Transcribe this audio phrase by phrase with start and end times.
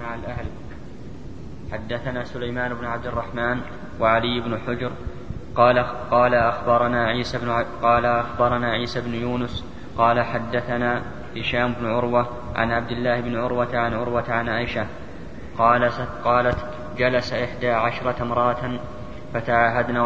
[0.00, 0.46] مع الأهل.
[1.72, 3.60] حدثنا سليمان بن عبد الرحمن
[4.00, 4.92] وعلي بن حجر.
[5.54, 5.78] قال
[6.10, 9.64] قال أخبرنا عيسى بن قال أخبرنا عيسى بن يونس.
[9.98, 11.02] قال حدثنا
[11.36, 14.86] هشام بن عروة عن عبد الله بن عروة عن عروة عن عائشة.
[15.58, 16.58] قالت قالت
[16.98, 18.78] جلس إحدى عشرة امرأة
[19.34, 19.96] فتعاهدن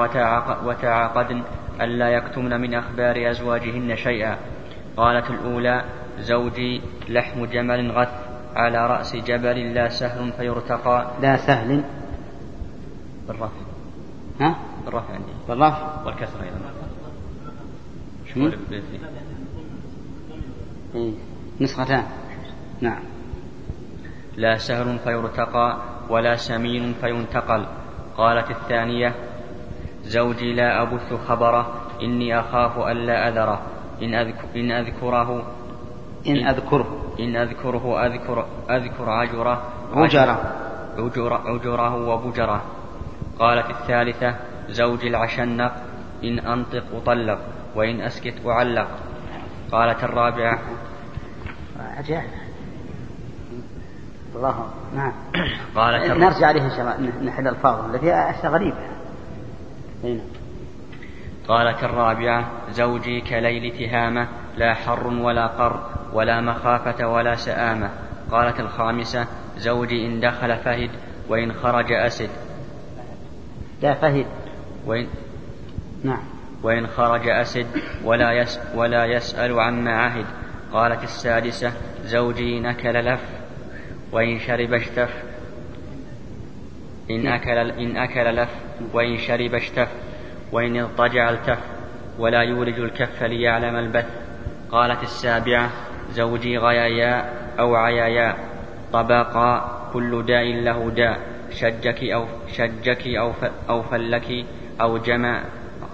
[0.64, 1.42] وتعاقدن
[1.80, 4.36] ألا يكتمن من أخبار أزواجهن شيئا.
[4.96, 5.84] قالت الأولى
[6.18, 8.29] زوجي لحم جمل غث.
[8.56, 11.10] على رأس جبل لا سهل فيرتقى.
[11.22, 11.84] لا سهل.
[13.28, 13.60] بالرفع.
[14.40, 15.32] ها؟ بالرفع عندي.
[15.48, 16.04] بالرفع.
[16.06, 16.60] والكسر أيضا.
[18.34, 18.50] شو
[20.94, 21.12] إيه.
[21.60, 22.04] نسختان.
[22.80, 23.02] نعم.
[24.36, 25.76] لا سهل فيرتقى
[26.08, 27.66] ولا سمين فينتقل.
[28.16, 29.14] قالت الثانية
[30.02, 33.62] زوجي لا أبث خبره إني أخاف ألا أذره.
[34.02, 35.46] إن, أذكر إن أذكره.
[36.26, 36.99] إن أذكره.
[37.20, 39.62] إن أذكره أذكر أذكر عجرة.
[39.94, 40.56] عجرة
[40.98, 42.62] عجر عجرة وبجرة.
[43.38, 44.34] قالت الثالثة
[44.68, 45.72] زوجي العشنق
[46.24, 47.38] إن أنطق أطلق
[47.74, 48.88] وإن أسكت أعلق.
[49.72, 50.58] قالت الرابعة
[51.96, 52.30] عجائب
[54.34, 54.70] الله.
[54.94, 55.12] نعم.
[55.76, 58.76] قالت نرجع عليه إن شاء الله نحل الفاظ التي أشياء غريبة.
[60.04, 60.20] هنا.
[61.48, 64.28] قالت الرابعة زوجي كليل تهامة
[64.60, 67.90] لا حر ولا قر ولا مخافة ولا سآمة.
[68.30, 70.90] قالت الخامسة زوجي إن دخل فهد
[71.28, 72.30] وإن خرج أسد.
[73.82, 74.26] لا فهد.
[74.86, 75.06] وإن
[76.04, 76.22] نعم.
[76.62, 77.66] وإن خرج أسد
[78.04, 80.26] ولا, يس ولا يسأل عما عهد.
[80.72, 81.72] قالت السادسة
[82.04, 83.24] زوجي نكل لف
[84.12, 85.10] وإن شرب اشتف.
[87.10, 88.50] إن أكل, إن أكل لف
[88.92, 89.88] وإن شرب اشتف.
[90.52, 91.58] وإن اضطجع التف.
[92.18, 94.29] ولا يولج الكف ليعلم البث.
[94.72, 95.70] قالت السابعة
[96.12, 98.36] زوجي غيايا أو عيايا
[98.92, 103.32] طبقا كل داء له داء شجك أو شجك أو
[103.68, 104.46] أو فلك
[104.80, 105.44] أو جمع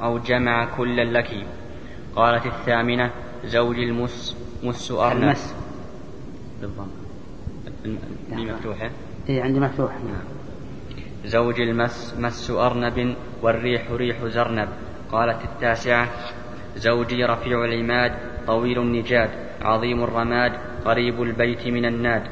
[0.03, 1.31] أو جمع كلا لك.
[2.17, 3.11] قالت الثامنة
[3.45, 5.23] زوجي المس مس أرنب.
[5.23, 5.55] المس.
[6.61, 6.89] بالضم
[8.33, 8.91] مفتوحة
[9.29, 9.93] إيه عندي مفتوح.
[9.93, 10.25] نعم.
[11.25, 14.69] زوج المس مس أرنب والريح ريح زرنب.
[15.13, 16.09] قالت التاسعة
[16.77, 19.31] زوجي رفيع العماد طويل النجاد
[19.63, 20.53] عظيم الرماد
[20.85, 22.23] قريب البيت من الناد.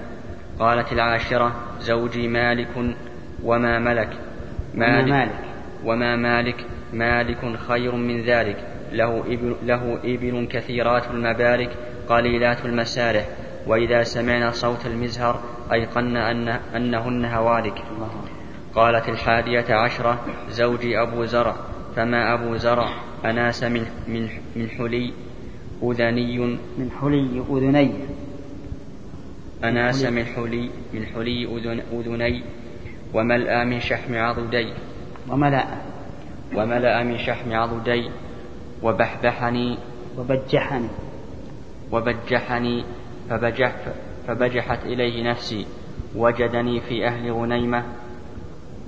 [0.58, 2.94] قالت العاشرة زوجي مالك
[3.42, 4.10] وما ملك.
[4.74, 5.32] مالك, مالك.
[5.84, 6.56] وما مالك.
[6.92, 8.56] مالك خير من ذلك.
[8.92, 11.70] له إبل, له إبل كثيرات المبارك
[12.08, 13.24] قليلات المسارح.
[13.66, 15.40] وإذا سمعنا صوت المزهر
[15.72, 17.82] أيقن أن أنهن هوالك.
[18.74, 20.18] قالت الحادية عشرة
[20.50, 21.54] زوجي أبو زرع.
[21.96, 22.88] فما أبو زرع؟
[23.24, 25.12] أناس من من من حلي
[25.90, 26.38] أذني.
[26.78, 27.92] من حلي أذني.
[29.64, 32.42] أناس من حلي من حلي أذن أذني.
[33.14, 34.72] وملأ من شحم عضدي.
[35.30, 35.64] وملأ.
[36.54, 38.10] وملأ من شحم عضدي.
[38.82, 39.78] وبحبحني.
[40.18, 40.88] وبجحني.
[41.92, 42.84] وبجحني.
[43.30, 43.76] فبجح
[44.26, 45.66] فبجحت إليه نفسي.
[46.16, 47.84] وجدني في أهل غنيمة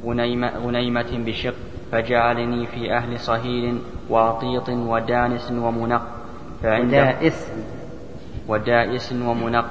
[0.05, 1.55] غنيمة, غنيمة بشق.
[1.93, 3.79] فجعلني في أهل صهيل
[4.09, 6.16] واطيط ودانس ومنق.
[6.65, 7.53] ودائس
[8.49, 9.71] ودائس ومنق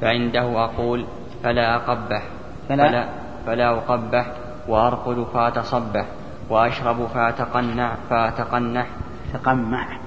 [0.00, 1.04] فعنده أقول
[1.42, 2.22] فلا أقبح.
[2.68, 3.08] فلا, فلا,
[3.46, 4.26] فلا أقبح
[4.68, 6.06] وأرقد فأتصبح
[6.50, 8.86] وأشرب فأتقنع فأتقنح.
[9.32, 10.00] تقمح.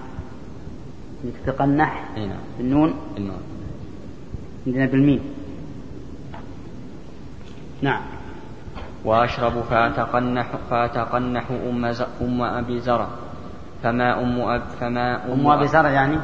[1.45, 2.41] تقنح؟ نعم.
[2.57, 3.41] بالنون النون.
[4.67, 5.21] عندنا بالميم.
[7.81, 8.01] نعم.
[9.05, 11.85] وأشرب فأتقنح فأتقنح أم.
[12.21, 13.07] أم أبي زرع.
[13.83, 16.17] فما أم أب فما أم, أم أبي زرع يعني؟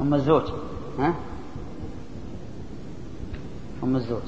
[0.00, 0.42] أم الزوج.
[0.98, 1.14] ها؟
[3.84, 4.22] أم الزوج.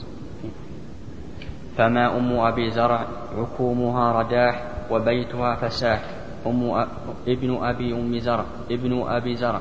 [1.77, 3.07] فما أم أبي زرع
[3.39, 6.03] عكومها رداح وبيتها فساح.
[6.47, 6.87] أم أ...
[7.29, 9.61] ابن أبي أم زرع ابن أبي زرع.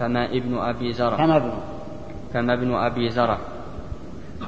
[0.00, 1.16] فما ابن أبي زرع.
[1.16, 1.52] كما ابن.
[2.34, 3.38] فما ابن أبي زرع.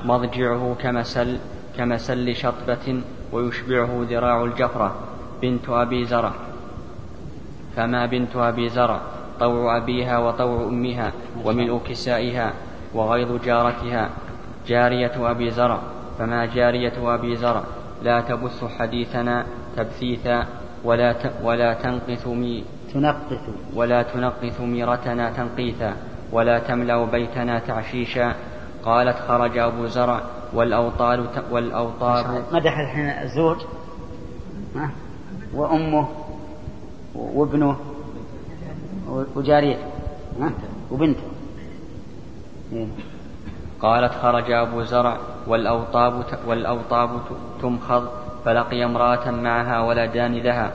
[0.05, 1.39] مضجعه كمسل
[1.77, 3.03] كمسل شطبة
[3.33, 5.18] ويشبعه ذراع الجفرة.
[5.43, 6.33] بنت أبي زرع.
[7.77, 9.01] فما بنت أبي زرع؟
[9.41, 11.13] طوع أبيها وطوع أمها
[11.45, 12.53] وملء كسائها
[12.95, 14.11] وغيظ جارتها.
[14.67, 15.79] جارية أبي زرع.
[16.19, 17.63] فما جارية أبي زرع؟
[18.03, 19.47] لا تبث حديثنا
[19.77, 20.47] تبثيثا
[20.85, 22.65] ولا ولا تنقث مي
[22.95, 23.49] تنقث.
[23.75, 25.97] ولا تنقث ميرتنا تنقيثا
[26.33, 28.35] ولا تملأ بيتنا تعشيشا.
[28.85, 30.21] قالت خرج أبو زرع
[30.55, 33.57] والأوطال والأوطار مدح الحين الزوج
[35.59, 36.09] وأمه
[37.15, 37.77] وابنه
[39.37, 39.85] وجاريته
[40.91, 41.23] وبنته.
[42.73, 42.87] إيه.
[43.81, 45.17] قالت خرج أبو زرع
[45.47, 47.11] والأوطاب, والأوطاب
[47.63, 48.09] تمخض
[48.45, 50.73] فلقي امرأة معها ولدان لها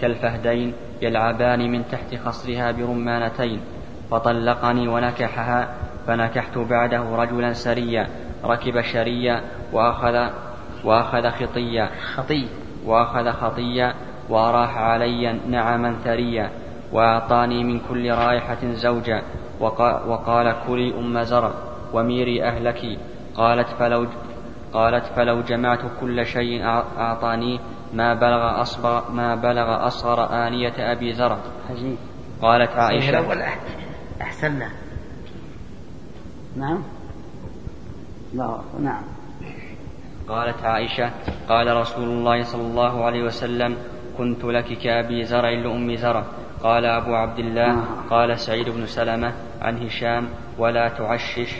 [0.00, 0.72] كالفهدين
[1.02, 3.60] يلعبان من تحت خصرها برمانتين
[4.10, 5.74] فطلقني ونكحها
[6.06, 8.06] فنكحت بعده رجلا سريا
[8.44, 9.40] ركب شريا
[9.72, 10.30] وأخذ
[10.84, 12.48] وأخذ خطيا خطي.
[12.86, 13.94] وأخذ خطيا
[14.28, 16.50] وأراح علي نعما ثريا
[16.92, 19.22] وأعطاني من كل رائحة زوجا
[20.06, 21.50] وقال كلي أم زرع
[21.92, 22.98] وميري أهلك.
[23.36, 24.06] قالت فلو
[24.72, 26.64] قالت فلو جمعت كل شيء
[26.98, 27.60] أعطاني
[27.94, 31.38] ما بلغ أصغر ما بلغ أصغر آنية أبي زرع.
[31.70, 31.96] عجيب.
[32.42, 33.42] قالت عائشة الأول
[34.20, 34.62] أحسن
[36.56, 36.82] نعم؟
[38.34, 39.02] لا نعم.
[40.28, 41.10] قالت عائشة
[41.48, 43.76] قال رسول الله صلى الله عليه وسلم
[44.18, 46.24] كنت لك كأبي زرع لأم زرع.
[46.62, 47.84] قال أبو عبد الله آه.
[48.10, 49.32] قال سعيد بن سلمة
[49.62, 50.28] عن هشام
[50.58, 51.54] ولا تعشش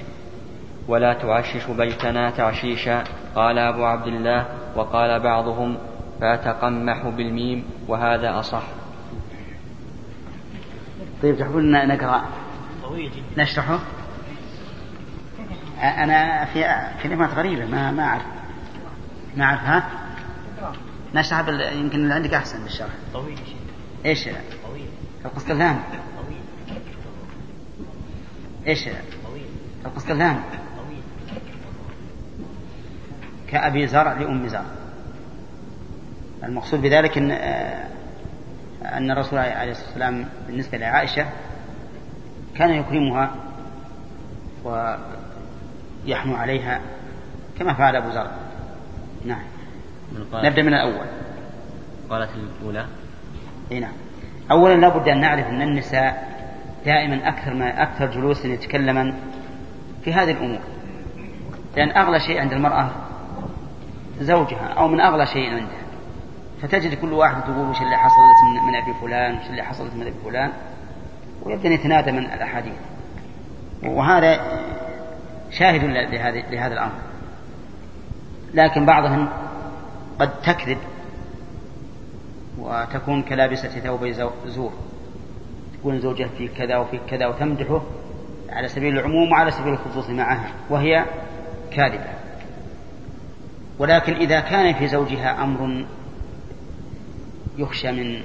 [0.88, 3.04] ولا تعشش بيتنا تعشيشا.
[3.34, 5.76] قال أبو عبد الله وقال بعضهم
[6.20, 8.62] فأتقمح بالميم وهذا أصح.
[11.22, 12.24] طيب تحبون نقرأ؟
[13.38, 13.78] نشرحه؟
[15.82, 16.64] أنا في
[17.02, 18.22] كلمات غريبة ما ما أعرف.
[19.36, 19.84] ما أعرف
[21.14, 21.60] نشرح بال...
[21.60, 23.38] يمكن اللي عندك أحسن بالشرح طويل.
[24.06, 24.86] إيش طويل.
[25.24, 25.78] القسطلاني
[26.16, 26.40] طويل.
[28.66, 29.46] إيش طويل.
[29.86, 30.40] القسطلاني
[30.76, 31.02] طويل.
[33.48, 34.64] كأبي زرع لأم زرع.
[36.44, 37.30] المقصود بذلك أن
[38.82, 41.26] أن الرسول عليه الصلاة والسلام بالنسبة لعائشة
[42.56, 43.34] كان يكرمها
[44.64, 46.80] ويحنو عليها
[47.58, 48.30] كما فعل أبو زرع.
[49.24, 49.42] نعم.
[50.32, 51.06] نبدأ من الأول.
[52.10, 52.30] قالت
[52.60, 52.86] الأولى.
[53.72, 53.92] إي نعم.
[54.50, 56.36] اولا لابد أن نعرف أن النساء
[56.84, 59.14] دائما أكثر ما أكثر جلوسا يتكلمن
[60.04, 60.60] في هذه الأمور.
[61.76, 62.90] لأن أغلى شيء عند المرأة
[64.20, 65.86] زوجها أو من أغلى شيء عندها
[66.62, 70.02] فتجد كل واحد تقول وش اللي حصلت من, من أبي فلان وش اللي حصلت من
[70.02, 70.52] أبي فلان.
[71.42, 72.74] ويبدأ يتنادى من الأحاديث.
[73.84, 74.40] وهذا
[75.50, 76.92] شاهد لهذا لهذا الأمر.
[78.54, 79.28] لكن بعضهم
[80.18, 80.78] قد تكذب
[82.58, 84.12] وتكون كلابسة ثوبي
[84.46, 84.72] زور
[85.78, 87.82] تكون زوجها في كذا وفي كذا وتمدحه
[88.48, 91.04] على سبيل العموم وعلى سبيل الخصوص معها وهي
[91.70, 92.16] كاذبة.
[93.78, 95.86] ولكن إذا كان في زوجها أمر
[97.58, 98.22] يخشى من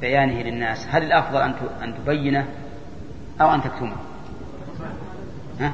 [0.00, 1.40] بيانه للناس هل الأفضل
[1.82, 2.46] أن تبينه
[3.40, 3.96] أو أن تكتمه؟
[5.60, 5.72] ها؟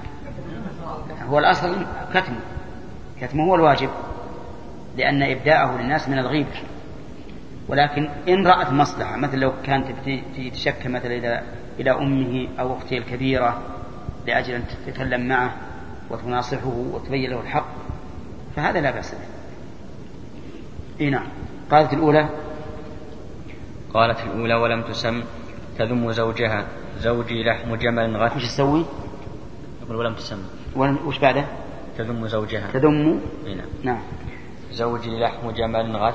[1.28, 2.40] هو الأصل كتمه
[3.20, 3.90] كتمه هو الواجب.
[4.96, 6.62] لأن إبداءه للناس من الغيبة
[7.68, 9.86] ولكن إن رأت مصلحة مثل لو كانت
[10.52, 11.42] تشكى مثلا إلى
[11.80, 13.62] إلى أمه أو أخته الكبيرة
[14.26, 15.54] لأجل أن تتكلم معه
[16.10, 17.66] وتناصحه وتبين له الحق
[18.56, 19.20] فهذا لا بأس به.
[21.00, 21.26] إي نعم.
[21.70, 22.28] قالت الأولى؟
[23.94, 25.22] قالت الأولى ولم تسم
[25.78, 26.66] تذم زوجها.
[27.00, 28.84] زوجي لحم جمل غث وش تسوي؟
[29.82, 30.42] يقول ولم تسم.
[30.76, 31.44] وش بعده؟
[31.98, 32.70] تذم زوجها.
[32.72, 33.66] تذم؟ نعم.
[33.82, 34.00] نعم.
[34.76, 36.14] زوجي لحم جمل غث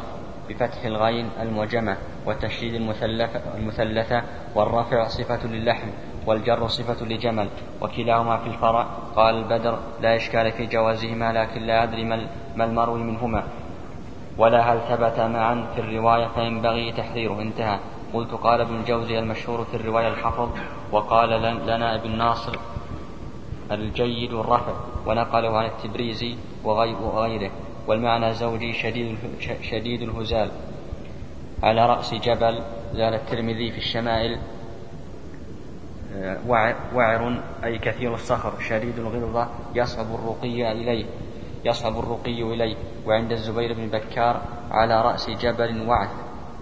[0.50, 4.24] بفتح الغين المعجمة وتشديد المثلثة, المثلثة
[4.56, 5.88] والرفع صفة للحم
[6.25, 7.50] والجر صفة لجمل
[7.81, 8.88] وكلاهما في الفرع.
[9.16, 12.04] قال البدر لا إشكال في جوازهما لكن لا أدري
[12.56, 13.44] ما المروي منهما.
[14.38, 17.42] ولا هل ثبت معا في الرواية فينبغي تحذيره.
[17.42, 17.80] انتهى.
[18.14, 20.50] قلت قال ابن الجوزي المشهور في الرواية الحفظ.
[20.92, 21.30] وقال
[21.68, 22.59] لنا ابن ناصر
[23.71, 24.74] الجيد الرفع
[25.06, 27.52] ونقله عن التبريزي وغيره.
[27.88, 29.18] والمعنى زوجي شديد
[29.61, 30.52] شديد الهزال.
[31.64, 32.61] على رأس جبل
[32.94, 34.40] زال الترمذي في الشمائل
[36.16, 36.38] آه،
[36.95, 41.06] وعر أي كثير الصخر شديد الغلظة يصعب الرقي إليه
[41.66, 42.76] يصعب الرقي إليه.
[43.06, 46.09] وعند الزبير بن بكار على رأس جبل وعث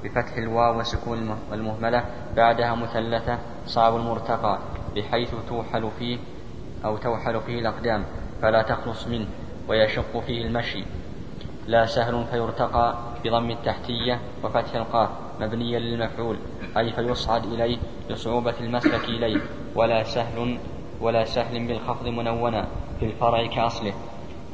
[0.03, 4.59] بفتح الواو وسكون المهملة بعدها مثلثة صعب المرتقى
[4.95, 6.17] بحيث توحل فيه
[6.85, 8.05] أو توحل فيه الأقدام
[8.41, 9.27] فلا تخلص منه
[9.67, 10.83] ويشق فيه المشي.
[11.69, 12.95] لا سهل فيرتقى
[13.25, 15.09] بضم التحتية وفتح القاف
[15.39, 16.37] مبنيا للمفعول
[16.77, 17.77] أي فيصعد إليه
[18.09, 19.41] لصعوبة المسلك إليه.
[19.75, 20.59] ولا سهل
[21.01, 22.67] ولا سهل بالخفض منونا
[22.99, 23.93] في الفرع كأصله.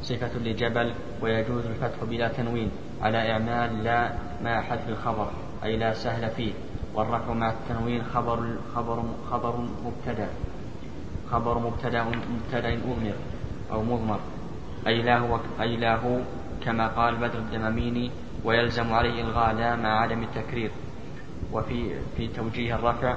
[0.02, 5.28] صفة لجبل ويجوز الفتح بلا تنوين على إعمال لا مع حذف الخبر
[5.64, 6.54] أي لا سهل فيه.
[6.96, 9.56] والرفع مع التنوين خبر خبر خبر
[9.86, 10.30] مبتدأ.
[11.32, 13.16] خبر مبتدأ مبتدأ أضمر
[13.72, 14.20] أو مضمر.
[14.88, 16.20] أي لا هو أي لا هو
[16.66, 18.12] كما قال بدر الدماميني
[18.44, 20.72] ويلزم عليه إلغاء لا مع عدم التكرير
[21.52, 23.16] وفي في توجيه الرفع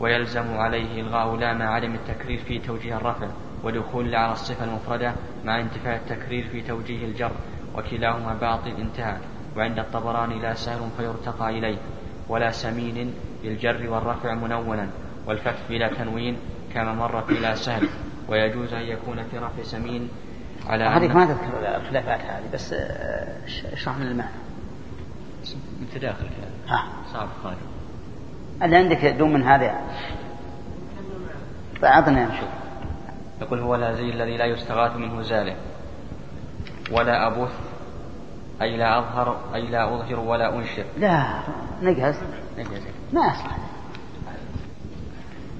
[0.00, 3.28] ويلزم عليه إلغاء لا مع عدم التكرير في توجيه الرفع
[3.64, 7.32] ودخول على الصفة المفردة مع انتفاء التكرير في توجيه الجر
[7.76, 9.16] وكلاهما باطل انتهى
[9.56, 11.78] وعند الطبراني لا سهل فيرتقى إليه
[12.28, 14.90] ولا سمين بالجر والرفع منونا
[15.26, 16.36] والفتح بلا تنوين
[16.74, 17.88] كما مر في لا سهل
[18.28, 20.08] ويجوز أن يكون في رفع سمين
[20.66, 23.36] على هذه ما تذكر الخلافات هذه بس آه،
[23.72, 24.30] اشرح لنا المعنى.
[25.80, 26.26] أنت داخل
[26.68, 27.56] ها صعب خارج
[28.62, 29.80] اللي عندك دون من هذا
[31.80, 32.48] فأعطنا نشوف
[33.40, 35.56] يقول هو الهزي الذي لا يستغاث منه زاله
[36.92, 37.52] ولا أبث
[38.62, 40.84] أي لا أظهر أي لا أظهر ولا أنشر.
[40.98, 41.38] لا
[41.82, 42.20] نقهز
[42.58, 43.58] نقهز ما أصلح.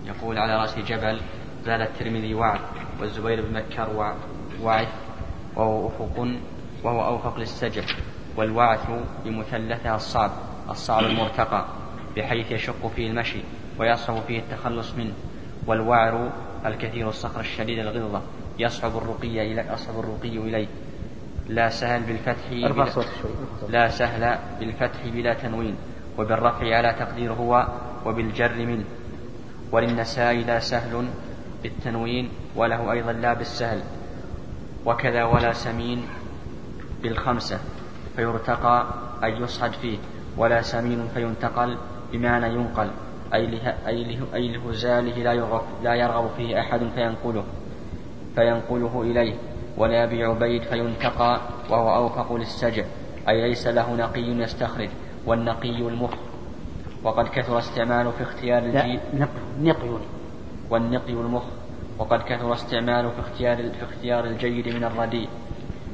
[0.04, 1.20] يقول على رأس جبل
[1.64, 2.60] زال الترمذي وعد
[3.00, 3.90] والزبير بن مكر
[4.64, 4.88] وعث
[5.56, 6.28] وهو أفق
[6.84, 7.82] وهو أوفق للسجع
[8.36, 8.90] والوعث
[9.24, 10.30] بمثلثها الصعب
[10.70, 11.64] الصعب المرتقى
[12.16, 13.40] بحيث يشق فيه المشي
[13.78, 15.12] ويصعب فيه التخلص منه
[15.66, 16.30] والوعر
[16.66, 18.22] الكثير الصخر الشديد الغلظة
[18.58, 20.66] يصعب الرقي إلى يصعب الرقي إليه.
[21.48, 23.04] لا سهل بالفتح بلا
[23.68, 25.76] لا سهل بالفتح بلا تنوين
[26.18, 27.66] وبالرفع على تقدير هو
[28.06, 28.84] وبالجر منه.
[29.72, 31.08] وللنساء لا سهل
[31.62, 33.82] بالتنوين وله أيضا لا بالسهل.
[34.86, 36.02] وكذا ولا سمين
[37.02, 37.58] بالخمسة
[38.16, 38.86] فيرتقى
[39.24, 39.98] أي يصعد فيه
[40.36, 41.76] ولا سمين فينتقل
[42.12, 42.90] بمعنى ينقل
[43.34, 47.44] أي له أي له أي لهزاله لا يرغب لا يرغب فيه أحد فينقله
[48.34, 49.34] فينقله إليه
[49.76, 52.84] ولا يبيع بيت فينتقى وهو أوفق للسجع
[53.28, 54.88] أي ليس له نقي يستخرج
[55.26, 56.14] والنقي المخ.
[57.04, 59.00] وقد كثر استعماله في اختيار الجيد
[59.62, 59.98] نقي.
[60.70, 61.42] والنقي المخ.
[61.98, 65.28] وقد كثر استعماله في اختيار في اختيار الجيد من الرديء.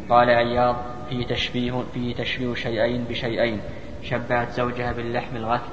[0.08, 0.76] قال عياض
[1.08, 3.60] فيه تشبيه فيه تشبيه شيئين بشيئين
[4.02, 5.68] شبهت زوجها باللحم الغث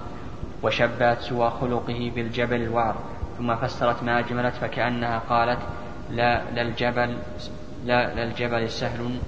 [0.64, 2.96] وشبهت سوى خلقه بالجبل الوعر.
[3.38, 5.60] ثم فسرت ما أجملت فكأنها قالت
[6.12, 7.18] لا للجبل
[7.86, 9.20] لا للجبل سهل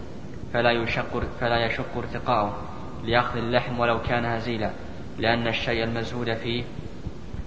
[0.53, 2.58] فلا يشق فلا يشق ارتقاؤه
[3.03, 4.72] لأخذ اللحم ولو كان هزيلا
[5.18, 6.63] لأن الشيء المزهود فيه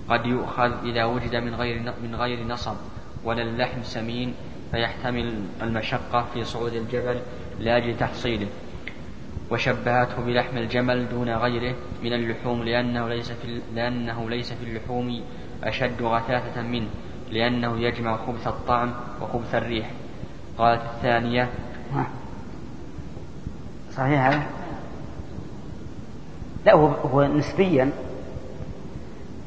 [0.09, 2.76] قد يؤخذ إذا وجد من غير من غير نصب.
[3.25, 4.35] ولا اللحم سمين
[4.71, 7.21] فيحتمل المشقة في صعود الجبل
[7.61, 8.47] لأجل تحصيله.
[9.50, 15.23] وشبهته بلحم الجمل دون غيره من اللحوم لأنه ليس في لأنه ليس في اللحوم
[15.64, 16.88] أشد غثاثة منه
[17.31, 19.91] لأنه يجمع خبث الطعم وخبث الريح.
[20.59, 21.50] قالت الثانية
[23.93, 24.43] صحيح هذا؟
[26.67, 27.93] لا هو هو نسبيا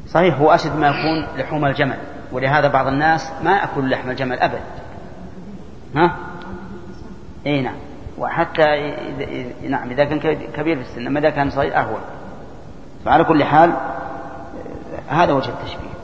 [0.07, 1.97] صحيح هو أشد ما يكون لحوم الجمل.
[2.31, 4.61] ولهذا بعض الناس ما أكل لحم الجمل أبدا
[5.95, 6.15] ها؟
[7.47, 7.75] إي نعم.
[8.17, 8.63] وحتى
[9.67, 10.19] نعم إذا كان
[10.55, 11.99] كبير في السن أما إذا كان صغير أهون.
[13.05, 13.73] فعلى كل حال
[15.07, 15.95] هذا وجه التشبيه.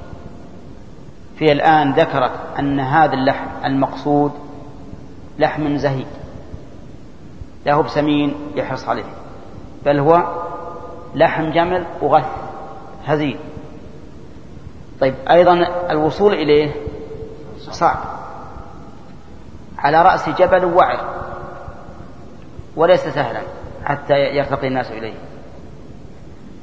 [1.35, 4.31] في الآن ذكرت أن هذا اللحم المقصود
[5.39, 6.07] لحم زهيد.
[7.65, 9.03] لا هو بسمين يحرص عليه
[9.85, 10.23] بل هو
[11.15, 12.27] لحم جمل وغث
[13.05, 13.37] هزيل.
[15.01, 15.53] طيب أيضا
[15.89, 16.71] الوصول إليه
[17.57, 17.97] صعب.
[19.77, 20.99] على رأس جبل وعر.
[22.75, 23.41] وليس سهلا
[23.85, 25.13] حتى يرتقي الناس إليه.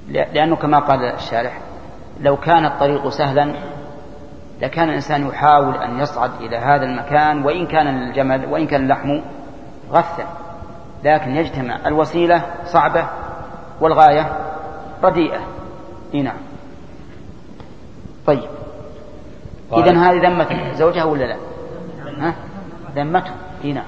[0.09, 1.61] لأنه كما قال الشارح
[2.21, 3.55] لو كان الطريق سهلا
[4.63, 9.21] لكان الإنسان يحاول أن يصعد إلى هذا المكان وإن كان الجمل وإن كان اللحم
[9.91, 10.27] غثا.
[11.05, 13.09] لكن يجتمع الوسيلة صعبة
[13.81, 14.33] والغاية
[15.03, 15.41] رديئة.
[16.15, 16.48] نعم.
[18.29, 18.49] طيب.
[19.73, 21.37] إذا هذه ذمة زوجها ولا لا؟
[22.19, 22.35] ها؟
[22.95, 23.33] ذمته
[23.65, 23.85] نعم.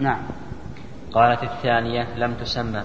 [0.00, 0.22] نعم.
[1.12, 2.82] قالت الثانية لم تسمى.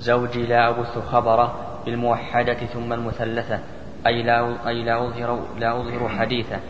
[0.00, 3.58] زوجي لا أبث خبره بالموحدة ثم المثلثة.
[4.06, 6.60] أي لا أي لا أظهر لا أظهر حديثه.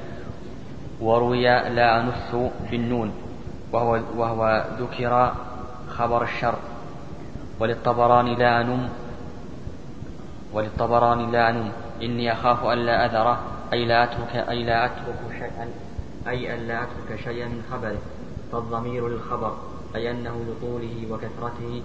[1.00, 2.37] وروي لا أنث
[2.71, 3.12] بالنون.
[3.73, 5.33] وهو وهو ذكر
[5.88, 6.54] خبر الشر.
[7.61, 8.88] وللطبراني لا أنم
[10.52, 11.73] وللطبراني لا أنم.
[12.03, 13.41] إني أخاف ألا أذره
[13.73, 15.69] أي لا أترك أي لا أترك شيئا
[16.29, 17.99] أي ألا أترك شيئا من خبره.
[18.53, 19.57] فالضمير للخبر
[19.95, 21.83] أي أنه لطوله وكثرته.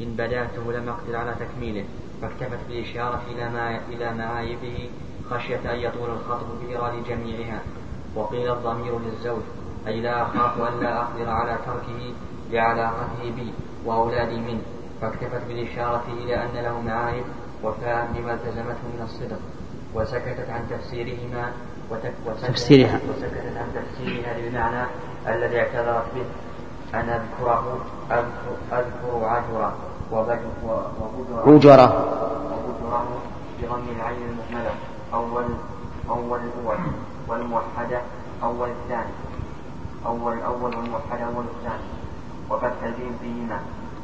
[0.00, 1.84] إن بدأته لم أقدر على تكميله.
[2.22, 4.90] فاكتفت بالإشارة إلى ما إلى معايبه
[5.30, 7.60] خشية أن يطول الخطب بإيراد جميعها.
[8.16, 9.42] وقيل الضمير للزوج
[9.86, 12.14] أي لا أخاف أن لا أقدر على تركه
[12.50, 13.52] لعلاقته بي
[13.84, 14.62] وأولادي منه.
[15.00, 17.24] فاكتفت بالإشارة إلى أن له معايب
[17.64, 19.38] وفاء بما التزمته من الصدق.
[19.98, 21.52] وسكتت عن تفسيرهما
[21.90, 23.00] وسكتت تفسيرها.
[23.10, 24.86] وسكتت عن تفسيرها للمعنى
[25.26, 26.24] الذي اعتذرت به.
[26.94, 27.78] أن أذكره
[28.10, 29.72] أذكر, أذكر عجرة
[30.12, 31.46] وبجرة.
[31.46, 32.08] وبجرة
[33.62, 34.70] بضم العين المهملة.
[35.14, 35.44] أول
[36.10, 36.78] أول الأول
[37.28, 38.00] والموحدة
[38.42, 39.12] أول الثاني.
[40.06, 41.88] أول الأول والموحدة أول الثاني.
[42.50, 43.60] وفتح الجيم فيهما.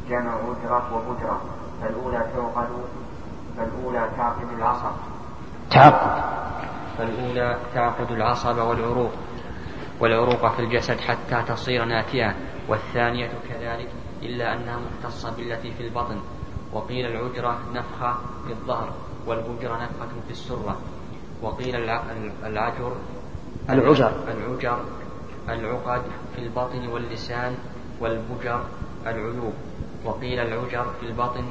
[0.08, 1.40] جمع أجرة وبجرة.
[1.82, 2.68] فالأولى تعقد
[3.56, 4.92] فالأولى تعقد العصب
[5.71, 6.25] تعقد.
[6.99, 9.12] فالأولى تعقد العصب والعروق
[10.00, 12.35] والعروق في الجسد حتى تصير ناتئة
[12.68, 13.88] والثانية كذلك
[14.23, 16.21] إلا أنها مختصة بالتي في البطن
[16.73, 18.16] وقيل العجرة نفخة
[18.47, 18.92] في الظهر
[19.26, 20.78] والبجرة نفخة في السرة
[21.42, 21.76] وقيل
[22.44, 22.97] العجر
[23.68, 24.12] العجر.
[24.28, 24.80] العجر
[25.49, 26.02] العقد
[26.35, 27.56] في البطن واللسان
[28.00, 28.64] والبجر
[29.06, 29.54] العيوب
[30.04, 31.44] وقيل العجر في البطن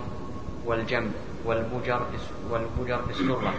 [0.65, 1.12] والجنب
[1.46, 2.01] والبجر
[2.51, 3.53] والبجر في السرة.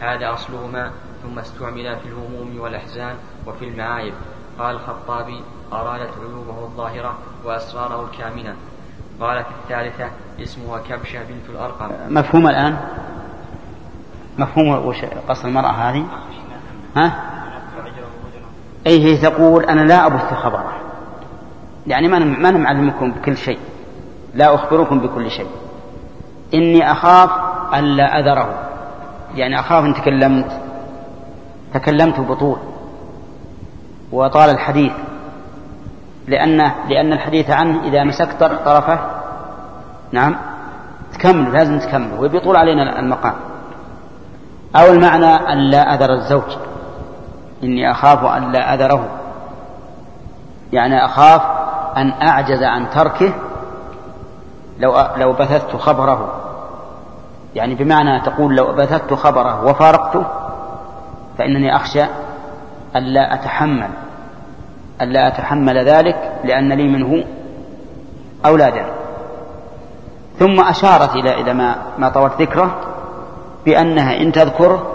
[0.00, 0.90] هذا أصلهما
[1.22, 3.14] ثم استعملا في الهموم والأحزان
[3.46, 4.14] وفي المعايب.
[4.58, 8.54] قال الخطابي أرادت عيوبه الظاهرة وأسراره الكامنة.
[9.20, 10.10] قالت الثالثة
[10.42, 11.90] اسمها كبشة بنت الأرقم.
[12.08, 12.78] مفهوم الآن؟
[14.38, 16.04] مفهوم وش قصد المرأة هذه؟
[16.96, 17.22] ها؟
[18.86, 20.72] أي هي تقول أنا لا أبث خبره.
[21.86, 23.58] يعني ما ما معلمكم بكل شيء.
[24.34, 25.50] لا أخبركم بكل شيء.
[26.54, 27.30] إني أخاف
[27.74, 28.68] ألا أذره.
[29.34, 30.60] يعني أخاف إن تكلمت.
[31.74, 32.58] تكلمت بطول.
[34.12, 34.92] وطال الحديث.
[36.26, 38.98] لأن لأن الحديث عنه إذا مسكت طرفه
[40.12, 40.36] نعم
[41.12, 43.34] تكمل لازم تكمل ويبيطول علينا المقام.
[44.76, 46.56] أو المعنى أن لا أذر الزوج.
[47.64, 49.08] إني أخاف أن لا أذره.
[50.72, 51.42] يعني أخاف
[51.96, 53.32] أن أعجز عن تركه
[54.78, 56.47] لو لو بثثت خبره.
[57.54, 60.24] يعني بمعنى تقول لو بثثت خبره وفارقته
[61.38, 62.04] فإنني أخشى
[62.96, 63.90] ألا أتحمل
[65.00, 67.24] ألا أتحمل ذلك لأن لي منه
[68.46, 68.86] أولادا.
[70.38, 72.74] ثم أشارت إلى إلى ما ما طولت ذكره
[73.66, 74.86] بأنها إن تذكره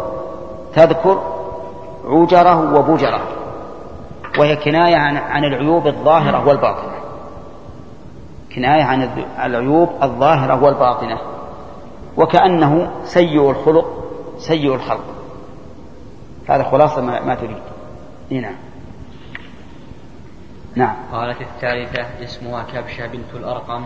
[0.75, 1.21] تذكر
[2.05, 3.21] عجره وبجره
[4.39, 6.93] وهي كناية عن, عن العيوب الظاهرة والباطنة.
[8.55, 9.09] كناية عن
[9.43, 11.32] العيوب الظاهرة والباطنة.
[12.17, 14.03] وكأنه سيء الخلق
[14.37, 15.05] سيء الخلق.
[16.49, 17.57] هذا خلاصة ما, تريد.
[18.29, 18.55] نعم.
[20.75, 20.95] نعم.
[21.11, 23.85] قالت الثالثة اسمها كبشة بنت الأرقم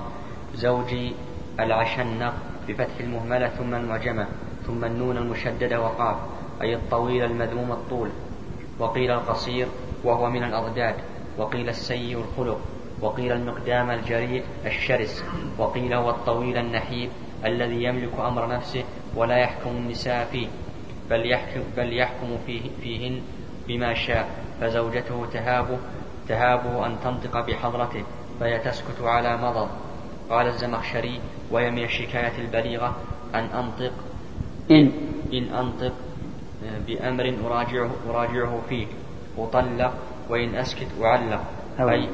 [0.56, 1.14] زوجي
[1.60, 2.34] العشنق
[2.68, 4.28] بفتح المهملة ثم المعجمة
[4.68, 6.16] ثم النون المشددة وقاف
[6.62, 8.10] أي الطويل المذموم الطول.
[8.80, 9.68] وقيل القصير
[10.04, 10.96] وهو من الأضداد.
[11.38, 12.60] وقيل السيء الخلق.
[13.02, 15.24] وقيل المقدام الجريء الشرس.
[15.58, 17.10] وقيل هو الطويل النحيب
[17.46, 18.84] الذي يملك أمر نفسه
[19.16, 20.48] ولا يحكم النساء فيه
[21.10, 23.22] بل يحكم, بل يحكم فيه فيهن
[23.68, 24.28] بما شاء
[24.62, 25.78] فزوجته تهابه
[26.28, 28.04] تهابه أن تنطق بحضرته
[28.40, 29.70] فهي تسكت على مضض.
[30.30, 31.20] قال الزمخشري
[31.52, 32.96] وهي من الشكاية البليغة
[33.36, 33.94] أن أنطق
[34.72, 34.92] إن.
[35.34, 35.94] إن أنطق
[36.88, 38.88] بأمر أراجعه, أراجعه فيه
[39.38, 39.94] أطلق
[40.30, 41.44] وإن أسكت أعلق.
[41.80, 42.10] أي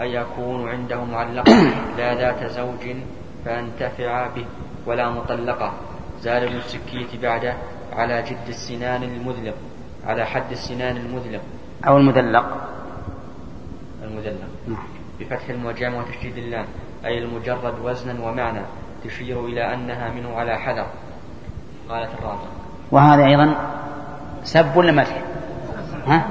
[0.00, 1.52] أي يكون عنده معلقة
[1.98, 2.96] لا ذات زوج
[3.44, 4.46] فأنتفع به.
[4.86, 5.72] ولا مطلقة.
[6.20, 7.54] زاد ابن السكيت بعده
[7.92, 9.54] على جد السنان المذلق
[10.06, 11.40] على حد السنان المذلق.
[11.86, 12.46] أو المذلق.
[14.02, 14.48] المذلق.
[14.68, 14.86] نعم.
[15.20, 16.66] بفتح المعجم وتشديد اللام
[17.04, 18.60] أي المجرد وزنا ومعنى
[19.04, 20.86] تشير إلى أنها منه على حذر.
[21.88, 22.48] قالت الرابعة.
[22.90, 23.54] وهذا أيضا
[24.44, 25.22] سب ولا مدح؟
[26.06, 26.26] ها؟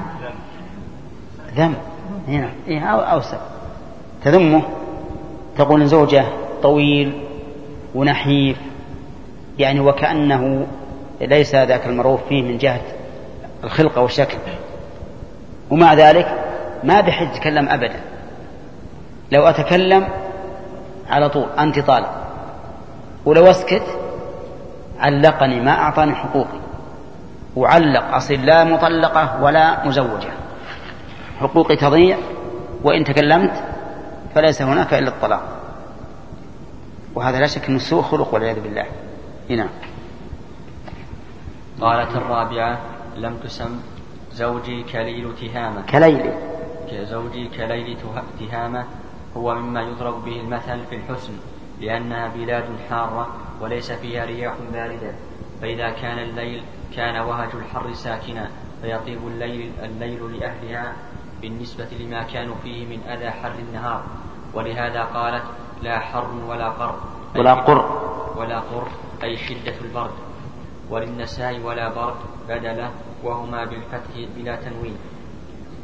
[1.54, 1.74] ذم.
[2.28, 2.50] هنا.
[2.68, 3.38] إيه أو, أو سب.
[4.24, 4.62] تذمه؟
[5.56, 6.24] تقول زوجه
[6.62, 7.23] طويل
[7.94, 8.56] ونحيف
[9.58, 10.66] يعني وكأنه
[11.20, 12.80] ليس ذاك المعروف فيه من جهة
[13.64, 14.38] الخلقة والشكل.
[15.70, 16.44] ومع ذلك
[16.84, 18.00] ما بحج يتكلم أبدا.
[19.32, 20.08] لو أتكلم
[21.10, 22.06] على طول أنت طالب.
[23.24, 23.98] ولو أسكت
[24.98, 26.58] علقني ما أعطاني حقوقي.
[27.56, 30.30] وعلق أصل لا مطلقة ولا مزوجة.
[31.40, 32.16] حقوقي تضيع
[32.84, 33.62] وإن تكلمت
[34.34, 35.63] فليس هناك إلا الطلاق.
[37.14, 38.86] وهذا لا شك أنه سوء خلق والعياذ بالله.
[39.48, 39.68] نعم.
[41.80, 42.80] قالت الرابعة
[43.16, 43.80] لم تسم
[44.32, 45.82] زوجي كليل تهامة.
[45.86, 46.32] كليل.
[46.92, 47.96] زوجي كليل
[48.40, 48.84] تهامة
[49.36, 51.32] هو مما يضرب به المثل في الحسن
[51.80, 53.28] لأنها بلاد حارة
[53.60, 55.14] وليس فيها رياح باردة.
[55.62, 56.62] فإذا كان الليل
[56.96, 58.50] كان وهج الحر ساكنا
[58.82, 60.92] فيطيب الليل الليل لأهلها
[61.42, 64.02] بالنسبة لما كانوا فيه من أذى حر النهار.
[64.54, 65.44] ولهذا قالت
[65.84, 66.94] لا حر ولا قر.
[67.36, 67.80] ولا قر.
[68.36, 68.88] ولا قر
[69.22, 70.10] أي شدة البرد.
[70.90, 72.16] وللنساء ولا برد
[72.48, 72.90] بدلة
[73.24, 74.96] وهما بالفتح بلا تنوين.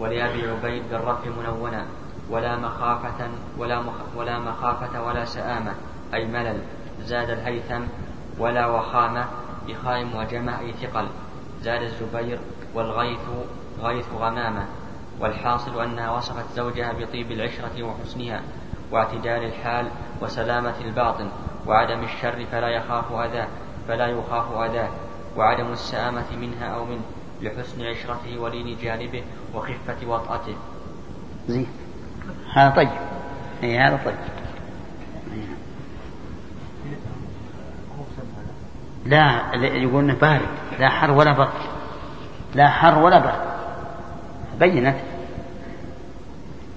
[0.01, 1.87] ولأبي عبيد بالرفع منونا.
[2.31, 5.75] ولا مخافة ولا مخ ولا مخافة ولا سآمة.
[6.15, 6.59] أي ملل.
[7.05, 7.83] زاد الهيثم
[8.39, 9.25] ولا وخامة
[9.69, 11.07] بخاء وجمع أي ثقل.
[11.63, 12.39] زاد الزبير
[12.75, 13.27] والغيث
[13.83, 14.65] غيث غمامة.
[15.21, 18.43] والحاصل أنها وصفت زوجها بطيب العشرة وحسنها.
[18.91, 19.87] واعتدال الحال
[20.23, 21.29] وسلامة الباطن
[21.67, 23.49] وعدم الشر فلا يخاف أذاه
[23.89, 24.89] فلا يخاف أذاه.
[25.37, 27.03] وعدم السآمة منها أو منه
[27.43, 29.23] لحسن عشرته ولين جانبه
[29.55, 30.55] وخفة وطأته.
[31.49, 31.67] زين.
[32.55, 32.89] هذا طيب.
[33.63, 34.17] إي هذا طيب.
[39.07, 40.49] لا يقول إنه بارد.
[40.79, 41.49] لا حر ولا برد.
[42.55, 43.51] لا حر ولا برد.
[44.59, 44.97] بينت.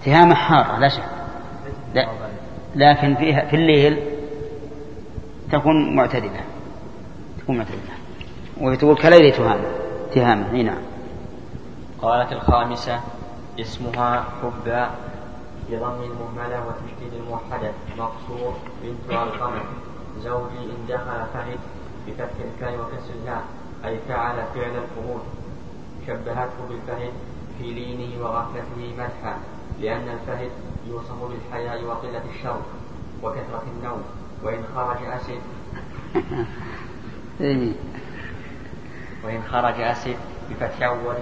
[0.05, 1.12] تهامة حارة لا شك.
[1.93, 2.07] لا.
[2.75, 4.03] لكن فيها في الليل
[5.51, 6.41] تكون معتدلة.
[7.39, 7.93] تكون معتدلة.
[8.61, 9.63] وتقول كليلة تهامة
[10.13, 10.81] تهامة أي نعم.
[12.01, 12.99] قالت الخامسة
[13.59, 14.89] اسمها حبا
[15.69, 17.71] بضم المهملة وتشديد الموحدة.
[17.97, 18.53] مقصور
[18.83, 19.65] بنت القمر.
[20.19, 21.59] زوجي إن دخل فهد
[22.07, 23.43] بفتح الكاء وكسر الهاء.
[23.85, 25.21] أي فعل فعل الفهود
[26.07, 27.11] شبهته بالفهد
[27.57, 29.37] في لينه وغفلته مدحا.
[29.81, 30.51] لأن الفهد
[30.87, 32.61] يوصف بالحياء وقلة الشر
[33.23, 34.03] وكثرة النوم
[34.43, 35.41] وإن خرج أسد
[37.41, 37.73] إيه.
[39.23, 40.15] وإن خرج أسد
[40.49, 41.15] بفتح أول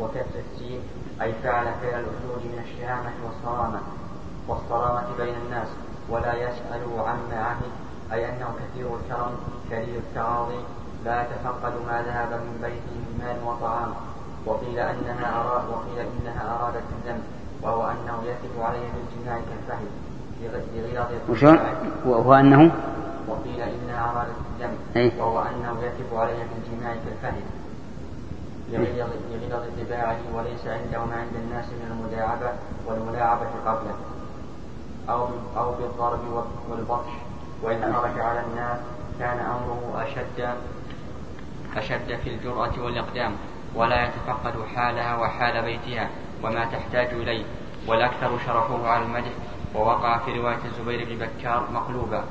[0.00, 0.80] وكسر السين
[1.22, 3.80] أي فعل فعل الخروج من الشهامة والصرامة.
[4.48, 5.68] والصرامة بين الناس
[6.08, 7.70] ولا يسأل عما عهد
[8.12, 9.36] أي أنه كثير الكرم
[9.70, 10.58] كريم التعاظي
[11.04, 13.94] لا يتفقد ما ذهب من بيته من مال وطعام.
[14.46, 17.22] وقيل أنها أراد وقيل إنها أرادت الذنب.
[17.66, 19.88] وهو أنه يثق عليه بالجماع كالفهد
[20.74, 21.58] لغيظ وشون
[22.06, 22.72] وهو أنه؟
[23.28, 27.42] وقيل إنها أرادت الذنب وهو أنه يثق عليه بالجماع كالفهد
[28.72, 32.52] لغلظ اتباعه وليس عنده ما عند الناس من المداعبة
[32.86, 33.94] والملاعبة قبله.
[35.08, 37.12] أو أو بالضرب والبطش.
[37.62, 38.78] وإن خرج على الناس
[39.18, 40.56] كان أمره أشد
[41.76, 43.32] أشد في الجرأة والإقدام.
[43.74, 46.08] ولا يتفقد حالها وحال بيتها.
[46.46, 47.44] وما تحتاج إليه
[47.86, 49.32] والأكثر شرفوه على المدح
[49.74, 52.24] ووقع في رواية الزبير بن بكار مقلوبا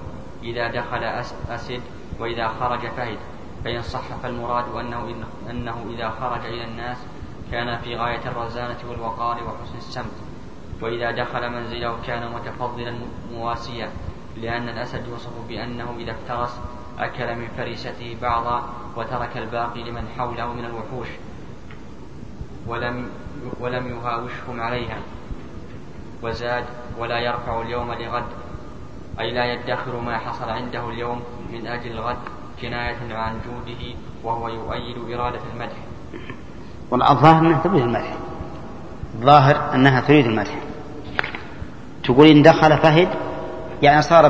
[0.43, 1.03] إذا دخل
[1.49, 1.81] أسد
[2.19, 3.17] وإذا خرج فهد
[3.63, 5.15] فإن صح فالمراد أنه,
[5.49, 6.97] أنه إذا خرج إلى الناس
[7.51, 10.15] كان في غاية الرزانة والوقار وحسن السمت.
[10.81, 12.95] وإذا دخل منزله كان متفضلا
[13.33, 13.89] مواسيا
[14.37, 16.59] لأن الأسد يوصف بأنه إذا افترس
[16.99, 21.07] أكل من فريسته بعضا وترك الباقي لمن حوله من الوحوش.
[22.67, 23.09] ولم
[23.59, 24.97] ولم يهاوشهم عليها.
[26.23, 26.63] وزاد
[26.99, 28.23] ولا يرفع اليوم لغد.
[29.19, 31.21] أي لا يدخر ما حصل عنده اليوم
[31.53, 32.17] من أجل الغد
[32.61, 35.77] كناية عن جوده وهو يؤيد إرادة المدح.
[36.91, 38.13] والظاهر أنها تريد المدح.
[39.15, 40.55] الظاهر أنها تريد المدح.
[42.03, 43.07] تقول إن دخل فهد
[43.81, 44.27] يعني صار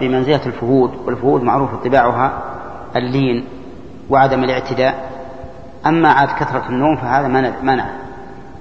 [0.00, 2.42] بمنزلة الفهود والفهود معروف طباعها
[2.96, 3.44] اللين
[4.10, 5.14] وعدم الاعتداء.
[5.86, 7.28] أما عاد كثرة النوم فهذا
[7.62, 8.03] منع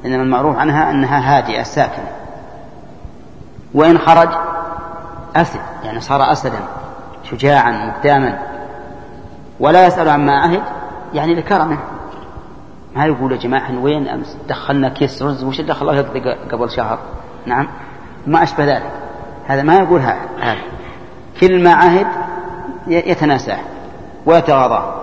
[0.06, 2.12] إنما المعروف عنها أنها هادئة ساكنة.
[3.74, 4.30] وإن خرج
[5.36, 6.60] أسد يعني صار أسدا
[7.24, 8.40] شجاعا مقداما.
[9.60, 10.64] ولا يسأل عما عهد
[11.14, 11.78] يعني لكرمه
[12.96, 17.00] ما يقول يا جماعة وين أمس؟ دخلنا كيس رز وش دخل الله قبل شهر؟
[17.46, 17.68] نعم
[18.28, 18.92] ما أشبه ذلك.
[19.48, 20.56] هذا ما يقول هذا.
[21.42, 22.08] كل ما عهد
[22.88, 23.60] يتناساه
[24.26, 24.96] ويتغاضاه.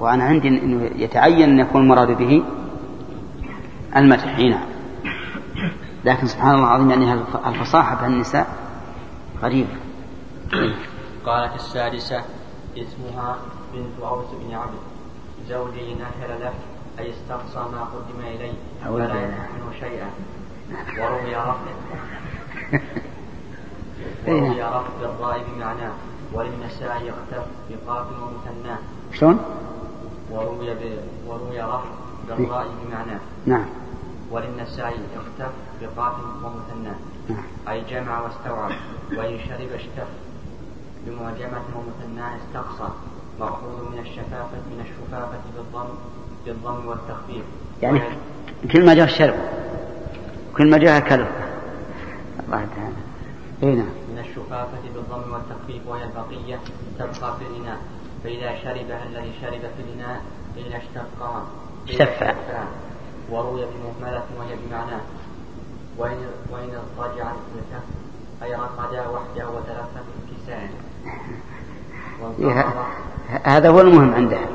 [0.00, 2.42] وأنا عندي أنه يتعين أن يكون المراد به
[3.96, 4.66] المدح نعم
[6.04, 8.46] لكن سبحان الله العظيم يعني الفصاحة بهالنساء
[9.42, 9.76] غريبة
[11.26, 12.22] قالت السادسة
[12.76, 13.36] اسمها
[13.74, 14.78] بنت أوس بن عبد.
[15.48, 16.52] زوجي نكل له
[16.98, 18.52] أي استقصى ما قدم إليه
[18.88, 20.10] ولا يحمل شيئا.
[20.98, 21.66] وروي رفض
[24.26, 25.92] وروي رفض بالضاء بمعناه
[26.32, 28.78] وللنساء يختف بقاف ومثناه
[29.12, 29.38] شلون؟
[30.30, 30.98] وروي ب...
[31.26, 31.88] وروي رفض
[32.28, 33.66] بالضاء بمعناه نعم.
[34.30, 36.96] وللنساء اختف بقاف ومثناه
[37.28, 37.42] نعم.
[37.68, 38.72] أي جمع واستوعب
[39.16, 40.08] وإن شرب اشتف.
[41.06, 42.92] بمعجمة ومثناه استقصى.
[43.40, 45.88] مأخوذ من الشفافة من الشفافة بالضم
[46.46, 47.44] بالضم والتخفيف.
[47.82, 48.00] يعني
[48.72, 49.34] كل ما جاء الشرب
[50.56, 51.28] كل ما جاء كلب
[52.46, 52.96] الله تعالى.
[53.62, 53.86] اي نعم.
[53.86, 56.58] من الشفافة بالضم والتخفيف وهي البقية
[56.98, 57.78] تبقى في الإناء.
[58.24, 60.20] فإذا شربها الذي شرب في الإناء
[60.56, 61.46] قيل اشتقا
[61.88, 62.34] اشتفى
[63.30, 65.00] وروي بمهملة وهي بمعناه
[65.98, 66.16] وإن
[66.50, 67.32] وإن اضطجع
[68.42, 70.68] أي رقد وحده وتلفت بكسائه
[73.44, 74.46] هذا هو المهم عندها.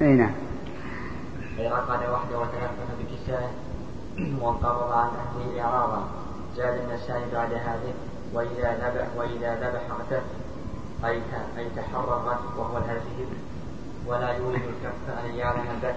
[0.00, 0.32] أي نعم.
[1.58, 3.50] رقد وحده وتنفس بكسائه
[4.40, 6.08] وانقبض عن اهله اعراضا
[6.56, 7.94] زاد النسائي بعد هذه
[8.34, 10.22] وإذا ذبح وإذا ذبح اغتف.
[11.04, 11.22] أي
[11.58, 13.28] أي تحرر وهو الهزيل.
[14.06, 15.96] ولا يورد الكف أن يعلم البث.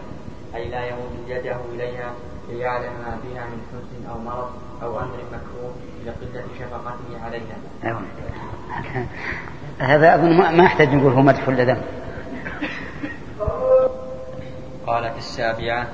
[0.56, 2.14] أي لا يمد يده إليها
[2.50, 4.50] ليعلم ما فيها من حزن أو مرض
[4.84, 5.74] أو أمر مكروه
[6.06, 7.58] لقلة شفقته عليها.
[7.84, 8.02] أيوة.
[9.80, 11.82] هذا أظن ما يحتاج نقول هو مدح ولا ذم.
[14.88, 15.88] قالت السابعة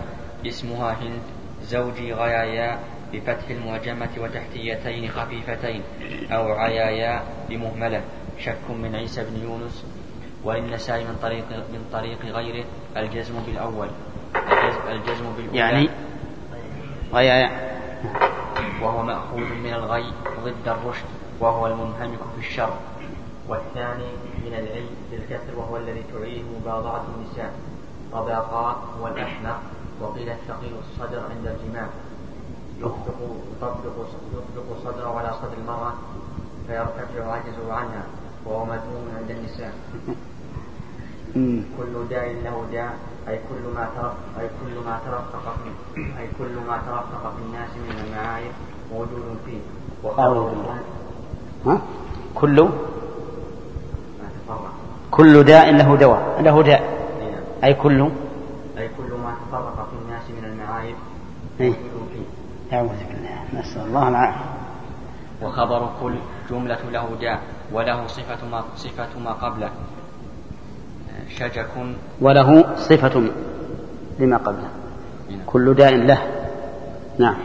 [0.45, 1.21] اسمها هند
[1.63, 2.79] زوجي غيايا
[3.13, 5.81] بفتح المعجمة وتحتيتين خفيفتين
[6.31, 8.01] أو عيايا بمهملة
[8.39, 9.85] شك من عيسى بن يونس
[10.43, 12.65] وللنسائي من طريق من طريق غيره
[12.97, 13.87] الجزم بالأول
[14.91, 15.57] الجزم بالأولى.
[15.57, 15.89] يعني
[17.13, 17.77] غيايا
[18.81, 21.05] وهو مأخوذ من الغي ضد الرشد
[21.39, 22.73] وهو المنهمك في الشر.
[23.47, 24.11] والثاني
[24.45, 27.53] من العلم بالكسر وهو الذي تعيه مباضعة النساء
[28.13, 29.59] طبقاء هو الأحمق
[30.01, 31.87] وقيل الثقيل الصدر عند الجماع.
[32.79, 33.19] يطبق
[33.57, 35.93] يطبق يطبق صدره على صدر المرأة
[36.67, 38.03] فيرتفع عجزه عنها
[38.45, 39.73] وهو مذموم عند النساء.
[41.77, 42.97] كل داء له داء.
[43.27, 45.55] أي كل ما ترفق أي كل ما ترفق
[45.95, 48.51] في أي كل ما ترفق في الناس من المعايب
[48.93, 49.59] موجود فيه.
[50.03, 50.53] وخبر
[51.65, 51.81] ها؟
[52.35, 52.69] كل
[55.11, 56.41] كل داء له دواء.
[56.41, 56.81] له داء.
[57.21, 57.43] نعم.
[57.63, 58.01] أي كل
[58.77, 60.95] أي كل ما تفرق في الناس من المعايب
[61.59, 61.73] إيه.
[61.73, 62.77] موجود فيه.
[62.77, 63.59] أعوذ بالله.
[63.61, 64.45] نسأل الله العافية.
[65.41, 66.15] وخبر كل
[66.49, 69.69] جملة له داء وله صفة ما صفة ما قبله.
[71.35, 71.67] شجك
[72.21, 73.31] وله صفة
[74.19, 74.69] لما قبله.
[75.29, 75.39] نعم.
[75.45, 76.21] كل داء له.
[77.19, 77.37] نعم.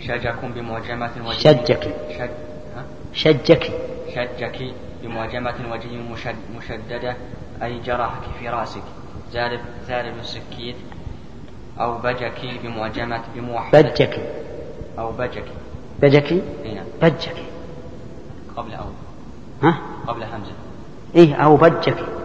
[0.00, 1.38] شجك بمعجمة وجه.
[1.38, 1.94] شجك.
[2.18, 2.30] شج
[3.12, 3.72] شجك.
[4.14, 5.88] شجك بمعجمة وجه
[6.56, 7.16] مشددة
[7.62, 8.82] أي جرحك في رأسك.
[9.32, 10.76] زارب زارب السكيت.
[11.80, 13.80] أو بجك بمعجمة بموحدة.
[13.80, 14.32] بجك.
[14.98, 15.44] أو بجك.
[16.02, 16.32] بجك؟
[16.64, 16.84] نعم.
[17.02, 17.36] بجك.
[18.56, 18.84] قبل أو
[19.62, 20.52] ها؟ قبل همزة.
[21.14, 22.17] إيه أو بجك.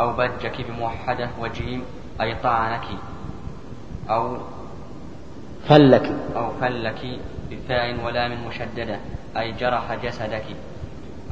[0.00, 1.82] أو بجك بموحدة وجيم
[2.20, 2.84] أي طعنك
[4.10, 4.36] أو
[5.68, 6.12] فلك.
[6.36, 8.98] أو فلك بفاء ولام مشددة
[9.36, 10.44] أي جرح جسدك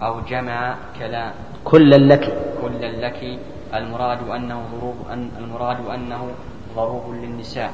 [0.03, 1.33] أو جمع كلام.
[1.65, 2.25] كلا لك.
[2.63, 3.39] كلا لك.
[3.75, 6.31] المراد أنه ضروب أن المراد أنه
[6.77, 7.73] ضروب للنساء.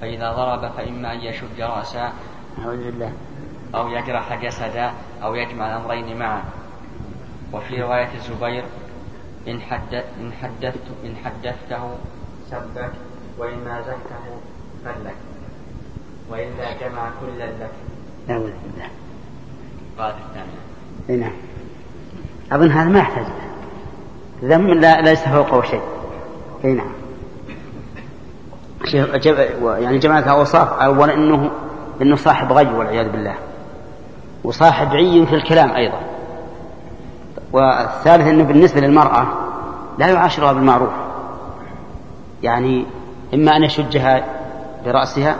[0.00, 2.12] فإذا ضرب فإما أن يشد رأسا
[2.58, 3.12] أعوذ بالله
[3.74, 4.90] أو يجرح جسدا
[5.22, 6.42] أو يجمع الأمرين معا.
[7.52, 8.64] وفي رواية الزبير
[9.48, 11.90] إن, حدث إن, حدثت إن حدثته
[12.50, 12.92] سبك
[13.38, 14.24] وإن مازحته
[14.84, 15.14] فلك.
[16.30, 17.70] وإلا جمع كلا لك.
[18.30, 18.88] أعوذ بالله.
[19.98, 21.32] قالت الثامنة نعم.
[22.52, 23.26] أظن هذا ما يحتاج
[24.44, 25.82] ذم لا ليس فوقه شيء.
[26.64, 26.92] إي نعم.
[29.82, 31.50] يعني جماعة أوصاف أولا أنه
[32.02, 33.34] أنه صاحب غي والعياذ بالله.
[34.44, 36.00] وصاحب عي في الكلام أيضا.
[37.56, 39.26] والثالث أنه بالنسبة للمرأة
[39.98, 40.92] لا يعاشرها بالمعروف.
[42.42, 42.86] يعني
[43.34, 44.24] إما أن يشجها
[44.84, 45.36] برأسها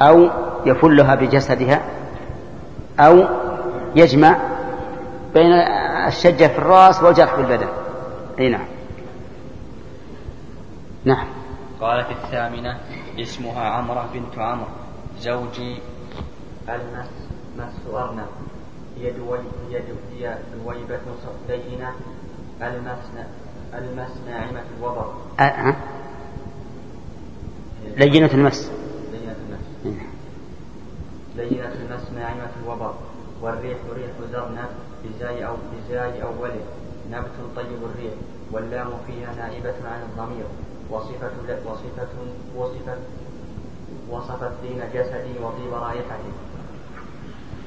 [0.00, 0.30] أو
[0.66, 1.82] يفلها بجسدها
[3.00, 3.24] أو
[3.96, 4.36] يجمع
[5.34, 5.52] بين
[6.06, 7.68] الشجة في الرأس والجرح في البدن.
[8.38, 8.66] أي نعم.
[11.04, 11.26] نعم.
[11.80, 12.78] قالت الثامنة
[13.18, 14.66] اسمها عمرة بنت عمرو
[15.20, 15.78] زوجي.
[16.68, 17.08] المس
[17.58, 18.26] مس أرنب
[19.02, 19.38] هي دوي
[19.70, 21.00] هي هي دويبة
[21.48, 21.92] لينة
[22.62, 22.98] المس
[23.74, 25.76] المس ناعمة الوبر أه.
[27.96, 28.70] لينة المس.
[29.12, 29.60] لينة المس.
[29.86, 30.06] إيه.
[31.36, 32.94] لينة المس ناعمة الوبر
[33.42, 34.68] والريح ريح زرنة
[35.04, 36.60] بزاي أو بزاي أوله.
[37.10, 38.12] نبت طيب الريح.
[38.52, 40.44] واللام فيها نائبة عن الضمير.
[40.90, 41.30] وصفة
[41.66, 42.08] وصفة
[42.56, 42.98] وصفت
[44.10, 46.32] وصفت دين جسدي وطيب رائحته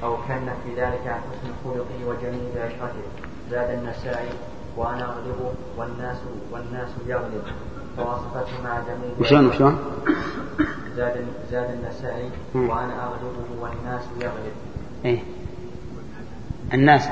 [0.03, 3.03] أو كان في ذلك حسن خلقي وجميل عشرته
[3.51, 4.29] زاد النسائي
[4.77, 6.17] وأنا أغلب والناس
[6.51, 7.43] والناس يغلب.
[7.97, 9.77] فوصفته مع جميل وشلون وشلون؟
[10.95, 14.53] زاد زاد النسائي وأنا أغلبه والناس يغلب.
[15.05, 15.23] إيه.
[16.73, 17.09] الناس.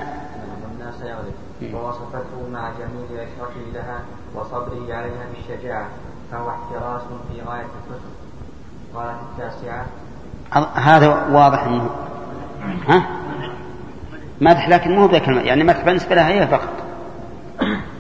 [0.64, 1.76] والناس يغلب.
[1.76, 4.00] ووصفته مع جميل عشرته لها
[4.36, 5.88] وصبره عليها بالشجاعة.
[6.32, 8.14] فهو احتراس في غاية الحسن.
[8.96, 9.86] قالت التاسعة.
[10.74, 11.90] هذا واضح إنه
[12.88, 13.08] ها؟
[14.42, 16.74] مدح لكن مو بذاك يعني مدح بالنسبة لها هي فقط.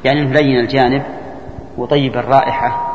[0.05, 1.03] يعني ملين الجانب
[1.77, 2.93] وطيب الرائحة.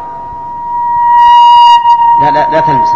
[2.23, 2.89] لا لا لا تلمس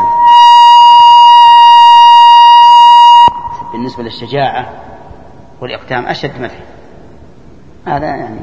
[3.73, 4.73] بالنسبة للشجاعة
[5.61, 6.59] والإقدام أشد مدح.
[7.87, 8.41] هذا يعني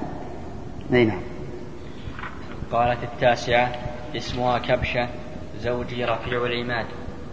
[0.94, 1.22] أي نعم.
[2.72, 3.72] قالت التاسعة
[4.16, 5.08] اسمها كبشة
[5.60, 6.86] زوجي رفيع العماد.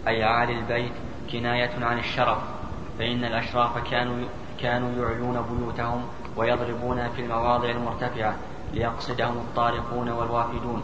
[0.07, 0.91] أي عالي البيت
[1.31, 2.56] كناية عن الشرف.
[2.99, 4.27] فإن الأشراف كانوا
[4.61, 6.01] كانوا يعلون بيوتهم
[6.37, 8.35] ويضربون في المواضع المرتفعة
[8.73, 10.83] ليقصدهم الطارقون والوافدون.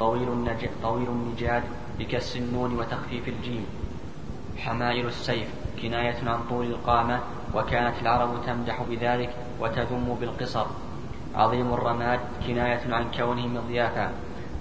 [0.00, 0.68] طويل, النج...
[0.82, 1.62] طويل النجاد
[1.98, 3.66] بكسر النون وتخفيف الجيم.
[4.58, 5.48] حمائل السيف
[5.82, 7.20] كناية عن طول القامة
[7.54, 10.66] وكانت العرب تمدح بذلك وتذم بالقصر.
[11.34, 14.12] عظيم الرماد كناية عن كونه مضيافا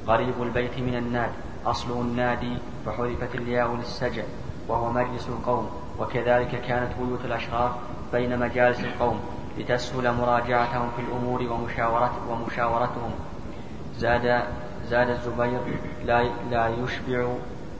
[0.08, 1.32] قريب البيت من الناد.
[1.66, 4.24] أصله النادي وحذفت الياء للسجع
[4.68, 5.83] وهو مجلس القوم.
[6.00, 7.72] وكذلك كانت بيوت الأشراف
[8.14, 9.20] بين مجالس القوم
[9.58, 13.12] لتسهل مراجعتهم في الأمور ومشاورت ومشاورتهم.
[13.98, 14.44] زاد
[14.88, 15.60] زاد الزبير
[16.06, 17.28] لا لا يشبع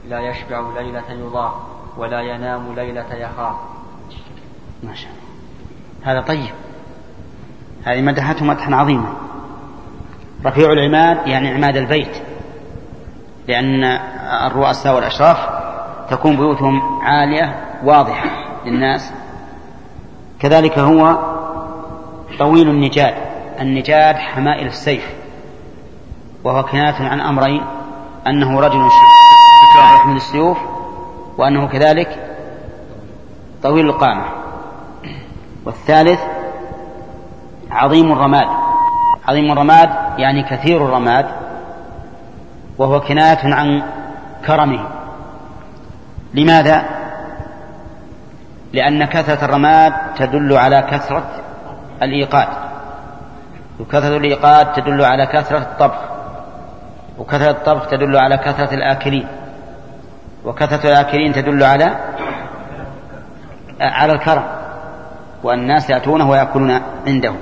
[0.10, 1.54] لا يشبع ليلة يضاف
[1.98, 3.56] ولا ينام ليلة يخاف
[4.84, 5.24] ما شاء الله.
[6.12, 6.54] هذا طيب.
[7.84, 9.14] هذه مدحته مدحا عظيما.
[10.46, 12.18] رفيع العماد يعني عماد البيت.
[13.48, 13.84] لأن
[14.48, 15.38] الرؤساء والأشراف
[16.10, 18.30] تكون بيوتهم عالية واضحة
[18.66, 19.14] للناس.
[20.40, 21.18] كذلك هو
[22.40, 23.14] طويل النجاد
[23.62, 25.14] النجاد حمائل السيف
[26.44, 27.64] وهو كناية عن أمرين
[28.28, 28.90] أنه رجل
[29.96, 30.58] يحمل السيوف
[31.38, 32.38] وأنه كذلك
[33.64, 34.26] طويل القامة.
[35.66, 36.22] والثالث
[37.72, 38.48] عظيم الرماد.
[39.28, 41.26] عظيم الرماد يعني كثير الرماد
[42.78, 43.84] وهو كناية عن
[44.48, 44.88] كرمه.
[46.34, 47.03] لماذا؟
[48.74, 51.24] لأن كثرة الرماد تدل على كثرة
[52.02, 52.48] الإيقاد.
[53.80, 56.00] وكثرة الإيقاد تدل على كثرة الطبخ.
[57.18, 59.28] وكثرة الطبخ تدل على كثرة الآكلين.
[60.46, 61.98] وكثرة الآكلين تدل على
[63.82, 64.44] على الكرم.
[65.44, 67.34] والناس يأتونه ويأكلون عنده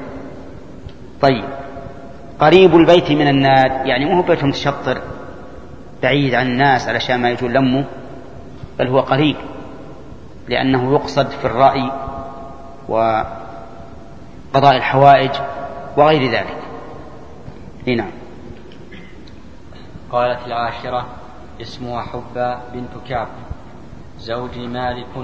[1.21, 1.43] طيب.
[2.39, 5.01] قريب البيت من الناد يعني مو بيت متشطر.
[6.03, 7.85] بعيد عن الناس علشان ما يجون لمه.
[8.79, 9.35] بل هو قريب.
[10.51, 11.91] لأنه يقصد في الرأي
[12.89, 15.31] وقضاء الحوائج
[15.97, 16.57] وغير ذلك.
[17.97, 18.11] نعم.
[20.11, 21.05] قالت العاشرة
[21.61, 23.27] اسمها حبة بنت كعب.
[24.19, 25.15] زوجي مالك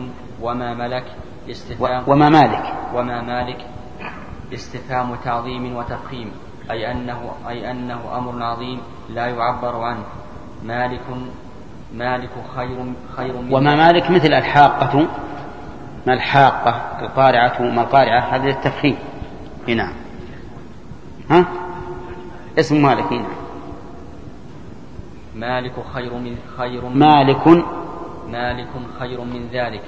[0.42, 1.06] وما ملك
[1.50, 2.74] استفهام وما مالك.
[2.94, 3.66] وما مالك
[4.54, 6.32] استفهام تعظيم وتفخيم.
[6.72, 10.06] أي أنه أي أنه أمر عظيم لا يعبر عنه.
[10.64, 11.06] مالك
[11.98, 15.08] مالك خير خير من وما مالك مثل الحاقة؟
[16.08, 18.98] ما الحاقة؟ القارعة ما القارعة؟ هذا التفخيم.
[19.68, 19.94] نعم
[21.30, 21.46] ها؟
[22.60, 23.26] اسم مالك نعم
[25.36, 27.48] مالك خير من خير من مالك.
[28.28, 29.84] مالك خير من ذلك.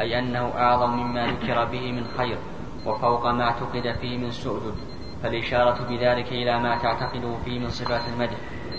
[0.00, 2.38] أي أنه أعظم مما ذكر به من خير
[2.86, 4.74] وفوق ما اعتقد فيه من سؤدد.
[5.22, 8.36] فالإشارة بذلك إلى ما تعتقده فيه من صفات المدح.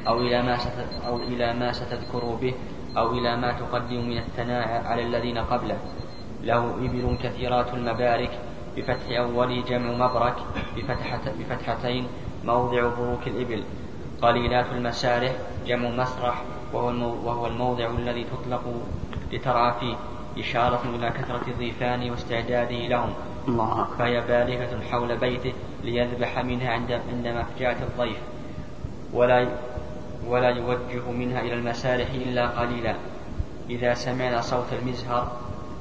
[0.08, 0.58] أو إلى ما
[1.08, 2.54] أو إلى ما ستذكر به
[2.98, 5.78] أو إلى ما تقدم من الثناء على الذين قبله.
[6.44, 8.40] له إبل كثيرات المبارك
[8.78, 10.36] بفتح أول جمع مبرك
[10.78, 12.08] بفتحة بفتحتين
[12.46, 13.64] موضع بروك الإبل.
[14.22, 15.32] قليلات المسارح
[15.68, 16.88] جمع مسرح وهو,
[17.26, 18.64] وهو الموضع الذي تطلق
[19.32, 19.96] لترعى فيه.
[20.38, 23.14] إشارة إلى كثرة الضيفان واستعداده لهم.
[23.48, 28.18] الله فهي بالغة حول بيته ليذبح منها عند عند مفجعة الضيف.
[29.14, 29.48] ولا
[30.28, 32.96] ولا يوجه منها إلى المسارح إلا قليلا.
[33.70, 35.32] إذا سمعنا صوت المزهر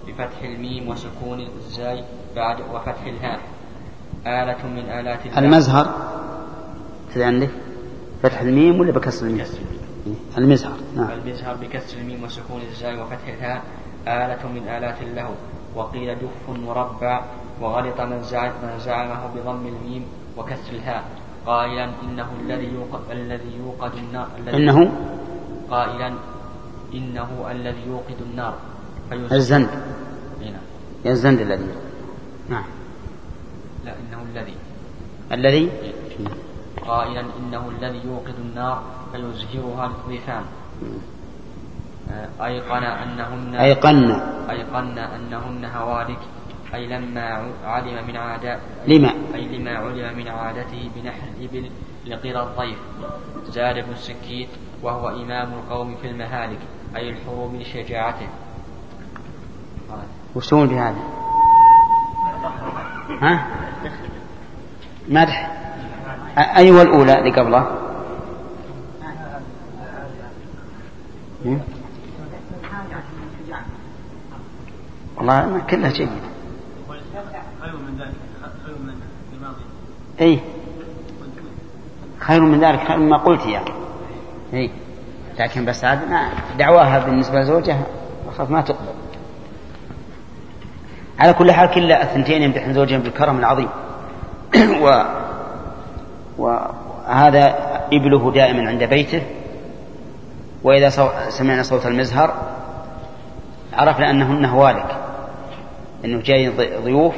[0.07, 2.05] بفتح الميم وسكون الزاي
[2.37, 3.41] بعد وفتح الهاء.
[4.27, 5.39] آلة من آلات الله.
[5.39, 5.87] المزهر
[7.17, 7.51] هذا عندك؟
[8.23, 9.47] فتح الميم ولا بكسر الميم؟
[10.39, 11.11] المزهر نعم.
[11.11, 13.63] المزهر بكسر الميم وسكون الزاي وفتح الهاء.
[14.09, 15.35] آلة من آلات اللهو
[15.75, 17.25] وقيل دف مربع
[17.61, 18.23] وغلط من
[18.79, 20.05] زعمه بضم الميم
[20.39, 21.05] وكسر الهاء.
[21.47, 24.93] قائلا إنه الذي يوقد الذي يوقد النار الذي إنه؟
[25.71, 26.09] قائلا
[26.95, 28.55] إنه الذي يوقد النار.
[29.13, 29.69] الزند.
[30.41, 30.65] نعم.
[31.07, 31.67] الزند الذي.
[32.49, 32.65] نعم.
[33.85, 34.57] لا إنه الذي.
[35.33, 35.65] الذي؟
[36.87, 40.45] قائلا إنه الذي يوقد النار فيزهرها للضيفان
[42.41, 44.11] أيقن أنهن أيقن.
[44.51, 46.23] أيقن أنهن هوالك
[46.75, 51.71] أي لما علم من عادات لما؟ أي لما علم من عادته بنحر الإبل
[52.07, 52.79] لقرى الضيف
[53.45, 54.49] زاد ابن السكيت
[54.83, 56.59] وهو إمام القوم في المهالك
[56.97, 58.29] أي الحروب لشجاعته.
[60.35, 60.99] وشون بهذا
[63.21, 63.47] ها؟
[65.09, 65.57] مدح.
[66.39, 67.81] أيوة الأولى اللي قبله؟
[75.17, 76.11] والله كلها جيدة
[77.61, 78.15] خير من ذلك
[78.67, 78.95] خير من
[79.33, 79.65] الماضي
[80.21, 80.41] اي
[82.19, 83.65] خير من ذلك خير مما قلت يا.
[84.55, 84.71] اي
[85.39, 87.87] لكن بس عاد ما دعواها بالنسبة لزوجها
[88.29, 88.95] أخاف ما تقبل.
[91.19, 93.69] على كل حال كلا الثنتين يمدحن زوجهم بالكرم العظيم.
[96.39, 96.57] و
[97.07, 97.55] هذا
[97.93, 99.23] إبله دائما عند بيته.
[100.63, 100.89] وإذا
[101.29, 102.35] سمعنا صوت المزهر
[103.73, 104.97] عرفنا أنه هوالك
[106.05, 106.49] أنه جاي
[106.85, 107.15] ضيوف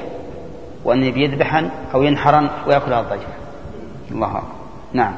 [0.84, 3.28] وأنه بيذبحا أو ينحرا ويأكلها الضيف.
[4.10, 4.52] الله أكبر.
[4.92, 5.14] نعم.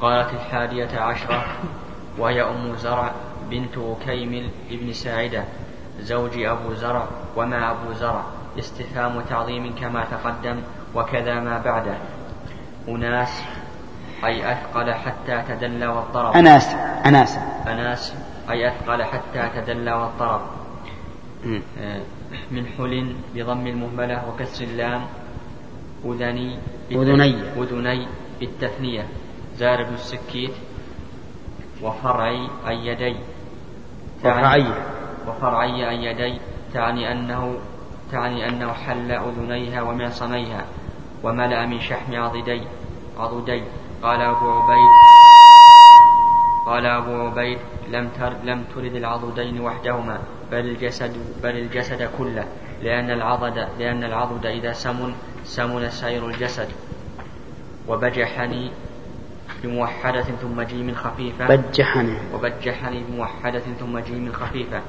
[0.00, 1.44] قالت الحادية عشرة
[2.18, 3.10] وهي أم زرع
[3.50, 5.44] بنت أكيمل ابن ساعدة
[6.00, 7.06] زوج أبو زرع
[7.36, 8.22] وما أبو زرع
[8.58, 10.60] استفهام تعظيم كما تقدم
[10.94, 11.94] وكذا ما بعده.
[12.88, 13.42] أناس
[14.24, 16.36] أي أثقل حتى تدلى واضطرب.
[16.36, 16.74] أناس
[17.06, 17.38] أناس.
[17.66, 18.14] أناس
[18.50, 20.40] أي أثقل حتى تدلى واضطرب.
[22.50, 25.06] من حل بضم المهملة وكسر اللام.
[26.04, 26.58] أذني
[26.92, 27.34] أذني.
[27.56, 28.06] أذني
[28.40, 29.06] بالتثنية.
[29.56, 30.54] زار بن السكيت.
[31.82, 33.16] وفرعي أي يدي.
[34.20, 34.66] وفرعي.
[35.28, 36.40] وفرعي أي يدي.
[36.74, 37.58] تعني أنه
[38.12, 40.64] تعني أنه حل أذنيها ومعصميها.
[41.22, 42.62] وملأ من شحم عضدي.
[43.18, 43.62] عضدي.
[44.02, 44.92] قال أبو عبيد
[46.66, 47.58] قال أبو عبيد
[47.88, 50.18] لم تر لم ترد العضدين وحدهما.
[50.52, 52.44] بل الجسد بل الجسد كله
[52.82, 56.68] لأن العضد لأن العضد إذا سمن سمن سائر الجسد.
[57.88, 58.70] وبجحني
[59.62, 61.56] بموحدة ثم جيم خفيفة.
[61.56, 62.18] بجحني.
[62.34, 64.80] وبجحني بموحدة ثم جيم خفيفة.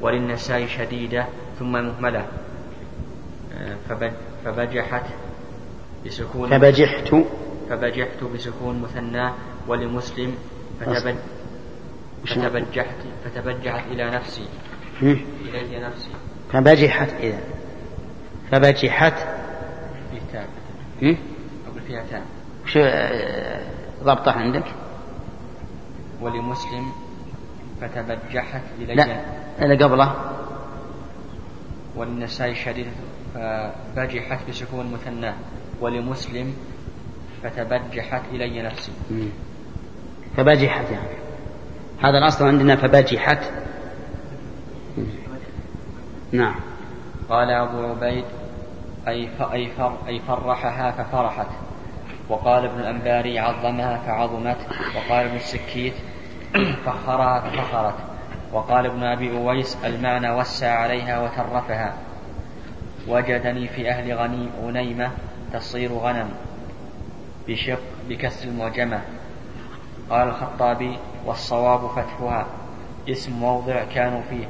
[0.00, 1.26] وللنساء شديدة
[1.58, 2.26] ثم مهملة.
[3.88, 4.12] فبج
[4.44, 5.04] فبجحت
[6.06, 7.14] بسكون فبجحت.
[7.70, 9.30] فبجحت بسكون مثنى
[9.68, 10.34] ولمسلم.
[10.80, 11.16] فتبج
[12.26, 14.48] فتبجحت فتبجحت إلى نفسي.
[16.52, 17.40] فبجحت إذا.
[18.50, 19.14] فبجحت
[20.32, 20.48] تاء
[21.68, 22.22] أقول فيها تاء.
[22.66, 23.60] شو آه،
[24.02, 24.64] ضبطه عندك؟
[26.20, 26.92] ولمسلم
[27.80, 29.20] فتبجحت إلي لا
[29.62, 30.14] اللي قبله.
[31.96, 32.86] والنساء شديد
[33.34, 35.32] فبجحت بسكون مثنى.
[35.80, 36.54] ولمسلم
[37.42, 38.92] فتبجحت إلي نفسي.
[40.36, 41.16] فبجحت يعني.
[42.02, 43.52] هذا الأصل عندنا فبجحت
[46.32, 46.54] نعم.
[47.28, 48.24] قال أبو عبيد
[49.08, 49.70] أي أي
[50.08, 51.46] أي فرحها ففرحت.
[52.28, 54.56] وقال ابن الأنباري عظمها فعظمت.
[54.96, 55.94] وقال ابن السكيت
[56.86, 57.94] فخرها ففخرت
[58.52, 61.94] وقال ابن أبي أويس المعنى وسع عليها وترفها.
[63.08, 65.10] وجدني في أهل غنيم غنيمة
[65.52, 66.28] تصير غنم
[67.48, 69.00] بشق بكسر المعجمة.
[70.10, 72.46] قال الخطابي والصواب فتحها.
[73.08, 74.46] اسم موضع كانوا فيه.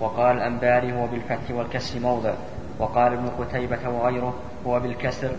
[0.00, 2.34] وقال الأنباري هو بالفتح والكسر موضع
[2.78, 4.34] وقال ابن قتيبة وغيره
[4.66, 5.36] هو بالكسر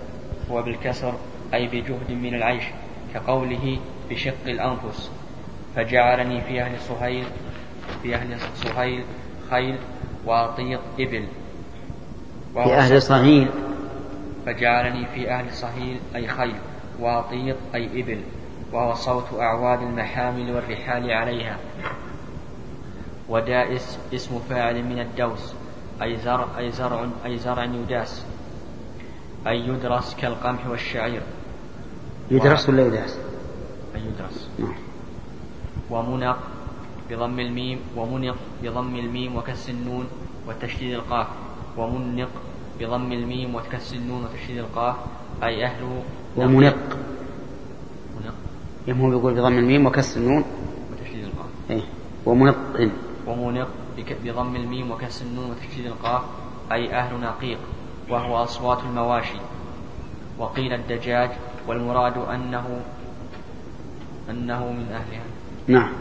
[0.51, 1.13] هو بالكسر
[1.53, 2.63] أي بجهد من العيش
[3.13, 5.11] كقوله بشق الأنفس.
[5.75, 7.25] فجعلني في أهل صهيل
[8.03, 9.03] في أهل صهيل
[9.49, 9.77] خيل
[10.25, 11.27] وأطيق إبل.
[12.53, 13.47] في أهل صهيل.
[14.45, 16.55] فجعلني في أهل صهيل أي خيل
[16.99, 18.21] وأطيق أي إبل
[18.73, 21.57] وهو صوت أعواد المحامل والرحال عليها.
[23.31, 25.53] ودائس اسم فاعل من الدوس
[26.01, 28.25] أي زرع أي زرع أي زرع يداس
[29.47, 31.21] أي يدرس كالقمح والشعير.
[32.31, 33.17] يدرس ولا يداس؟
[33.95, 34.49] أي يدرس.
[34.59, 34.75] نعم.
[35.89, 36.39] ومنق
[37.09, 40.05] بضم الميم ومنق بضم الميم وكسر النون
[40.47, 41.27] وتشديد القاف.
[41.77, 42.29] ومنق
[42.79, 44.95] بضم الميم وكسر النون وتشديد القاف.
[45.43, 46.01] أي أهل
[46.37, 46.75] ومنق.
[48.15, 48.97] منق.
[49.01, 50.43] هو بيقول بضم الميم وكسر النون.
[50.91, 51.49] وتشديد القاف.
[51.69, 51.81] إيه.
[52.25, 52.57] ومنق
[53.31, 53.67] ومنق
[54.23, 56.21] بضم الميم وكسر النون وتشديد القاف
[56.71, 57.59] أي أهل نقيق
[58.09, 59.37] وهو أصوات المواشي.
[60.37, 61.29] وقيل الدجاج
[61.67, 62.81] والمراد أنه
[64.29, 65.25] أنه من أهلها
[65.67, 65.93] نعم.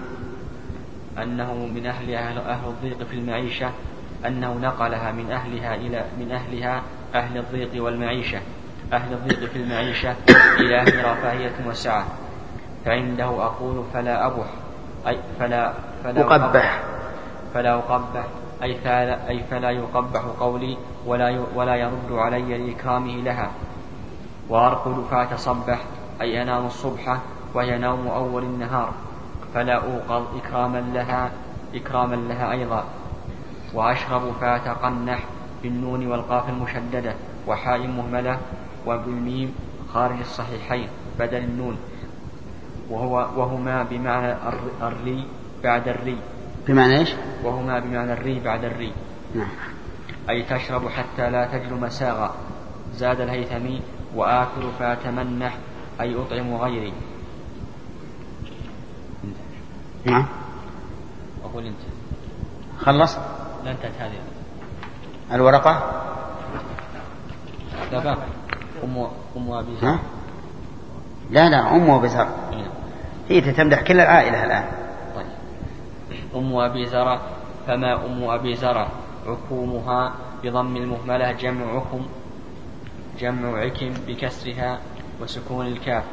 [1.19, 3.71] أنه من أهلها أهل الضيق في المعيشة
[4.27, 6.83] أنه نقلها من أهلها إلى من أهلها
[7.15, 8.41] أهل الضيق والمعيشة.
[8.93, 10.17] أهل الضيق في المعيشة
[10.61, 12.07] إلى أهل رفاهية وسعة.
[12.85, 14.47] فعنده أقول فلا أبح
[15.07, 15.73] أي فلا
[16.05, 16.83] فلا أقبح.
[17.55, 18.25] فلا أقبح
[18.63, 20.77] أي فلا, أي فلا يقبح قولي
[21.07, 23.51] ولا ولا يرد علي لإكرامه لها.
[24.49, 25.79] وأرقد فأتصبح
[26.21, 27.19] أي أنام الصبح
[27.55, 28.93] وهي نوم أول النهار.
[29.55, 31.31] فلا أوقظ إكراما لها
[31.75, 32.85] إكراما لها أيضا.
[33.75, 35.25] وأشرب فأتقنح
[35.63, 37.15] بالنون والقاف المشددة
[37.47, 38.39] وحاء مهملة
[38.87, 39.55] وبالميم
[39.95, 40.89] خارج الصحيحين
[41.19, 41.77] بدل النون.
[42.91, 44.35] وهو وهما بمعنى
[44.83, 45.27] الري
[45.65, 46.17] بعد الري.
[46.69, 48.93] بمعنى إيش؟ وهما بمعنى الري بعد الري.
[49.35, 49.49] نعم.
[50.31, 52.35] أي تشرب حتى لا تجد مساغا.
[52.95, 53.83] زاد الهيثمي
[54.15, 55.57] وآكل فأتمنح
[56.01, 56.93] أي أطعم غيري.
[60.05, 60.27] نعم.
[61.45, 61.81] أقول أنت.
[62.79, 63.17] خلص؟
[63.65, 64.19] لا انتهت هذه.
[65.33, 66.03] الورقة؟
[67.93, 68.27] لا باقي
[68.85, 69.99] أم أم أبي زرع
[71.31, 72.29] لا لا أم أبي زرع
[73.29, 74.65] هي تمدح كل العائلة الآن.
[76.37, 77.21] أم أبي زرع
[77.67, 78.89] فما أم أبي زرع
[79.27, 80.15] عكومها
[80.45, 82.07] بضم المهملة جمع عكم
[83.21, 84.81] جمع عكم بكسرها
[85.21, 86.05] وسكون الكاف.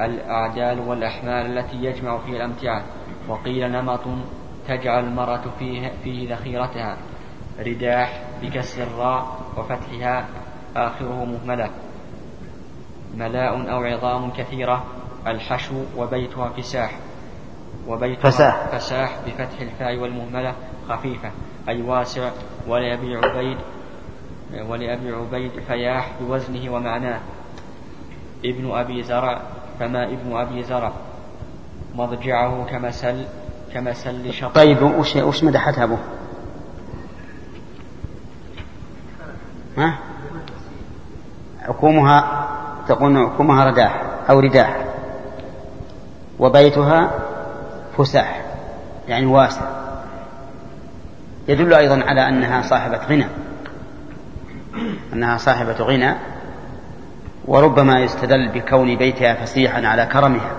[0.00, 2.84] الأعدال والأحمال التي يجمع فيها الأمتعة.
[3.28, 4.00] وقيل نمط
[4.68, 6.96] تجعل المرأة فيه, فيه ذخيرتها.
[7.58, 10.28] رداح بكسر الراء وفتحها
[10.76, 11.70] آخره مهملة.
[13.14, 14.84] ملاء أو عظام كثيرة
[15.26, 16.98] الحشو وبيتها فساح.
[17.88, 20.54] وبيتها فساح, فساح بفتح الفاء والمهملة
[20.88, 21.30] خفيفة
[21.68, 22.30] أي واسع
[22.68, 23.58] ولأبي عبيد
[24.68, 27.20] ولأبي عبيد فياح بوزنه ومعناه.
[28.44, 29.40] ابن أبي زرع
[29.80, 30.92] فما ابن أبي زرع.
[31.94, 33.24] مضجعه كمسل
[33.74, 35.98] كمسل شط طيب وش وش مدحتها أبوه؟
[39.78, 39.98] ها؟
[41.62, 42.46] عكومها
[42.88, 44.84] تقول عكومها رداح أو رداح.
[46.38, 47.25] وبيتها؟
[47.98, 48.44] فساح
[49.08, 49.62] يعني واسع.
[51.48, 53.26] يدل أيضا على أنها صاحبة غنى.
[55.12, 56.14] أنها صاحبة غنى
[57.44, 60.50] وربما يستدل بكون بيتها فسيحا على كرمها.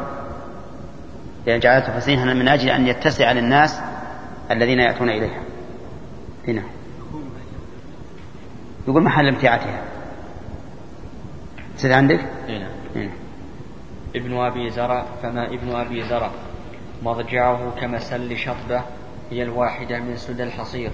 [1.46, 3.82] لأن جعلته فسيحا من أجل أن يتسع للناس
[4.52, 5.42] الذين يأتون إليها.
[6.48, 6.64] هنا.
[8.88, 9.82] يقول محل امتعتها؟
[11.78, 12.68] سيد عندك؟ هنا.
[12.96, 13.12] هنا.
[14.16, 16.32] ابن أبي زرع فما ابن أبي زرع؟
[17.04, 18.82] مضجعه كمسل شطبة
[19.32, 20.92] هي الواحدة من سدى الحصير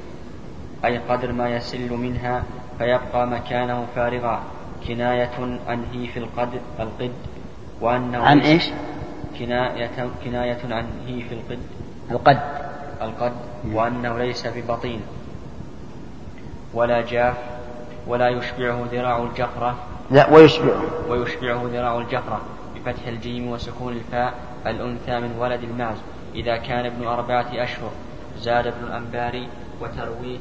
[0.86, 2.44] أي قدر ما يسل منها
[2.78, 4.44] فيبقى مكانه فارغا
[4.88, 7.12] كناية عن هيف القد القد
[7.82, 8.70] وأنه عن إيش؟
[9.40, 11.60] كناية كناية عن هيف القد؟
[12.12, 12.40] القد.
[13.02, 13.34] القد
[13.72, 15.02] وأنه ليس ببطين
[16.74, 17.38] ولا جاف
[18.08, 19.76] ولا يشبعه ذراع الجفرة.
[20.12, 20.82] لا ويشبعه.
[21.10, 22.42] ويشبعه ذراع الجفرة
[22.76, 24.34] بفتح الجيم وسكون الفاء
[24.68, 25.98] الأنثى من ولد المعز.
[26.36, 27.92] إذا كان ابن أربعة أشهر
[28.38, 29.48] زاد ابن الأنباري
[29.82, 30.38] وترويه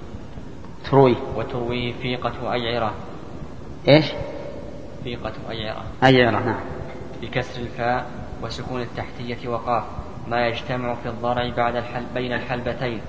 [0.84, 2.94] ترويه وترويه فيقة أيعرة.
[3.88, 4.06] إيش؟
[5.04, 5.84] فيقة أيعرة.
[6.04, 6.60] أيعرة نعم.
[7.22, 8.06] بكسر الفاء
[8.42, 9.84] وسكون التحتية وقاف.
[10.28, 13.00] ما يجتمع في الضرع بعد الحل بين الحلبتين.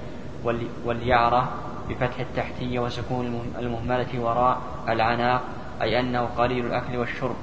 [0.85, 1.53] واليعرة
[1.89, 5.41] بفتح التحتية وسكون المهملة وراء العناق
[5.81, 7.35] أي أنه قليل الأكل والشرب.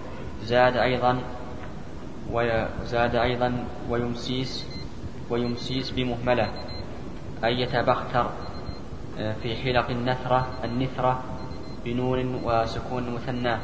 [0.42, 1.18] زاد أيضا
[2.33, 4.66] وزاد أيضا ويمسيس
[5.31, 6.49] ويمسيس بمهملة
[7.45, 8.31] أي يتبختر
[9.18, 11.20] آه، في حلق النثرة النثرة
[11.85, 13.57] بنون وسكون مثنى.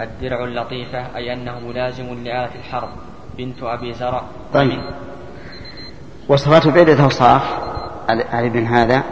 [0.00, 2.88] الدرع اللطيفة أي أنه ملازم لآلة الحرب.
[3.38, 4.22] بنت أبي زرع.
[4.54, 4.80] طيب.
[6.28, 7.42] وصفاته بعدة أوصاف
[8.08, 9.02] على ابن هذا.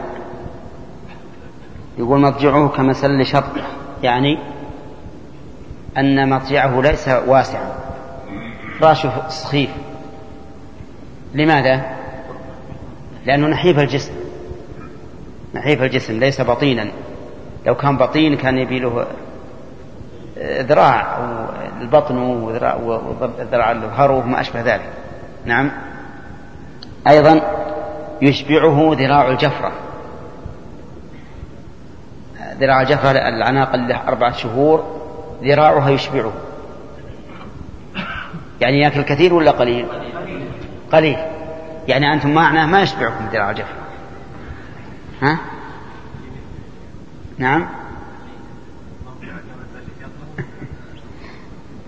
[1.99, 3.45] يقول مضجعه كمسل شط
[4.03, 4.39] يعني
[5.99, 7.73] أن مضجعه ليس واسعا.
[8.81, 9.71] فراشه سخيف
[11.35, 11.83] لماذا؟
[13.27, 14.13] لأنه نحيف الجسم.
[15.55, 16.89] نحيف الجسم ليس بطينا.
[17.67, 19.07] لو كان بطين كان يبي له
[20.39, 21.19] ذراع
[21.81, 24.89] البطن وذراع وذراع الهرو وما أشبه ذلك.
[25.45, 25.71] نعم.
[27.09, 27.41] أيضا
[28.23, 29.73] يشبعه ذراع الجفرة.
[32.61, 35.02] ذراع الجفرة العناق اللي أربعة شهور.
[35.43, 36.33] ذراعها يشبعه.
[38.61, 39.87] يعني ياكل كثير ولا قليل؟
[40.93, 41.17] قليل.
[41.89, 43.83] يعني أنتم معناه ما يشبعكم ذراع الجفرة
[45.23, 45.39] ها؟
[47.39, 47.69] نعم.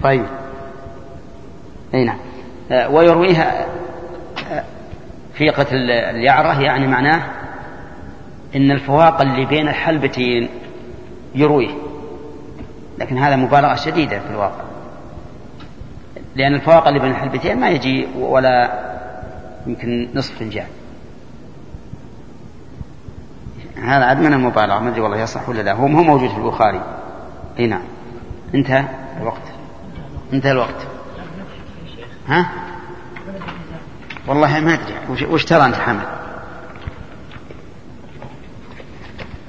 [0.03, 0.27] طيب.
[1.95, 2.19] أي نعم.
[2.73, 3.67] آه، ويرويها
[4.51, 4.65] آه،
[5.35, 5.67] فيقة
[6.11, 7.23] اليعرة يعني معناه
[8.57, 10.49] إن الفواق اللي بين الحلبتين
[11.35, 11.84] يرويه.
[12.99, 14.65] لكن هذا مبالغة شديدة في الواقع.
[16.37, 18.81] لأن الفواق اللي بين الحلبتين ما يجي ولا
[19.67, 20.67] يمكن نصف فنجان
[23.85, 25.73] هذا عاد من المبالغة؟ ما أدري والله يصح ولا لا.
[25.73, 26.81] هو هو موجود في البخاري.
[27.59, 27.83] أي نعم.
[28.55, 28.85] انتهى
[29.21, 29.43] الوقت.
[30.33, 30.87] انتهى الوقت.
[32.29, 32.47] ها؟
[34.27, 35.27] والله ما أدري.
[35.31, 36.07] وش, ترى أنت حامد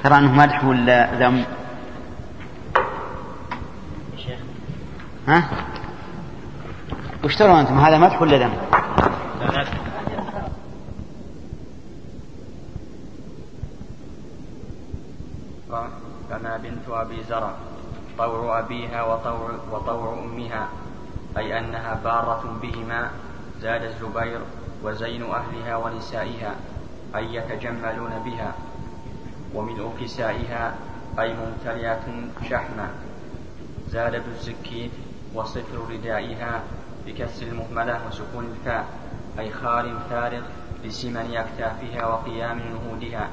[0.04, 1.44] ترى أنه مدح ولا ذم؟
[5.28, 5.44] ها؟
[7.24, 8.54] وش ترى أنتم هذا مدح ولا ذم
[16.30, 17.54] فما بنت أبي زرع
[18.18, 20.68] طوع أبيها وطوع, وطوع أمها
[21.38, 23.12] أي أنها بارة بهما
[23.62, 24.40] زاد الزبير
[24.84, 26.56] وزين أهلها ونسائها
[27.16, 28.54] أي يتجملون بها
[29.54, 30.76] وملء كسائها
[31.20, 32.06] أي ممتلئة
[32.50, 32.90] شحما
[33.90, 34.92] زاد ابن الزكين
[35.36, 36.64] وصفر ردائها
[37.08, 38.86] بكسر المهملة وسكون الفاء
[39.40, 40.42] أي خال فارغ
[40.84, 43.30] لسمن أكتافها وقيام نهودها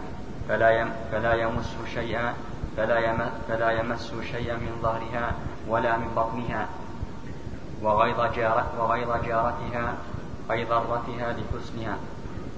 [0.48, 2.34] فلا يم فلا يمس شيئا
[2.76, 5.32] فلا يم فلا يمس شيئا من ظهرها
[5.68, 6.68] ولا من بطنها.
[7.82, 9.94] وغيظ جارة وغيظ جارتها
[10.50, 11.98] أي ضرتها لحسنها.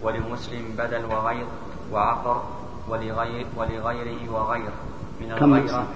[0.02, 1.46] ولمسلم بدل وغيظ
[1.92, 2.42] وعقر
[2.88, 4.70] ولغير ولغيره وغير
[5.20, 5.86] من الغيرة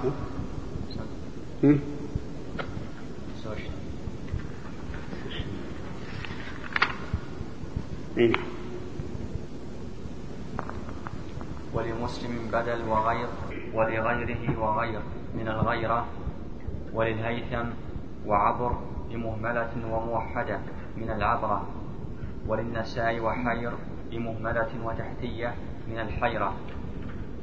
[11.75, 13.29] ولمسلم بدل وغير
[13.75, 15.01] ولغيره وغير
[15.35, 16.07] من الغيرة
[16.95, 17.69] وللهيثم
[18.27, 18.79] وعبر
[19.11, 20.61] بمهملة وموحدة
[20.97, 21.67] من العبرة
[22.47, 23.73] وللنساء وحير
[24.11, 25.55] بمهملة وتحتية
[25.89, 26.55] من الحيرة.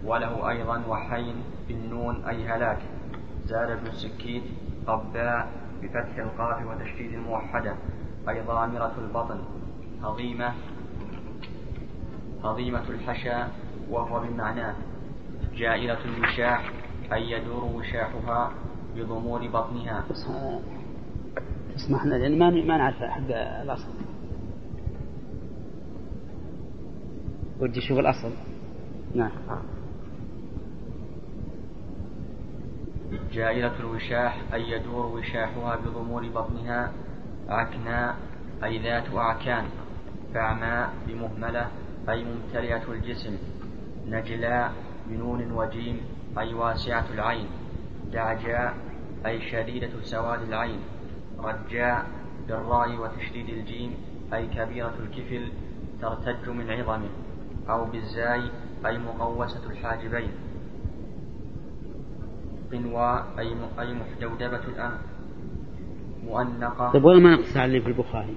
[0.04, 1.36] وله أيضا وحين
[1.68, 2.80] بالنون أي هلاك.
[3.46, 4.44] زاد ابن السكيت
[4.88, 5.48] قباء
[5.82, 7.76] بفتح القاف وتشديد الموحدة.
[8.30, 9.40] أي ضامرة البطن.
[10.04, 10.54] هضيمة
[12.44, 13.48] هضيمة الحشا
[13.90, 14.76] وهو بمعناه
[15.56, 16.72] جائلة الوشاح
[17.14, 18.52] أي يدور وشاحها
[18.96, 20.04] بضمور بطنها.
[21.76, 23.32] اسمحنا لأن ما ما نعرف حق
[23.62, 23.92] الأصل.
[27.60, 28.32] ودي شوف الأصل.
[29.16, 29.32] نعم.
[33.32, 36.92] جائلة الوشاح أي يدور وشاحها بضمور بطنها
[37.50, 38.16] عكناء
[38.64, 39.66] أي ذات أعكان.
[40.36, 41.68] فعماء بمهملة
[42.10, 43.38] أي ممتلئة الجسم.
[44.08, 44.74] نجلاء
[45.08, 46.02] بنون وجيم
[46.38, 47.48] أي واسعة العين.
[48.12, 48.74] دعجاء
[49.26, 50.80] أي شديدة سواد العين.
[51.40, 52.06] رجاء
[52.48, 53.94] بالراء وتشديد الجيم
[54.34, 55.52] أي كبيرة الكفل
[56.02, 57.10] ترتج من عظمه
[57.70, 58.44] أو بالزاي
[58.86, 60.32] أي مقوسة الحاجبين.
[62.72, 65.02] قنوى أي أي محجودبة الأنف.
[66.24, 66.92] مؤنقة.
[66.92, 68.36] طيب وين ما نقص اللي في البخاري؟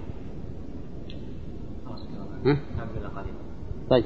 [3.91, 4.05] طيب.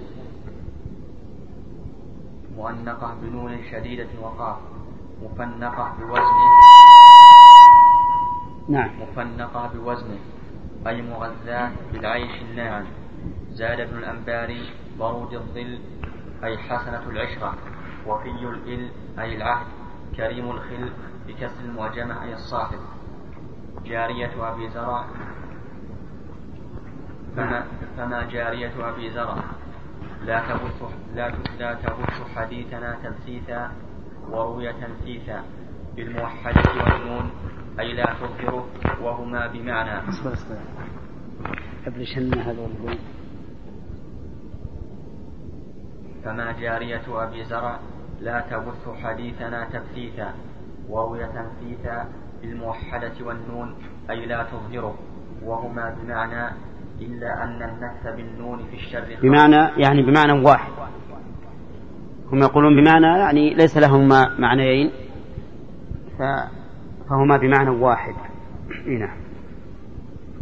[2.56, 4.58] مؤنقة بنون شديدة وقاف
[5.22, 6.52] مفنقة بوزنه
[8.68, 8.90] نعم.
[9.02, 10.18] مفنقة بوزنه
[10.86, 12.84] أي مغذاة بالعيش الناعم.
[13.50, 15.78] زاد ابن الأنباري برود الظل
[16.44, 17.54] أي حسنة العشرة.
[18.06, 19.66] وفي الإل أي العهد.
[20.16, 20.92] كريم الخل
[21.28, 22.78] بكسر المعجمة أي الصاحب
[23.84, 25.04] جارية أبي زرع.
[27.36, 27.64] فما,
[27.96, 29.36] فما جارية أبي زرع
[30.24, 30.82] لا تبث
[31.14, 33.72] لا لا تبث حديثنا تبثيثا
[34.30, 35.42] وروي تنثيثا
[35.96, 37.30] بالموحدة والنون
[37.80, 38.68] أي لا تظهره
[39.00, 40.08] وهما بمعنى.
[40.08, 40.56] اصبر اصبر
[41.86, 42.68] ابرشن هذا
[46.24, 47.78] فما جارية أبي زرع
[48.20, 50.34] لا تبث حديثنا تبثيثا
[50.88, 52.08] وروي تنثيثا
[52.42, 53.74] بالموحدة والنون
[54.10, 54.98] أي لا تظهره
[55.42, 56.54] وهما بمعنى
[57.06, 60.72] إلا أن النث بالنون في الشر بمعنى يعني بمعنى واحد.
[62.32, 64.90] هم يقولون بمعنى يعني ليس لهما معنيين.
[67.08, 68.14] فهما بمعنى واحد.
[69.00, 69.16] نعم.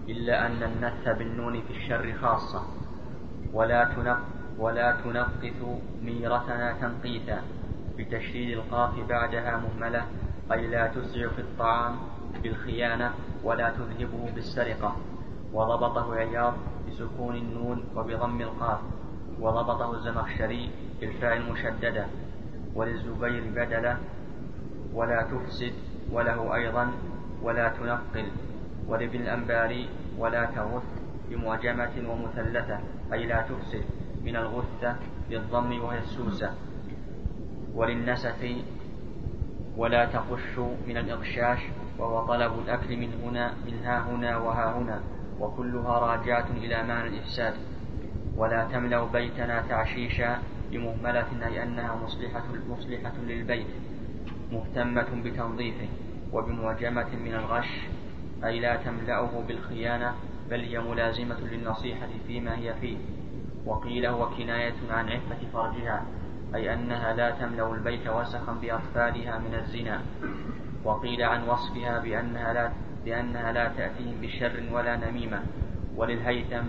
[0.08, 2.62] إلا أن النث بالنون في الشر خاصة.
[3.52, 4.18] ولا تنق
[4.58, 5.62] ولا تنقث
[6.02, 7.42] ميرتنا تنقيثا.
[7.98, 10.02] بتشديد القاف بعدها مهملة.
[10.52, 11.96] أي لا تسرع في الطعام
[12.42, 13.12] بالخيانة
[13.44, 14.96] ولا تذهبه بالسرقة.
[15.52, 16.54] وضبطه عياض
[16.88, 18.78] بسكون النون وبضم القاف
[19.40, 20.70] وضبطه الزمخشري
[21.00, 22.06] بالفاء المشددة
[22.74, 23.98] وللزبير بدلة
[24.94, 25.72] ولا تفسد
[26.12, 26.92] وله أيضا
[27.42, 28.26] ولا تنقل
[28.88, 29.88] ولابن الأنباري
[30.18, 30.82] ولا تغث
[31.30, 32.78] بمعجمة ومثلثة
[33.12, 33.84] أي لا تفسد
[34.24, 34.96] من الغثة
[35.30, 36.54] بالضم وهي السوسة
[37.74, 38.46] وللنسف
[39.76, 41.58] ولا تخش من الإغشاش
[41.98, 45.00] وهو طلب الأكل من هنا من ها هنا وها هنا.
[45.40, 47.54] وكلها راجعة إلى معنى الإفساد.
[48.36, 50.38] ولا تملأ بيتنا تعشيشا
[50.70, 53.66] بمهملة أي أنها مصلحة مصلحة للبيت
[54.52, 55.88] مهتمة بتنظيفه
[56.32, 57.88] وبمعجمة من الغش
[58.44, 60.14] أي لا تملأه بالخيانة
[60.50, 62.96] بل هي ملازمة للنصيحة فيما هي فيه.
[63.66, 66.04] وقيل هو كناية عن عفة فرجها
[66.54, 70.00] أي أنها لا تملأ البيت وسخا بأطفالها من الزنا.
[70.84, 72.70] وقيل عن وصفها بأنها لا
[73.04, 75.42] بأنها لا تأتيهم بشر ولا نميمة
[75.96, 76.64] وللهيثم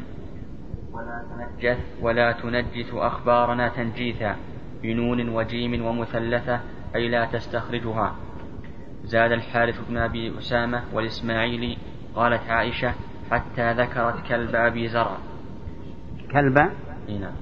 [0.94, 4.36] ولا تنجث ولا تنجث أخبارنا تنجيثا
[4.84, 6.60] بنون وجيم ومثلثة
[6.96, 8.16] أي لا تستخرجها.
[9.04, 11.78] زاد الحارث بن أبي أسامة والإسماعيلي
[12.16, 12.94] قالت عائشة
[13.32, 15.18] حتى ذكرت كلب أبي زرع.
[16.32, 16.58] كلب؟
[17.10, 17.34] نعم.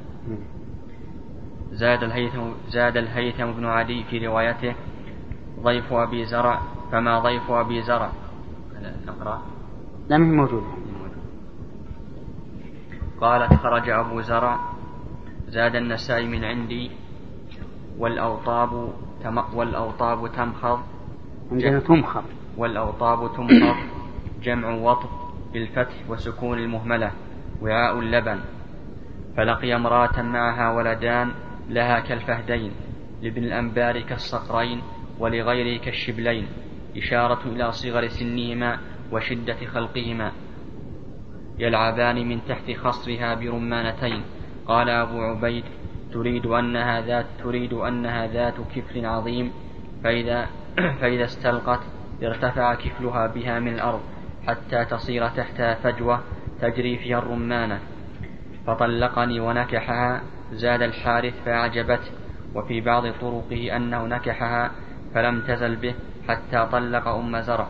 [1.71, 4.75] زاد الهيثم زاد الهيثم بن عدي في روايته
[5.59, 6.61] ضيف أبي زرع
[6.91, 8.11] فما ضيف أبي زرع؟
[9.07, 9.41] نقرأ
[10.09, 10.67] لا ما هي موجودة.
[13.21, 14.59] قالت خرج أبو زرع
[15.47, 16.91] زاد النسائي من عندي
[17.97, 20.79] والأوطاب تم والأوطاب تمخض
[21.51, 22.23] عندنا تمخض.
[22.57, 23.75] والأوطاب تمخض
[24.41, 25.09] جمع وطب
[25.53, 27.11] بالفتح وسكون المهملة
[27.61, 28.39] وعاء اللبن.
[29.37, 31.31] فلقي امرأة معها ولدان
[31.69, 32.71] لها كالفهدين
[33.21, 34.81] لابن الأنبار كالصقرين
[35.19, 36.47] ولغيره كالشبلين.
[36.97, 38.79] إشارة إلى صغر سنهما
[39.11, 40.31] وشدة خلقهما.
[41.59, 44.23] يلعبان من تحت خصرها برمانتين.
[44.65, 45.63] قال أبو عبيد
[46.13, 49.51] تريد أنها ذات تريد أنها ذات كفل عظيم.
[50.03, 50.47] فإذا
[51.01, 51.79] فإذا استلقت
[52.23, 54.01] ارتفع كفلها بها من الأرض
[54.47, 56.23] حتى تصير تحتها فجوة
[56.61, 57.79] تجري فيها الرمانة.
[58.67, 60.21] فطلقني ونكحها
[60.51, 62.11] زاد الحارث فأعجبته.
[62.55, 64.71] وفي بعض طرقه أنه نكحها
[65.13, 65.95] فلم تزل به.
[66.29, 67.67] حتى طلق أم زرع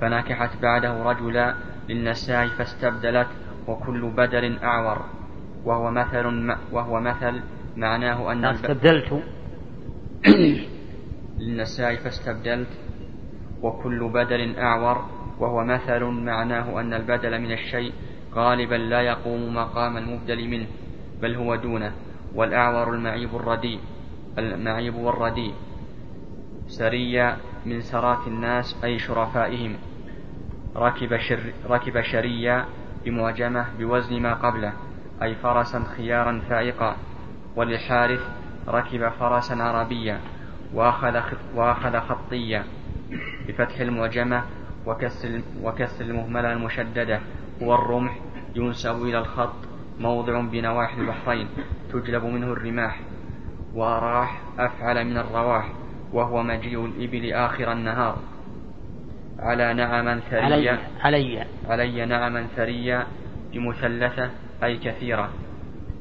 [0.00, 1.54] فنكحت بعده رجلا
[1.88, 3.28] للنساء فاستبدلت
[3.68, 5.04] وكل بدل أعور.
[5.64, 7.40] وهو مثل وهو مثل
[7.76, 9.22] معناه أن استبدلت.
[11.38, 12.68] للنساء فاستبدلت
[13.62, 15.04] وكل بدل أعور.
[15.38, 17.92] وهو مثل معناه أن البدل من الشيء
[18.34, 20.66] غالبا لا يقوم مقام المبدل منه
[21.22, 21.92] بل هو دونه.
[22.34, 23.80] والأعور المعيب الرديء
[24.38, 25.54] المعيب والرديء.
[26.72, 29.76] سرية من سرات الناس أي شرفائهم.
[30.76, 32.66] ركب, شر ركب شرية
[33.04, 34.72] بمعجمة بوزن ما قبله
[35.22, 36.96] أي فرسا خيارا فائقا.
[37.56, 38.20] وللحارث
[38.68, 40.20] ركب فرسا عربيا
[40.74, 41.20] وأخذ,
[41.54, 42.64] وأخذ خطيا.
[43.48, 44.42] بفتح المعجمة
[44.86, 47.20] وكسر, وكسر المهملة المشددة.
[47.62, 48.18] هو الرمح
[48.54, 49.54] ينسب إلى الخط
[50.00, 51.48] موضع بنواحي البحرين
[51.92, 53.00] تجلب منه الرماح.
[53.74, 55.81] وراح أفعل من الرواح.
[56.12, 58.18] وهو مجيء الإبل آخر النهار.
[59.38, 60.78] على نعما ثريا.
[61.00, 62.06] علي علي.
[62.06, 63.06] نعما ثريا
[63.52, 64.30] بمثلثة
[64.64, 65.30] أي كثيرة.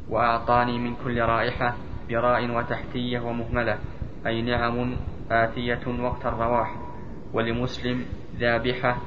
[0.09, 1.75] وأعطاني من كل رائحة
[2.09, 3.77] براء وتحتية ومهملة.
[4.27, 4.95] أي نعم
[5.31, 6.75] آتية وقت الرواح.
[7.33, 8.05] ولمسلم
[8.39, 8.97] ذابحة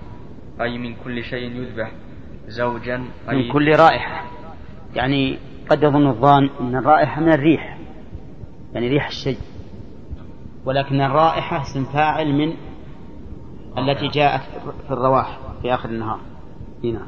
[0.61, 1.93] أي من كل شيء يذبح.
[2.47, 4.25] زوجا أي من كل رائحة.
[4.95, 5.39] يعني
[5.71, 7.79] قد يظن الظان أن الرائحة من الريح.
[8.75, 9.39] يعني ريح الشيء.
[10.65, 12.55] ولكن الرائحة اسم فاعل من
[13.79, 14.41] التي جاءت
[14.87, 16.21] في الرواح في آخر النهار.
[16.85, 17.07] هنا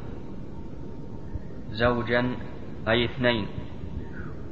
[1.71, 2.37] زوجا
[2.89, 3.47] أي اثنين.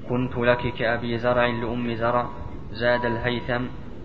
[0.08, 2.26] كنت لك كأبي زرع لأم زرع
[2.72, 3.64] زاد الهيثم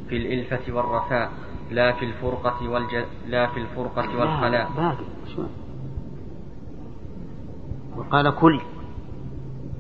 [0.10, 1.32] في الإلفة والرفاء
[1.72, 3.06] لا في الفرقة والج...
[3.28, 4.72] لا في الفرقة والخلاء.
[4.78, 5.44] باقي شو
[7.98, 8.62] وقال كل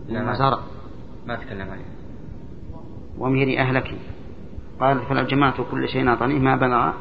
[0.07, 0.59] لا ما زرع.
[1.27, 1.85] ما تكلم عليه.
[3.17, 3.95] وميري أهلك.
[4.79, 6.93] قال فلو جمعت كل شيء أعطانيه ما بلغ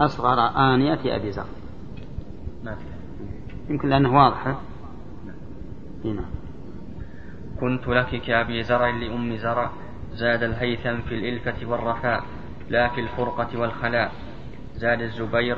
[0.00, 0.38] أصغر
[0.74, 1.46] آنية أبي زر.
[3.70, 4.56] يمكن لأنه واضح هنا
[6.04, 6.24] نعم.
[7.60, 9.70] كنت لك كأبي زرع لأم زرع
[10.12, 12.24] زاد الهيثم في الإلفة والرفاء
[12.68, 14.12] لا في الفرقة والخلاء.
[14.74, 15.56] زاد الزبير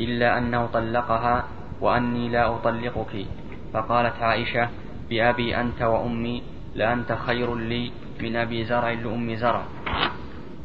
[0.00, 1.44] إلا أنه طلقها
[1.80, 3.26] وأني لا أطلقك.
[3.72, 4.68] فقالت عائشة
[5.10, 6.42] بأبي أنت وأمي
[6.74, 9.62] لأنت خير لي من أبي زرع لأم زرع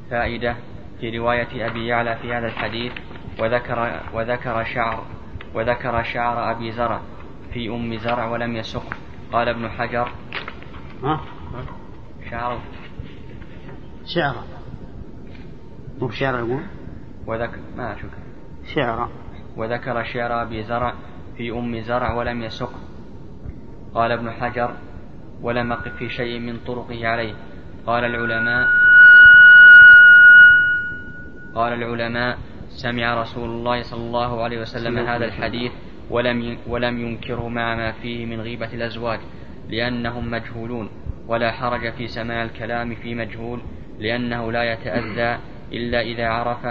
[0.10, 0.56] فائدة
[1.00, 2.94] في رواية أبي يعلى في هذا الحديث
[3.40, 5.06] وذكر وذكر شعر
[5.54, 7.02] وذكر شعر أبي زرع
[7.54, 8.84] في أم زرع ولم يسق
[9.32, 10.12] قال ابن حجر.
[11.04, 11.22] ها؟
[12.30, 12.60] شعر.
[14.06, 14.36] شعر.
[16.00, 16.64] مو بشعر يقول؟
[17.28, 18.10] وذكر ما أشك.
[18.76, 19.10] شعر.
[19.58, 20.94] وذكر شعر أبي زرع
[21.38, 22.72] في أم زرع ولم يسق
[23.94, 24.76] قال ابن حجر.
[25.42, 27.36] ولم أقف في شيء من طرقه عليه.
[27.86, 28.68] قال العلماء
[31.56, 32.38] قال العلماء
[32.70, 35.72] سمع رسول الله صلى الله عليه وسلم هذا الحديث
[36.10, 39.20] ولم ولم ينكره مع ما فيه من غيبة الأزواج
[39.70, 40.90] لأنهم مجهولون
[41.28, 43.62] ولا حرج في سماع الكلام في مجهول
[44.00, 45.40] لأنه لا يتأذى
[45.74, 46.66] إلا إذا عرف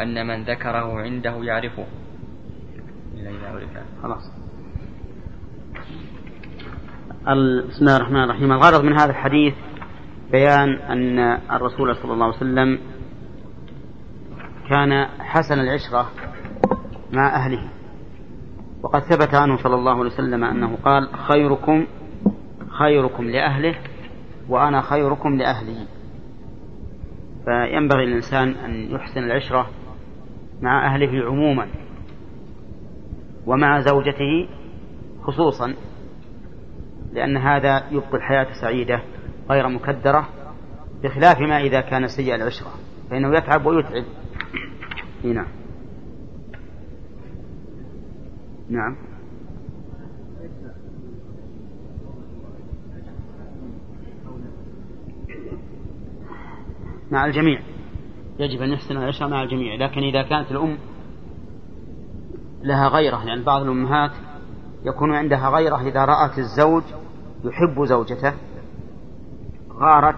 [0.00, 1.86] أن من ذكره عنده يعرفه.
[3.14, 3.68] إلا إذا عرف.
[4.02, 4.30] خلاص.
[7.68, 8.52] بسم الله الرحمن الرحيم.
[8.52, 9.54] الغرض من هذا الحديث
[10.32, 11.18] بيان أن
[11.50, 12.78] الرسول صلى الله عليه وسلم
[14.68, 16.10] كان حسن العشرة
[17.12, 17.68] مع أهله.
[18.82, 21.86] وقد ثبت عنه صلى الله عليه وسلم أنه قال خيركم
[22.68, 23.74] خيركم لأهله
[24.48, 25.86] وأنا خيركم لأهلي.
[27.44, 29.70] فينبغي للإنسان أن يحسن العشرة
[30.62, 31.68] مع أهله عموما
[33.46, 34.48] ومع زوجته
[35.22, 35.74] خصوصا
[37.12, 39.02] لأن هذا يبقي الحياة سعيدة
[39.50, 40.28] غير مكدرة
[41.02, 42.70] بخلاف ما إذا كان سيء العشرة
[43.10, 44.04] فإنه يتعب ويتعب.
[45.32, 45.46] نعم.
[48.68, 48.96] نعم.
[57.10, 57.60] مع الجميع.
[58.38, 60.78] يجب أن يحسن العشاء مع الجميع لكن إذا كانت الأم
[62.62, 64.10] لها غيرة يعني بعض الأمهات
[64.84, 66.82] يكون عندها غيرة إذا رأت الزوج
[67.44, 68.34] يحب زوجته
[69.72, 70.16] غارت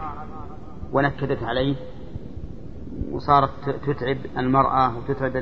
[0.92, 1.76] ونكدت عليه
[3.12, 3.50] وصارت
[3.86, 5.32] تتعب المرأة وتتعب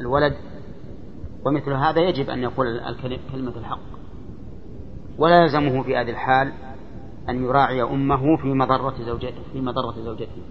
[0.00, 0.36] الولد.
[1.46, 2.80] ومثل هذا يجب أن يقول
[3.32, 3.98] كلمة الحق.
[5.18, 6.52] ولا يلزمه في هذه الحال
[7.28, 10.42] أن يراعي أمه في مضرة زوجته في مضرة زوجته.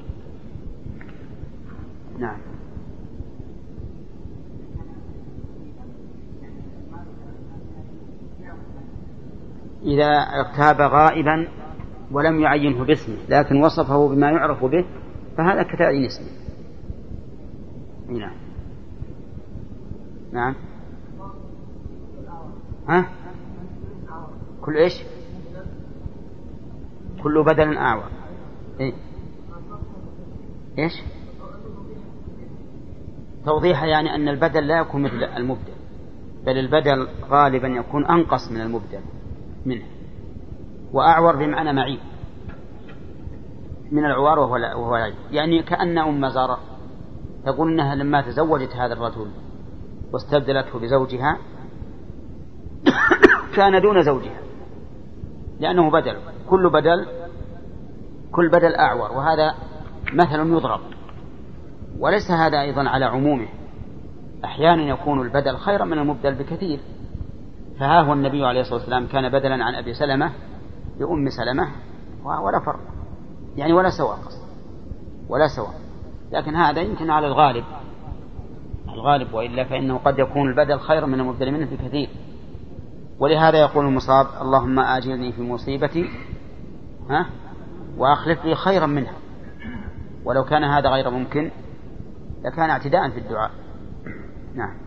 [2.19, 2.39] نعم.
[9.83, 11.47] إذا اغتاب غائبا
[12.11, 14.85] ولم يعينه باسمه لكن وصفه بما يعرف به
[15.37, 16.27] فهذا كتعيين اسمه
[18.09, 18.35] نعم.
[20.31, 20.55] نعم.
[22.87, 23.09] ها؟
[24.61, 24.93] كل إيش؟
[27.23, 28.09] كل بدل أعور.
[28.79, 28.93] إيه؟
[30.79, 30.93] إيش؟
[33.45, 35.73] توضيح يعني أن البدل لا يكون مثل المبدل
[36.45, 38.99] بل البدل غالبا يكون أنقص من المبدل
[39.65, 39.85] منه
[40.93, 41.99] وأعور بمعنى معيب
[43.91, 46.59] من العوار وهو وهو العيب يعني كأن أم زارة
[47.45, 49.31] تقول أنها لما تزوجت هذا الرجل
[50.13, 51.37] واستبدلته بزوجها
[53.55, 54.39] كان دون زوجها
[55.59, 56.17] لأنه بدل.
[56.49, 57.05] كل بدل
[58.31, 59.55] كل بدل أعور وهذا
[60.13, 60.79] مثل يضرب.
[61.99, 63.47] وليس هذا أيضا على عمومه.
[64.45, 66.79] أحيانا يكون البدل خيرا من المبدل بكثير.
[67.79, 70.31] فها هو النبي عليه الصلاة والسلام كان بدلا عن أبي سلمة
[70.99, 71.67] لأم سلمة
[72.23, 72.96] ولا فرق.
[73.57, 74.19] يعني ولا سواء
[75.29, 75.73] ولا سواء.
[76.31, 77.63] لكن هذا يمكن على الغالب.
[78.89, 82.09] الغالب وإلا فإنه قد يكون البدل خيرا من المبدل منه بكثير
[83.19, 86.09] ولهذا يقول المصاب اللهم آجرني في مصيبتي
[87.09, 87.25] ها
[87.97, 89.13] وأخلف لي خيرا منها.
[90.25, 91.51] ولو كان هذا غير ممكن
[92.43, 93.51] لكان اعتداء في الدعاء.
[94.55, 94.77] نعم.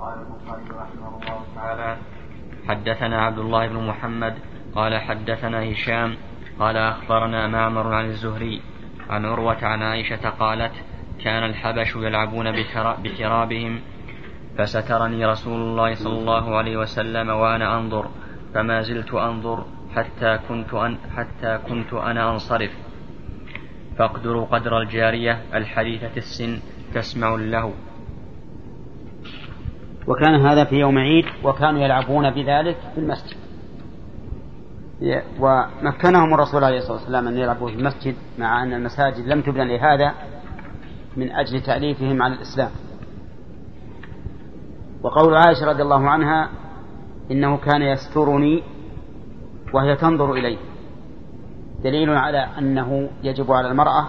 [0.00, 1.96] قال البخاري رحمه الله تعالى
[2.68, 4.34] حدثنا عبد الله بن محمد
[4.74, 6.16] قال حدثنا هشام
[6.58, 8.60] قال أخبرنا معمر عن الزهري
[9.10, 10.72] عن عروة عن عائشة قالت
[11.24, 12.52] كان الحبش يلعبون
[13.02, 13.80] بكرابهم
[14.58, 18.08] فسترني رسول الله صلى الله عليه وسلم وأنا أنظر
[18.54, 22.70] فما زلت أنظر حتى كنت أن حتى كنت أنا أنصرف.
[23.98, 26.58] فاقدروا قدر الجارية الحديثة السن
[26.94, 27.72] تسمع له
[30.06, 33.43] وكان هذا في يوم عيد وكانوا يلعبون بذلك في المسجد.
[35.40, 40.14] ومكنهم الرسول عليه الصلاة والسلام أن يلعبوا في المسجد مع أن المساجد لم تبنى لهذا
[41.16, 42.70] من أجل تأليفهم على الإسلام.
[45.02, 46.48] وقول عائشة رضي الله عنها
[47.30, 48.62] إنه كان يسترني
[49.74, 50.58] وهي تنظر إليه
[51.84, 54.08] دليل على أنه يجب على المرأة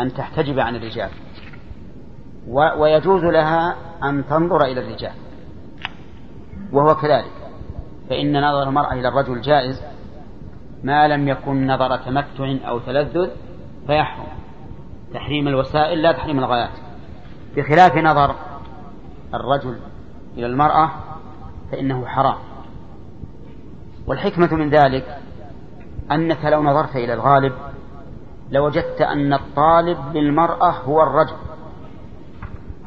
[0.00, 1.10] أن تحتجب عن الرجال.
[2.78, 5.14] ويجوز لها أن تنظر إلى الرجال.
[6.72, 7.32] وهو كذلك.
[8.10, 9.91] فإن نظر المرأة إلى الرجل جائز
[10.84, 13.30] ما لم يكن نظر تمتع أو تلذذ
[13.86, 14.26] فيحرم.
[15.14, 16.70] تحريم الوسائل لا تحريم الغايات.
[17.56, 18.34] بخلاف نظر
[19.34, 19.76] الرجل
[20.36, 20.90] إلى المرأة
[21.72, 22.38] فإنه حرام.
[24.06, 25.18] والحكمة من ذلك
[26.12, 27.52] أنك لو نظرت إلى الغالب
[28.50, 31.36] لوجدت أن الطالب للمرأة هو الرجل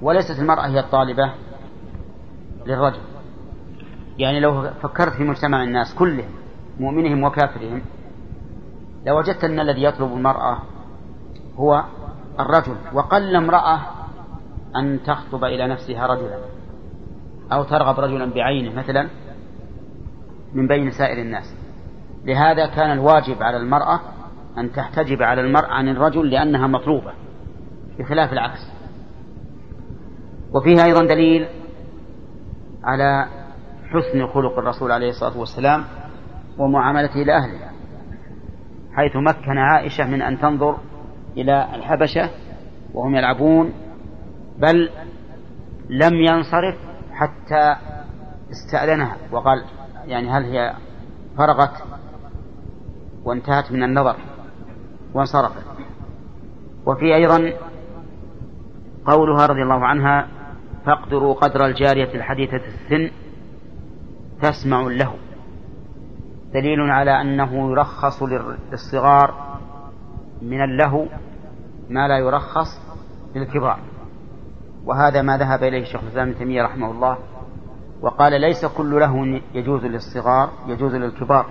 [0.01, 1.33] وليست المرأة هي الطالبة
[2.65, 3.01] للرجل.
[4.17, 6.29] يعني لو فكرت في مجتمع الناس كلهم
[6.79, 7.81] مؤمنهم وكافرهم.
[9.05, 10.57] لوجدت أن الذي يطلب المرأة
[11.55, 11.83] هو
[12.39, 13.79] الرجل وقل امرأة
[14.75, 16.39] أن تخطب إلى نفسها رجلا
[17.53, 19.09] أو ترغب رجلا بعينه مثلا
[20.53, 21.55] من بين سائر الناس.
[22.25, 23.99] لهذا كان الواجب على المرأة
[24.57, 27.13] أن تحتجب على المرء عن الرجل لأنها مطلوبة
[27.99, 28.71] بخلاف العكس.
[30.53, 31.47] وفيها أيضا دليل
[32.83, 33.27] على
[33.89, 35.85] حسن خلق الرسول عليه الصلاة والسلام
[36.57, 37.71] ومعاملته لأهلها
[38.93, 40.77] حيث مكن عائشة من أن تنظر
[41.37, 42.29] إلى الحبشة
[42.93, 43.73] وهم يلعبون
[44.57, 44.89] بل
[45.89, 46.75] لم ينصرف
[47.11, 47.75] حتى
[48.51, 49.63] استأذنها وقال
[50.07, 50.73] يعني هل هي
[51.37, 51.83] فرغت
[53.23, 54.15] وانتهت من النظر
[55.13, 55.63] وانصرفت.
[56.85, 57.53] وفي أيضا
[59.05, 60.27] قولها رضي الله عنها
[60.85, 63.11] فاقدروا قدر الجارية الحديثة السن
[64.41, 65.13] تسمع له.
[66.55, 68.23] دليل على أنه يرخص
[68.71, 69.57] للصغار
[70.41, 71.05] من اللهو
[71.89, 72.67] ما لا يرخص
[73.35, 73.79] للكبار.
[74.85, 77.17] وهذا ما ذهب إليه الشيخ الإسلام ابن تيمية رحمه الله
[78.01, 81.45] وقال ليس كل له يجوز للصغار يجوز للكبار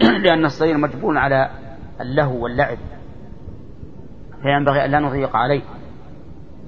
[0.24, 1.50] لأن الصغير مجبول على
[2.00, 2.78] اللهو واللعب.
[4.42, 5.62] فينبغي أن لا نضيق عليه.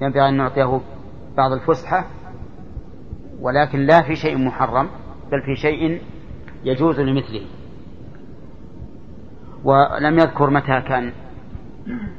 [0.01, 0.81] ينبغي أن نعطيه
[1.37, 2.05] بعض الفسحة
[3.39, 4.89] ولكن لا في شيء محرم
[5.31, 6.01] بل في شيء
[6.63, 7.45] يجوز لمثله.
[9.63, 11.13] ولم يذكر متى كان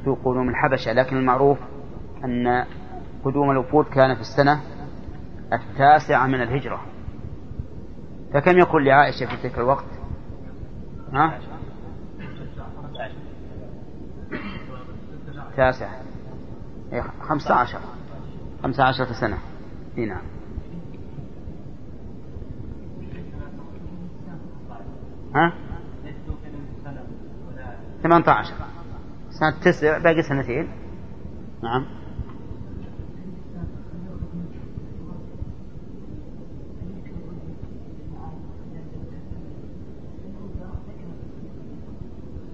[0.03, 1.57] في قدوم الحبشة لكن المعروف
[2.23, 2.65] أن
[3.25, 4.61] قدوم الوفود كان في السنة
[5.53, 6.81] التاسعة من الهجرة.
[8.33, 9.85] فكم يكون لعائشة في تلك الوقت؟
[11.13, 11.39] ها؟
[15.57, 15.89] تاسع
[16.93, 17.79] إيه، خمسة عشر.
[18.63, 19.37] خمسة عشرة سنة.
[19.97, 20.34] اي نعم.
[25.35, 25.53] ها؟
[28.03, 28.53] ثمانية عشر
[29.29, 30.67] سنة تسع باقي سنتين.
[31.63, 31.85] نعم.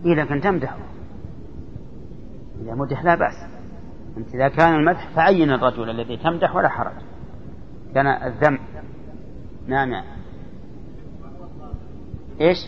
[0.06, 0.78] إيه لكن تمدحه
[2.62, 3.46] إذا مدح لا بأس.
[4.18, 6.96] أنت إذا كان المدح فعين الرجل الذي تمدح ولا حرج.
[7.96, 8.60] كان الذم
[9.68, 10.21] نعم
[12.42, 12.68] إيش؟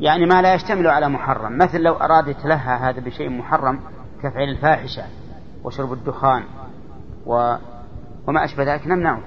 [0.00, 1.58] يعني ما لا يشتمل على محرم.
[1.58, 3.80] مثل لو أراد يتلهى هذا بشيء محرم
[4.22, 5.02] كفعل الفاحشة
[5.64, 6.42] وشرب الدخان
[7.26, 7.54] و...
[8.26, 9.20] وما أشبه ذلك نمنعه.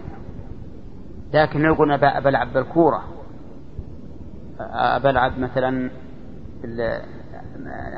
[1.33, 3.03] لكن لو قلنا بلعب بالكورة
[5.03, 5.89] بلعب مثلا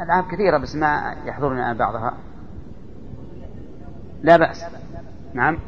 [0.03, 2.14] ألعاب كثيرة بس ما يحضرني بعضها.
[4.24, 4.66] لا بأس.
[5.34, 5.60] نعم.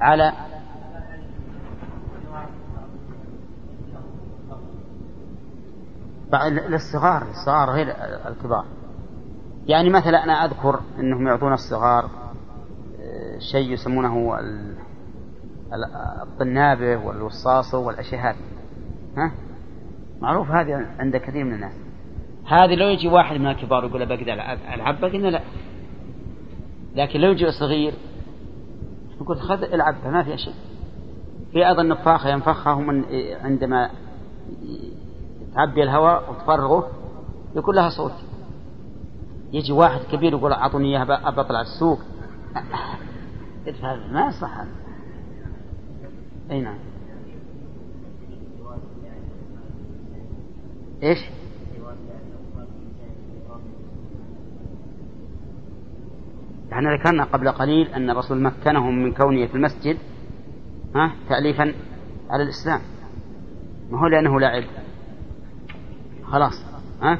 [0.00, 0.32] على
[6.68, 7.94] للصغار الصغار غير
[8.28, 8.64] الكبار.
[9.66, 14.38] يعني مثلا أنا أذكر أنهم يعطون الصغار آه، شيء يسمونه
[16.22, 18.36] الطنابة والوصاصة والأشياء هذه
[19.16, 19.32] ها؟
[20.20, 21.72] معروف هذه عند كثير من الناس.
[22.46, 24.32] هذه لو يجي واحد من الكبار يقول بقدر
[24.74, 25.40] ألعب؟ قلنا لا.
[26.94, 27.94] لكن لو يجي صغير
[29.20, 30.54] يقول خذ العبها ما في شيء.
[31.52, 33.04] في أيضا نفاخة ينفخها من
[33.40, 33.90] عندما
[35.54, 36.90] تعبي الهواء وتفرغه
[37.56, 38.12] يكون لها صوت.
[39.52, 41.98] يجي واحد كبير يقول أعطوني إياها بطلع السوق.
[44.12, 44.68] ما هذا
[46.50, 46.78] أي نعم.
[51.02, 51.18] إيش؟
[56.72, 59.98] إحنا ذكرنا قبل قليل أن الرسول مكنهم من كونه في المسجد
[60.94, 61.74] ها تأليفا
[62.30, 62.80] على الإسلام.
[63.90, 64.64] ما هو لأنه لاعب
[66.24, 66.64] خلاص
[67.02, 67.18] ها؟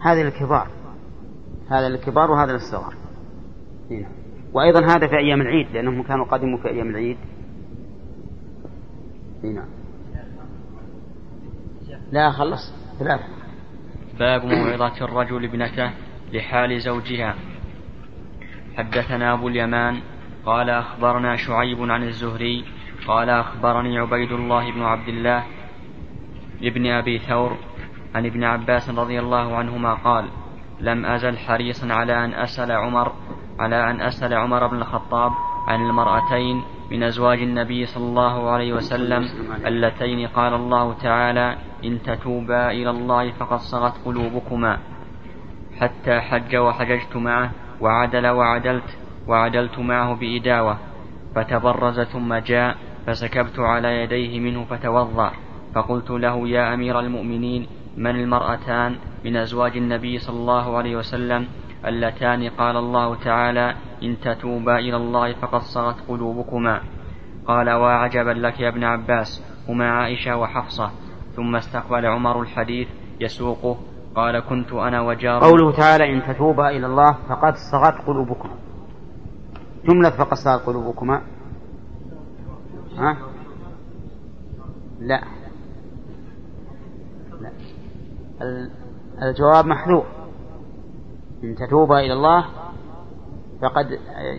[0.00, 0.68] هذه الكبار
[1.70, 2.94] هذا للكبار وهذا للصغار
[3.90, 4.08] هنا.
[4.52, 7.16] وأيضا هذا في أيام العيد لأنهم كانوا قدموا في أيام العيد.
[9.44, 9.64] هنا.
[12.12, 12.83] لا خلص.
[12.98, 13.24] ثلاثة
[14.18, 15.90] باب موعظة الرجل ابنته
[16.32, 17.34] لحال زوجها.
[18.76, 20.00] حدثنا أبو اليمان
[20.46, 22.64] قال أخبرنا شعيب عن الزهري
[23.06, 25.44] قال أخبرني عبيد الله بن عبد الله
[26.62, 27.56] ابن أبي ثور
[28.14, 30.28] عن ابن عباس رضي الله عنهما قال
[30.80, 33.12] لم أزل حريصا على أن أسأل عمر
[33.58, 35.32] على أن أسأل عمر بن الخطاب
[35.66, 39.28] عن المرأتين من أزواج النبي صلى الله عليه وسلم
[39.66, 44.78] اللتين قال الله تعالى إن تتوبا إلى الله فقد صغت قلوبكما
[45.80, 50.78] حتى حج وحججت معه وعدل وعدلت وعدلت معه بإداوة
[51.34, 52.76] فتبرز ثم جاء
[53.06, 55.32] فسكبت على يديه منه فتوضأ
[55.74, 57.66] فقلت له يا أمير المؤمنين
[57.96, 61.46] من المرأتان من أزواج النبي صلى الله عليه وسلم
[61.86, 66.80] اللتان؟ قال الله تعالى إن تتوبا إلى الله فقد صغت قلوبكما.
[67.46, 70.90] قال وعجبا لك يا ابن عباس هما عائشة وحفصة.
[71.36, 72.88] ثم استقبل عمر الحديث
[73.20, 73.76] يسوقه.
[74.14, 78.54] قال كنت أنا وجار قوله تعالى إن تتوبا إلى الله فقد صغت قلوبكما.
[79.84, 81.22] جملة فقد صغت قلوبكما.
[82.96, 83.16] ها؟
[85.00, 85.22] لا.
[87.40, 87.50] لا.
[89.22, 90.04] الجواب محذوف.
[91.44, 92.44] إن تتوبا إلى الله
[93.62, 93.86] فقد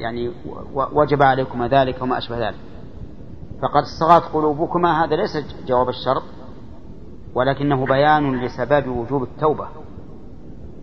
[0.02, 0.32] يعني
[0.74, 2.60] وجب عليكما ذلك وما أشبه ذلك.
[3.62, 5.38] فقد صغت قلوبكما هذا ليس
[5.68, 6.24] جواب الشرط.
[7.36, 9.68] ولكنه بيان لسبب وجوب التوبة.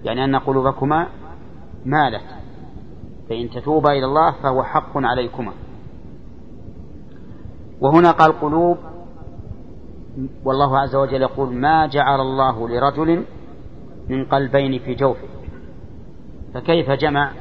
[0.05, 1.09] يعني أن قلوبكما
[1.85, 2.25] مالت.
[3.29, 5.53] فإن تتوبا إلى الله فهو حق عليكما.
[7.81, 8.79] وهنا قال قلوب
[10.45, 13.25] والله عز وجل يقول ما جعل الله لرجل
[14.09, 15.29] من قلبين في جوفه.
[16.55, 17.33] فكيف جمع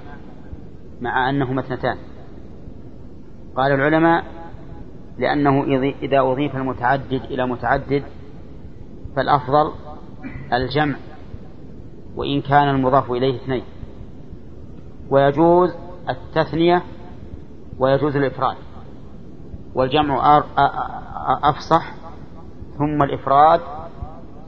[1.01, 1.97] مع أنهما اثنتان؟
[3.55, 4.23] قال العلماء
[5.17, 5.63] لأنه
[6.01, 8.03] إذا أضيف المتعدد إلى متعدد
[9.15, 9.71] فالأفضل
[10.53, 10.95] الجمع
[12.15, 13.63] وإن كان المضاف إليه اثنين.
[15.09, 15.69] ويجوز
[16.09, 16.83] التثنية
[17.79, 18.57] ويجوز الإفراد.
[19.75, 20.43] والجمع
[21.43, 21.93] أفصح
[22.77, 23.61] ثم الإفراد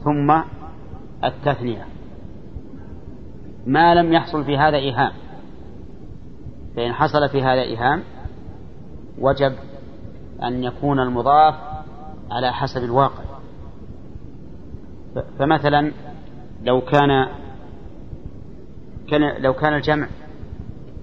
[0.03, 0.41] ثم
[1.23, 1.85] التثنية.
[3.65, 5.11] ما لم يحصل في هذا إيهام.
[6.75, 8.03] فإن حصل في هذا إيهام
[9.19, 9.53] وجب
[10.43, 11.55] أن يكون المضاف
[12.31, 13.32] على حسب الواقع.
[15.39, 15.91] فمثلا
[16.63, 17.27] لو كان
[19.09, 20.07] كان لو كان الجمع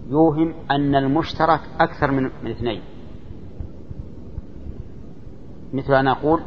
[0.08, 2.80] يوهم أن المشترك أكثر من من اثنين.
[5.72, 6.40] مثل أن أقول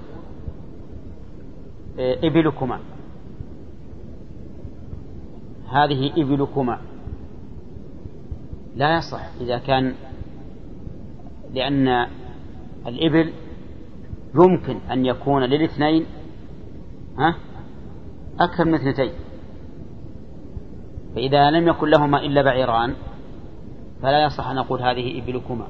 [1.99, 2.79] إبلكما.
[5.69, 6.79] هذه إبلكما.
[8.75, 9.93] لا يصح إذا كان
[11.53, 12.07] لأن
[12.87, 13.33] الإبل
[14.35, 16.05] يمكن أن يكون للاثنين
[17.17, 17.35] ها؟
[18.39, 19.11] أكثر من اثنتين.
[21.15, 22.95] فإذا لم يكن لهما إلا بعيران
[24.01, 25.67] فلا يصح أن أقول هذه إبلكما.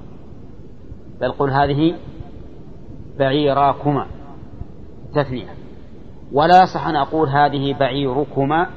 [1.21, 1.95] بل قل هذه
[3.19, 4.07] بعيراكما.
[5.15, 5.47] تثنية.
[6.31, 8.67] ولا يصح أن أقول هذه بعيركما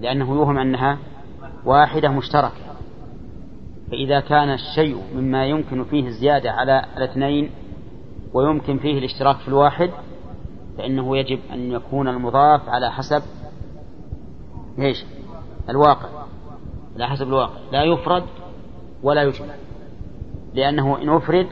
[0.00, 0.98] لأنه يوهم أنها
[1.64, 2.66] واحدة مشتركة.
[3.90, 7.50] فإذا كان الشيء مما يمكن فيه الزيادة على الاثنين
[8.34, 9.90] ويمكن فيه الاشتراك في الواحد
[10.78, 13.22] فإنه يجب أن يكون المضاف على حسب
[14.78, 15.04] إيش؟
[15.68, 16.08] الواقع.
[16.94, 17.58] على حسب الواقع.
[17.72, 18.24] لا يفرد
[19.02, 19.54] ولا يجمع.
[20.54, 21.46] لأنه إن أفرد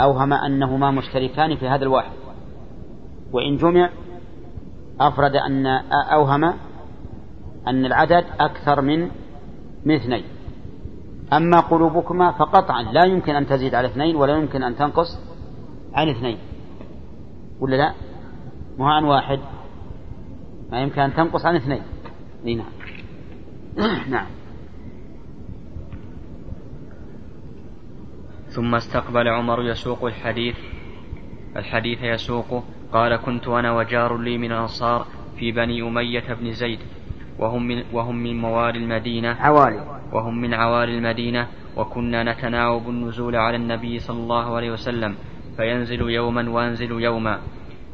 [0.00, 2.12] أوهم أنهما مشتركان في هذا الواحد.
[3.32, 3.90] وإن جمع
[5.00, 5.66] أفرد أن
[6.12, 6.44] أوهم
[7.66, 9.10] أن العدد أكثر من
[9.84, 10.24] من اثنين.
[11.32, 12.82] أما قلوبكما فقطعا.
[12.82, 15.18] لا يمكن أن تزيد على اثنين ولا يمكن أن تنقص
[15.94, 16.38] عن اثنين.
[17.60, 17.94] ولا لا؟
[18.80, 19.40] مو عن واحد.
[20.72, 21.82] ما يمكن أن تنقص عن اثنين.
[22.44, 22.64] نعم.
[24.10, 24.26] نعم.
[28.48, 30.56] ثم استقبل عمر يسوق الحديث.
[31.56, 35.06] الحديث يسوقه قال كنت أنا وجار لي من الأنصار
[35.36, 36.78] في بني أمية بن زيد
[37.38, 40.00] وهم من, وهم من موالي المدينة عوالي.
[40.12, 45.14] وهم من عوالي المدينة وكنا نتناوب النزول على النبي صلى الله عليه وسلم
[45.56, 47.40] فينزل يوما وانزل يوما.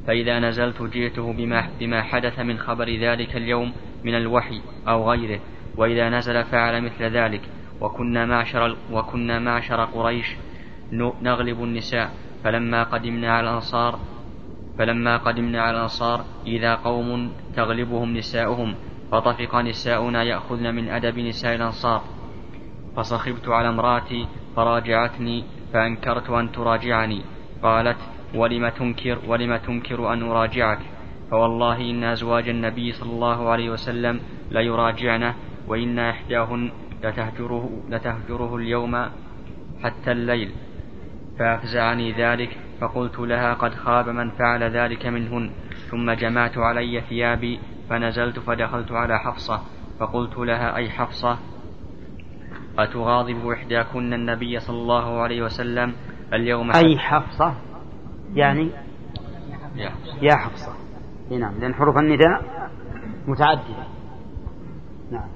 [0.07, 3.73] فإذا نزلت جئته بما, بما حدث من خبر ذلك اليوم
[4.05, 5.41] من الوحي أو غيره
[5.77, 7.41] وإذا نزل فعل مثل ذلك.
[7.81, 10.37] وكنا معشر, وكنا معشر قريش
[11.23, 12.11] نغلب النساء.
[12.45, 13.99] فلما قدمنا على الأنصار
[14.79, 18.75] فلما قدمنا على الأنصار إذا قوم تغلبهم نساؤهم
[19.13, 22.03] فطفق نساؤنا يأخذن من أدب نساء الأنصار.
[22.97, 24.27] فصخبت على امرأتي
[24.57, 27.23] فراجعتني فأنكرت أن تراجعني.
[27.63, 27.97] قالت
[28.37, 30.79] ولم تنكر ولم تنكر أن أراجعك؟
[31.31, 34.21] فوالله إن أزواج النبي صلى الله عليه وسلم
[34.51, 35.35] ليراجعنه
[35.69, 36.71] وإن إحداهن
[37.05, 38.97] لتهجره, لتهجره اليوم
[39.83, 40.51] حتى الليل.
[41.39, 45.51] فأفزعني ذلك فقلت لها قد خاب من فعل ذلك منهن
[45.91, 47.59] ثم جمعت علي ثيابي
[47.91, 49.61] فنزلت فدخلت على حفصة.
[50.01, 51.39] فقلت لها أي حفصة؟
[52.79, 55.95] أتغاضب إحداكن النبي صلى الله عليه وسلم
[56.33, 57.55] اليوم؟ أي حفصة؟
[58.35, 58.71] يعني
[60.23, 60.73] يا حفصة.
[61.31, 62.71] نعم لأن حروف النداء
[63.27, 63.87] متعددة.
[65.11, 65.29] نعم.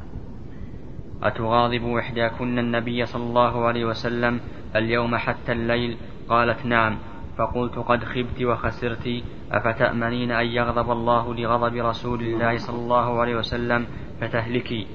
[1.23, 4.41] أتغاضب إحداكن النبي صلى الله عليه وسلم
[4.77, 5.97] اليوم حتى الليل؟
[6.29, 6.99] قالت نعم.
[7.39, 9.23] فقلت قد خبت وخسرت.
[9.53, 13.87] أفتأمنين أن يغضب الله لغضب رسول الله صلى الله عليه وسلم
[14.21, 14.87] فتهلكي؟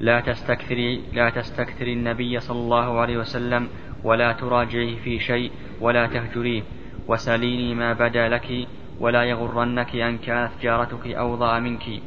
[0.00, 3.68] لا تستكثري لا تستكثري النبي صلى الله عليه وسلم
[4.04, 5.50] ولا تراجعيه في شيء
[5.80, 6.62] ولا تهجريه.
[7.08, 8.68] وسليني ما بدا لك
[9.00, 12.02] ولا يغرنك أن كانت جارتك أوضع منك.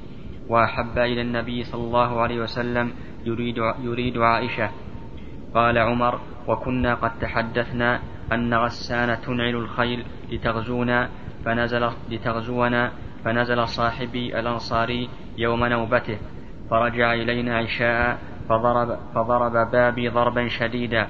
[0.50, 2.94] وأحب إلى النبي صلى الله عليه وسلم
[3.26, 4.70] يريد, يريد عائشة.
[5.54, 8.00] قال عمر وكنا قد تحدثنا
[8.32, 11.10] أن غسان تنعل الخيل لتغزونا
[11.46, 12.92] فنزل لتغزونا
[13.26, 16.18] فنزل صاحبي الأنصاري يوم نوبته.
[16.70, 18.18] فرجع إلينا عشاء
[18.50, 21.08] فضرب, فضرب بابي ضربا شديدا.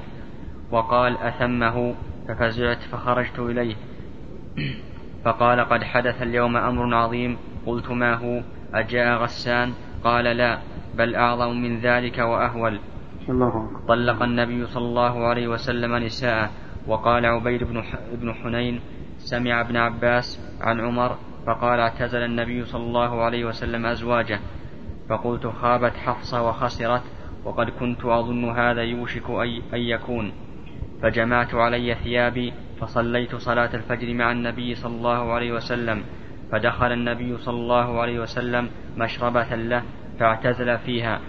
[0.72, 1.96] وقال أثمه؟
[2.30, 3.76] ففزعت فخرجت إليه.
[5.26, 7.38] فقال قد حدث اليوم أمر عظيم.
[7.66, 8.42] قلت ما هو؟
[8.74, 9.74] أجاء غسان.
[10.04, 10.60] قال لا
[10.98, 12.80] بل أعظم من ذلك وأهول.
[13.30, 16.50] الله طلق النبي صلى الله عليه وسلم نساءه.
[16.88, 17.84] وقال عبيد بن
[18.14, 18.82] بن حنين
[19.18, 24.40] سمع ابن عباس عن عمر فقال اعتزل النبي صلى الله عليه وسلم أزواجه.
[25.10, 27.04] فقلت خابت حفصة وخسرت
[27.46, 29.30] وقد كنت أظن هذا يوشك
[29.74, 30.32] أن يكون.
[31.02, 36.04] فجمعت علي ثيابي فصليت صلاة الفجر مع النبي صلى الله عليه وسلم.
[36.52, 39.84] فدخل النبي صلى الله عليه وسلم مشربة له
[40.20, 41.20] فاعتزل فيها.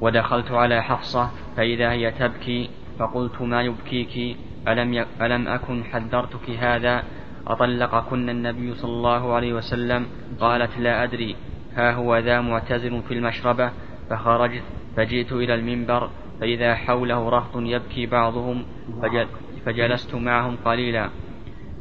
[0.00, 4.36] ودخلت على حفصة فإذا هي تبكي فقلت ما يبكيك؟
[4.68, 7.02] ألم, ألم أكن حذرتك هذا؟
[7.46, 10.06] أطلقكن النبي صلى الله عليه وسلم؟
[10.40, 11.36] قالت لا أدري.
[11.74, 13.70] ها هو ذا معتزل في المشربة؟
[14.10, 14.62] فخرجت
[14.96, 16.10] فجئت إلى المنبر.
[16.40, 18.64] فإذا حوله رهط يبكي بعضهم
[19.02, 19.26] فجل
[19.66, 21.10] فجلست معهم قليلا.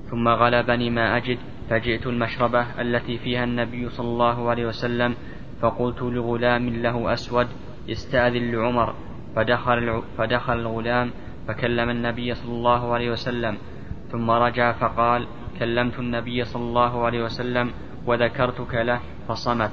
[0.09, 1.37] ثم غلبني ما أجد
[1.69, 5.15] فجئت المشربة التي فيها النبي صلى الله عليه وسلم
[5.61, 7.47] فقلت لغلام له أسود
[7.89, 8.93] استأذن لعمر.
[9.35, 11.11] فدخل, فدخل الغلام
[11.47, 13.57] فكلم النبي صلى الله عليه وسلم.
[14.11, 15.27] ثم رجع فقال
[15.59, 17.71] كلمت النبي صلى الله عليه وسلم
[18.05, 19.71] وذكرتك له فصمت.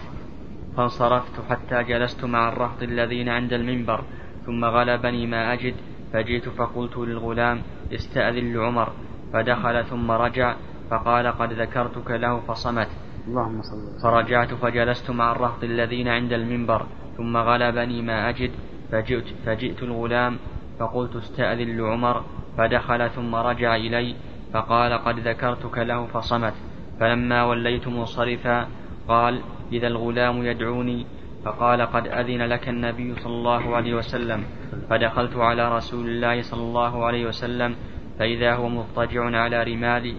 [0.76, 4.04] فانصرفت حتى جلست مع الرهط الذين عند المنبر
[4.46, 5.74] ثم غلبني ما أجد
[6.12, 7.62] فجئت فقلت للغلام
[7.94, 8.92] استأذن لعمر.
[9.32, 10.54] فدخل ثم رجع
[10.90, 12.88] فقال قد ذكرتك له فصمت.
[13.28, 18.50] اللهم صل فرجعت فجلست مع الرهط الذين عند المنبر ثم غلبني ما أجد.
[18.92, 20.38] فجئت, فجئت الغلام
[20.78, 22.24] فقلت استأذن لعمر.
[22.58, 24.14] فدخل ثم رجع إلي
[24.52, 26.54] فقال قد ذكرتك له فصمت.
[27.00, 28.68] فلما وليت منصرفا
[29.08, 29.40] قال
[29.72, 31.06] إذا الغلام يدعوني
[31.44, 34.44] فقال قد أذن لك النبي صلى الله عليه وسلم
[34.90, 37.76] فدخلت على رسول الله صلى الله عليه وسلم
[38.18, 40.14] فإذا هو مضطجع على رمال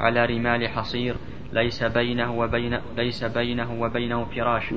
[0.00, 1.16] على رمال حصير
[1.52, 4.74] ليس بينه وبين ليس بينه وبينه فراش.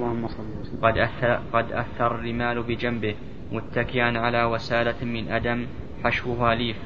[0.82, 3.16] قد أثر قد أثر الرمال بجنبه
[3.52, 5.68] متكئا على وسالة من أدم
[6.04, 6.78] حشوها ليف.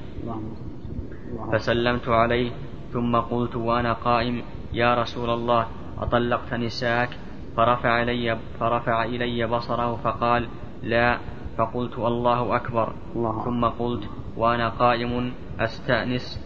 [1.53, 2.51] فسلمت عليه
[2.93, 4.41] ثم قلت وأنا قائم
[4.73, 5.67] يا رسول الله
[5.97, 7.09] أطلقت نساءك
[7.57, 10.47] فرفع إلي فرفع إلي بصره فقال
[10.83, 11.17] لا.
[11.57, 12.87] فقلت الله أكبر.
[13.15, 13.45] الله.
[13.45, 14.03] ثم قلت
[14.37, 16.37] وأنا قائم أستأنس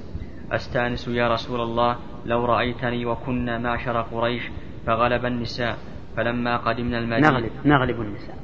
[0.52, 4.44] أستأنس يا رسول الله لو رأيتني وكنا معشر قريش
[4.88, 5.78] فغلب النساء
[6.16, 8.38] فلما قدمنا المدينة نغلب نغلب النساء.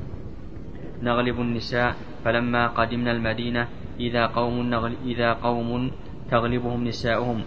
[1.03, 1.95] نغلب النساء
[2.26, 3.68] فلما قدمنا المدينة
[3.99, 5.91] إذا قوم نغل إذا قوم
[6.31, 7.39] تغلبهم نساؤهم.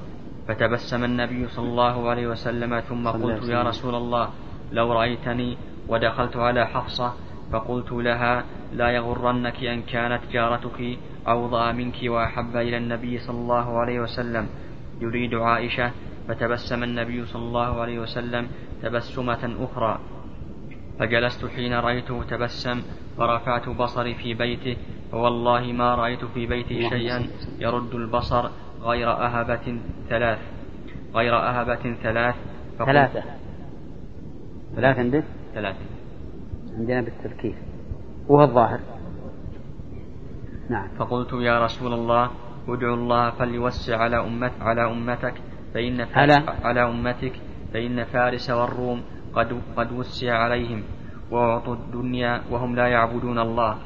[0.49, 4.29] فتبسم النبي صلى الله عليه وسلم ثم قلت يا رسول الله.
[4.73, 5.57] لو رأيتني
[5.89, 7.15] ودخلت على حفصة
[7.53, 10.99] فقلت لها لا يغرنك أن كانت جارتك
[11.29, 14.47] أوضأ منك وأحب إلى النبي صلى الله عليه وسلم.
[15.01, 15.91] يريد عائشة
[16.29, 18.49] فتبسم النبي صلى الله عليه وسلم
[18.83, 19.99] تبسمة أخرى.
[20.99, 22.83] فجلست حين رأيته تبسم
[23.19, 24.77] فرفعت بصري في بيته
[25.13, 27.27] فوالله ما رأيت في بيته شيئا
[27.59, 28.49] يرد البصر
[28.83, 30.39] غير أهبة ثلاث.
[31.15, 32.35] غير أهبة ثلاث
[32.79, 33.40] ثلاثة.
[34.77, 35.25] ثلاث عندك؟
[35.55, 35.79] ثلاثة
[36.79, 37.55] عندنا بالتركيز
[38.29, 38.81] وهو الظاهر.
[40.71, 40.89] نعم.
[40.99, 42.31] فقلت يا رسول الله
[42.69, 45.35] ادعو الله فليوسع على أمت على أمتك
[45.75, 46.35] فإن على.
[46.63, 47.33] على أمتك
[47.73, 49.03] فإن فارس والروم
[49.35, 50.83] قد قد وسع عليهم
[51.31, 53.79] وأعطوا الدنيا وهم لا يعبدون الله.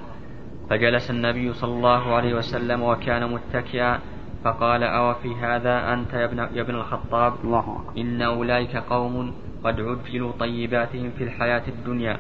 [0.70, 3.98] فجلس النبي صلى الله عليه وسلم وكان متكئا
[4.44, 9.34] فقال أو في هذا أنت يا ابن, يا ابن الخطاب؟ الله إن أولئك قوم
[9.64, 12.16] قد عجلوا طيباتهم في الحياة الدنيا.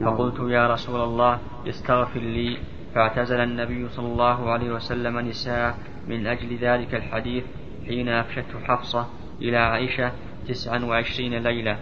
[0.00, 1.38] فقلت يا رسول الله
[1.68, 2.56] استغفر لي.
[2.94, 5.78] فاعتزل النبي صلى الله عليه وسلم نساء
[6.08, 7.44] من أجل ذلك الحديث
[7.86, 9.06] حين أفشته حفصة
[9.42, 10.12] إلى عائشة
[10.48, 11.76] تسعا وعشرين ليلة.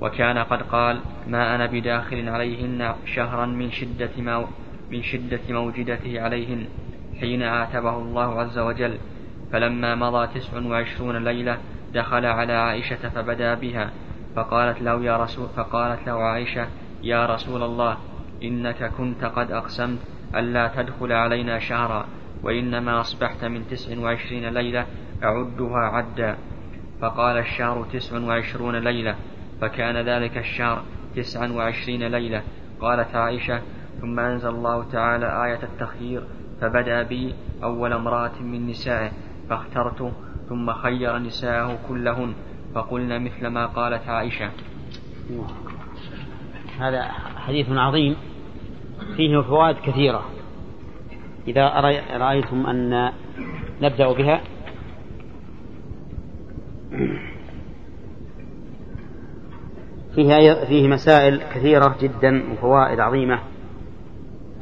[0.00, 4.46] وكان قد قال ما أنا بداخل عليهن شهرا من شدة ما
[4.90, 6.66] من شدة موجدته عليهن
[7.20, 8.98] حين عاتبه الله عز وجل.
[9.52, 11.58] فلما مضى تسع وعشرون ليلة
[11.94, 13.90] دخل على عائشة فبدأ بها
[14.36, 16.66] فقالت له يا رسول فقالت له عائشة
[17.02, 17.96] يا رسول الله
[18.42, 19.98] إنك كنت قد أقسمت
[20.34, 22.06] ألا تدخل علينا شهرا
[22.42, 24.86] وإنما أصبحت من تسع وعشرين ليلة
[25.24, 26.36] أعدها عدا.
[27.00, 29.14] فقال الشهر تسع وعشرون ليلة
[29.60, 30.82] فكان ذلك الشهر
[31.16, 32.42] تسع وعشرين ليلة.
[32.80, 33.62] قالت عائشة
[34.00, 36.22] ثم أنزل الله تعالى آية التخيير
[36.60, 39.10] فبدأ بي أول امرأة من نسائه
[39.50, 40.12] فاخترت
[40.52, 42.34] ثم خير نساءه كلهن.
[42.74, 44.50] فقلن مثل ما قالت عائشة.
[46.78, 47.02] هذا
[47.36, 48.16] حديث عظيم.
[49.16, 50.24] فيه فوائد كثيرة.
[51.48, 51.68] إذا
[52.16, 53.12] رأيتم أن
[53.82, 54.40] نبدأ بها.
[60.14, 63.40] فيه فيه مسائل كثيرة جدا وفوائد عظيمة.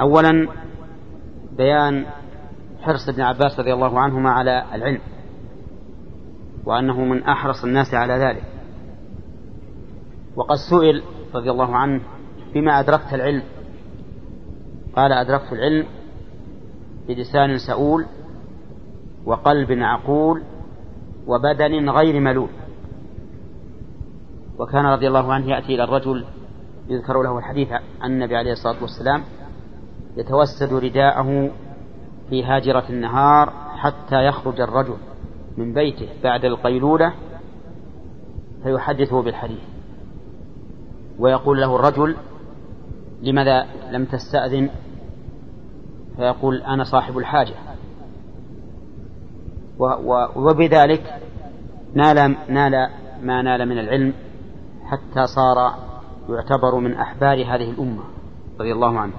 [0.00, 0.48] أولا
[1.56, 2.06] بيان
[2.82, 5.00] حرص ابن عباس رضي الله عنهما على العلم.
[6.64, 8.44] وأنه من أحرص الناس على ذلك.
[10.36, 11.02] وقد سئل
[11.34, 12.00] رضي الله عنه
[12.54, 13.42] بما أدركت العلم.
[14.96, 15.86] قال أدركت العلم
[17.08, 18.06] بلسان سؤول
[19.24, 20.42] وقلب عقول
[21.26, 22.50] وبدن غير ملول.
[24.58, 26.24] وكان رضي الله عنه يأتي إلى الرجل
[26.88, 27.68] يذكر له الحديث
[28.00, 29.22] عن النبي عليه الصلاة والسلام
[30.16, 31.50] يتوسد رداءه
[32.30, 34.96] في هاجرة النهار حتى يخرج الرجل.
[35.56, 37.14] من بيته بعد القيلولة
[38.62, 39.60] فيحدثه بالحديث.
[41.18, 42.16] ويقول له الرجل
[43.22, 44.70] لماذا لم تستأذن؟
[46.16, 47.54] فيقول أنا صاحب الحاجة.
[50.36, 51.20] وبذلك
[51.94, 52.90] نال نال
[53.22, 54.12] ما نال من العلم
[54.84, 55.74] حتى صار
[56.28, 58.02] يعتبر من أحبار هذه الأمة
[58.60, 59.12] رضي الله عنه.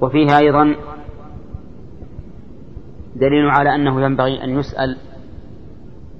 [0.00, 0.76] وفيها أيضا
[3.16, 4.96] دليل على أنه ينبغي أن يسأل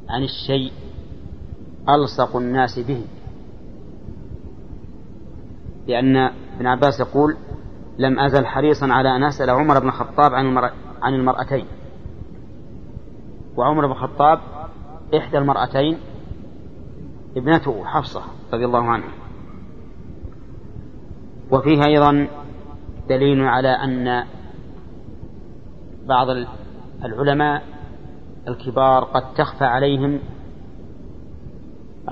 [0.09, 0.73] عن الشيء
[1.89, 3.05] ألصق الناس به.
[5.87, 6.17] لأن
[6.57, 7.37] ابن عباس يقول
[7.99, 10.57] لم أزل حريصا على أن أسأل عمر بن الخطاب عن
[11.03, 11.67] عن المرأتين
[13.57, 14.39] وعمر بن الخطاب
[15.17, 15.99] إحدى المرأتين
[17.37, 18.23] ابنته حفصة
[18.53, 19.13] رضي الله عنها.
[21.51, 22.29] وفيها أيضا
[23.09, 24.25] دليل على أن
[26.07, 26.27] بعض
[27.05, 27.63] العلماء
[28.49, 30.21] الكبار قد تخفى عليهم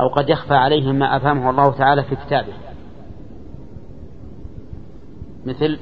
[0.00, 2.52] أو قد يخفى عليهم ما أفهمه الله تعالى في كتابه.
[5.46, 5.78] مثل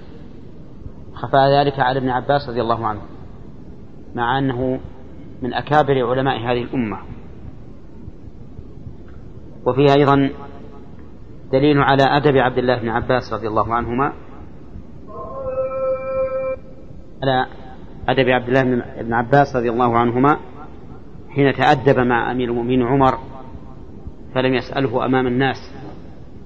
[1.15, 3.01] خفى ذلك على ابن عباس رضي الله عنه
[4.15, 4.81] مع أنه
[5.43, 6.99] من أكابر علماء هذه الأمة.
[9.66, 10.31] وفيها أيضا
[11.53, 14.12] دليل على أدب عبد الله بن عباس رضي الله عنهما
[17.23, 17.47] على
[18.11, 18.62] أدب عبد الله
[19.03, 20.37] بن عباس رضي الله عنهما
[21.31, 23.19] حين تأدب مع أمير المؤمنين عمر
[24.35, 25.73] فلم يسأله أمام الناس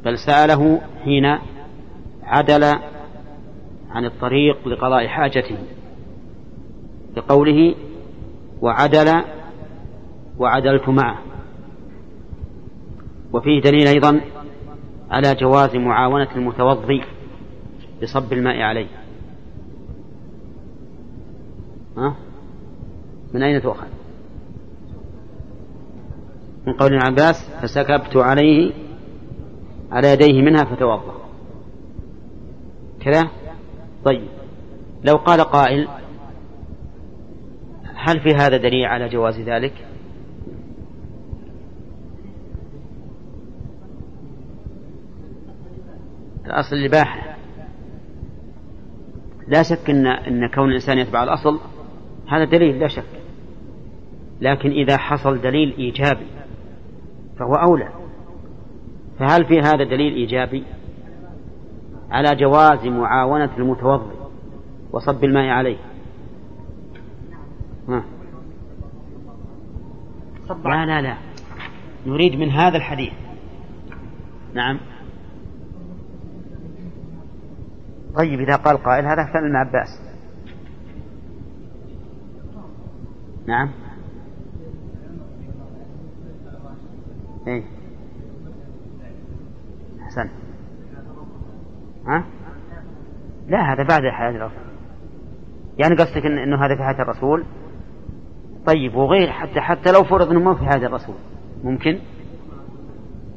[0.04, 1.38] بل سأله حين
[2.22, 2.64] عدل
[3.90, 5.58] عن الطريق لقضاء حاجته
[7.16, 7.74] بقوله
[8.62, 9.22] وعدل
[10.38, 11.18] وعدلت معه
[13.32, 14.20] وفيه دليل أيضا
[15.10, 17.02] على جواز معاونة المتوضي
[18.02, 18.86] بصب الماء عليه.
[21.96, 22.16] ها؟
[23.34, 23.86] من أين تؤخذ؟
[26.66, 28.72] من قول ابن عباس فسكبت عليه
[29.92, 31.14] على يديه منها فتوضأ.
[33.00, 33.30] كذا؟
[34.04, 34.28] طيب.
[35.04, 35.88] لو قال قائل
[37.94, 39.86] هل في هذا دليل على جواز ذلك؟
[46.46, 47.36] الأصل الإباحة
[49.48, 51.60] لا شك أن أن كون الإنسان يتبع الأصل
[52.28, 53.04] هذا دليل لا شك.
[54.40, 56.26] لكن إذا حصل دليل إيجابي
[57.38, 57.88] فهو أولى.
[59.18, 60.64] فهل في هذا دليل إيجابي؟
[62.10, 64.14] على جواز معاونة المتوضئ
[64.92, 65.76] وصب الماء عليه.
[67.88, 68.04] ها.
[70.64, 71.16] لا لا لا.
[72.06, 73.12] نريد من هذا الحديث.
[74.54, 74.80] نعم.
[78.16, 80.03] طيب إذا قال قائل هذا فعل ابن عباس.
[83.46, 83.70] نعم.
[87.46, 87.62] إيه.
[90.02, 90.28] أحسن
[92.06, 92.24] ها؟
[93.48, 94.64] لا هذا بعد حياة الرسول
[95.78, 97.44] يعني قصدك إن إنه هذا في حياة الرسول؟
[98.66, 101.14] طيب وغير حتى حتى لو فرض إنه ما في حياة الرسول
[101.64, 101.98] ممكن؟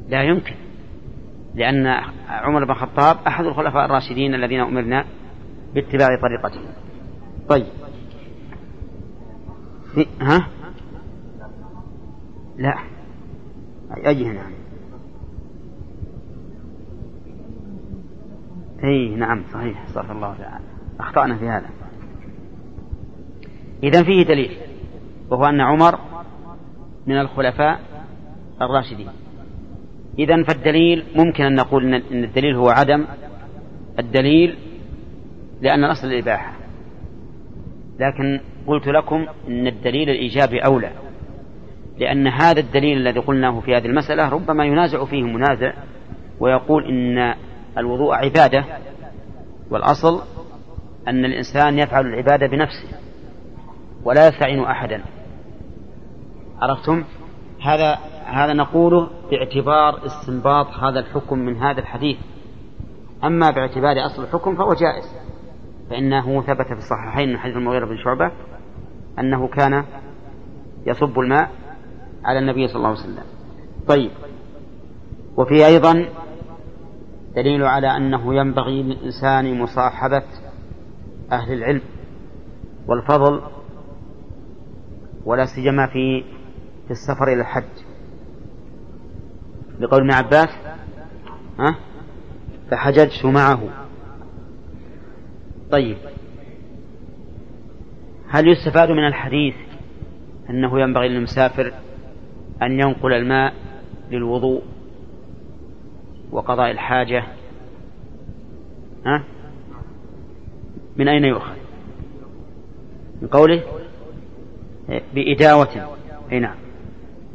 [0.09, 0.55] لا يمكن.
[1.55, 1.87] لأن
[2.29, 5.05] عمر بن الخطاب أحد الخلفاء الراشدين الذين أمرنا
[5.73, 6.61] باتباع طريقته.
[7.49, 7.65] طيب.
[10.21, 10.47] ها؟
[12.57, 12.77] لا.
[14.07, 14.41] أي هنا؟
[18.83, 20.65] إي نعم صحيح استغفر الله تعالى.
[20.99, 21.69] أخطأنا في هذا.
[23.83, 24.57] اذا فيه دليل
[25.29, 25.99] وهو أن عمر
[27.07, 27.79] من الخلفاء
[28.61, 29.09] الراشدين.
[30.19, 33.05] اذا فالدليل ممكن أن نقول إن الدليل هو عدم
[33.99, 34.57] الدليل
[35.61, 36.53] لأن الأصل الإباحة.
[37.99, 40.91] لكن قلت لكم إن الدليل الايجابي أولى.
[41.97, 45.73] لأن هذا الدليل الذي قلناه في هذه المسألة ربما ينازع فيه منازع
[46.39, 47.33] ويقول إن
[47.77, 48.65] الوضوء عبادة
[49.71, 50.21] والأصل
[51.07, 52.97] أن الإنسان يفعل العبادة بنفسه
[54.03, 55.03] ولا يستعين أحدا.
[56.61, 57.03] عرفتم؟
[57.61, 62.17] هذا هذا نقوله باعتبار استنباط هذا الحكم من هذا الحديث.
[63.23, 65.27] أما باعتبار أصل الحكم فهو جائز
[65.89, 68.31] فإنه ثبت في الصحيحين من حديث المغيرة بن شعبة
[69.19, 69.83] أنه كان
[70.85, 71.51] يصب الماء
[72.25, 73.23] على النبي صلى الله عليه وسلم.
[73.87, 74.11] طيب.
[75.37, 76.05] وفي أيضا
[77.35, 80.23] دليل على أنه ينبغي للإنسان مصاحبة
[81.31, 81.81] أهل العلم
[82.87, 83.41] والفضل
[85.25, 86.23] ولا سيما في
[86.85, 87.63] في السفر إلى الحج.
[89.79, 90.49] لقول ابن عباس
[91.59, 91.75] ها؟
[92.71, 93.59] فحججت معه.
[95.71, 95.97] طيب.
[98.29, 99.55] هل يستفاد من الحديث
[100.49, 101.73] أنه ينبغي للمسافر
[102.61, 103.53] أن ينقل الماء
[104.11, 104.63] للوضوء
[106.31, 107.23] وقضاء الحاجة؟
[109.05, 109.23] ها؟
[110.97, 111.55] من أين يؤخذ؟
[113.21, 113.63] من قوله؟
[115.13, 115.97] بإداوة.
[116.31, 116.55] أي نعم.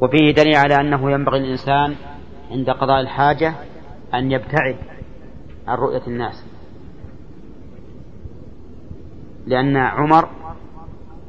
[0.01, 1.95] وفيه دليل على أنه ينبغي للإنسان
[2.51, 3.55] عند قضاء الحاجة
[4.15, 4.77] أن يبتعد
[5.69, 6.47] عن رؤية الناس.
[9.47, 10.29] لأن عمر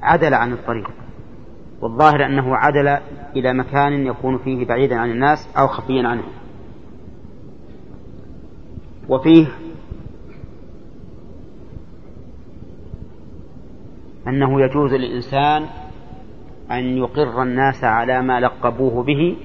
[0.04, 0.90] عدل عن الطريق.
[1.82, 2.88] والظاهر أنه عدل
[3.36, 6.32] إلى مكان يكون فيه بعيدا عن الناس أو خفيا عنهم
[9.10, 9.48] وفيه
[14.28, 15.66] أنه يجوز للإنسان
[16.72, 19.38] أن يقر الناس على ما لقبوه به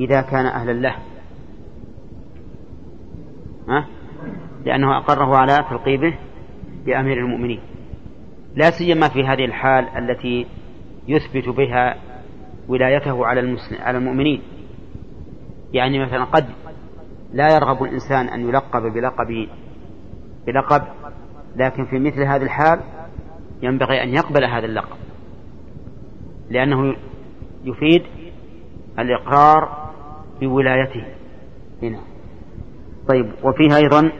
[0.00, 0.96] إذا كان أهلا له؟
[4.64, 6.14] لأنه أقره على تلقيبه
[6.86, 7.60] بأمير المؤمنين.
[8.54, 10.46] لا سيما في هذه الحال التي
[11.08, 11.96] يثبت بها
[12.68, 14.42] ولايته على على المؤمنين.
[15.72, 16.46] يعني مثلا قد
[17.32, 19.48] لا يرغب الإنسان أن يلقب بلقب
[20.46, 20.82] بلقب
[21.56, 22.80] لكن في مثل هذه الحال
[23.62, 24.96] ينبغي أن يقبل هذا اللقب
[26.50, 26.96] لأنه
[27.64, 28.02] يفيد
[28.98, 29.90] الإقرار
[30.40, 31.04] بولايته
[31.82, 32.00] هنا.
[33.08, 34.12] طيب وفيها أيضا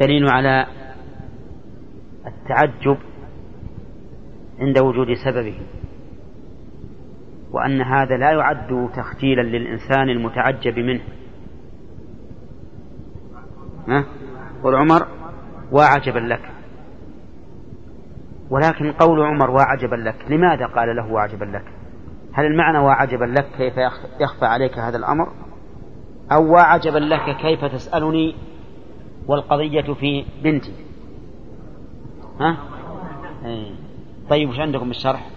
[0.00, 0.66] دليل على
[2.26, 2.98] التعجب
[4.58, 5.60] عند وجود سببه
[7.50, 11.00] وأن هذا لا يعد تخجيلا للإنسان المتعجب منه.
[13.88, 14.04] ها؟
[14.64, 15.06] قل عمر
[15.72, 16.50] وعجبا لك.
[18.50, 21.64] ولكن قول عمر وعجبا لك لماذا قال له وعجبا لك؟
[22.32, 23.74] هل المعنى وعجبا لك كيف
[24.20, 25.32] يخفى عليك هذا الأمر؟
[26.32, 28.34] أو وعجبا لك كيف تسألني
[29.26, 30.72] والقضية في بنتي.
[32.40, 32.56] ها؟
[33.44, 33.74] إيه.
[34.30, 35.30] طيب وش عندكم بالشرح؟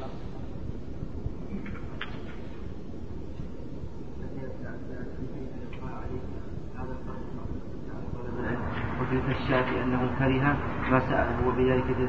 [9.48, 10.58] الشافعي أنه كره
[10.92, 11.00] ما
[11.48, 12.04] وبذلك في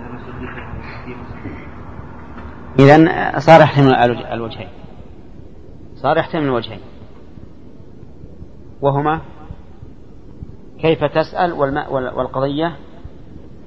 [2.79, 3.95] إذا صار يحتمل
[4.33, 4.69] الوجهين.
[5.95, 6.81] صار يحتمل الوجهين.
[8.83, 9.21] وهما؟
[10.81, 11.53] كيف تسأل
[11.91, 12.77] والقضية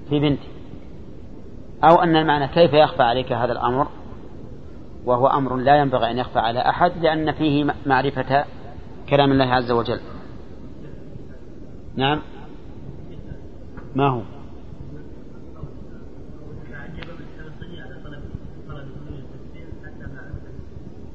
[0.09, 0.47] في بنتي.
[1.83, 3.87] أو أن المعنى كيف يخفى عليك هذا الأمر؟
[5.05, 8.45] وهو أمر لا ينبغي أن يخفى على أحد لأن فيه معرفة
[9.09, 9.99] كلام الله عز وجل.
[11.95, 12.21] نعم.
[13.95, 14.21] ما هو؟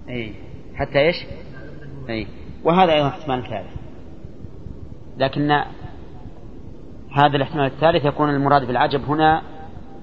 [0.08, 0.34] أي
[0.74, 1.16] حتى إيش؟
[2.08, 2.26] أي
[2.64, 3.70] وهذا أيضا احتمال ثالث
[5.18, 5.62] لكن
[7.16, 9.42] هذا الاحتمال الثالث يكون المراد بالعجب هنا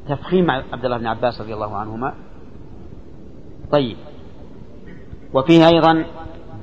[0.07, 2.14] تفخيم عبد الله بن عباس رضي الله عنهما.
[3.72, 3.98] طيب.
[5.34, 6.06] وفيه أيضا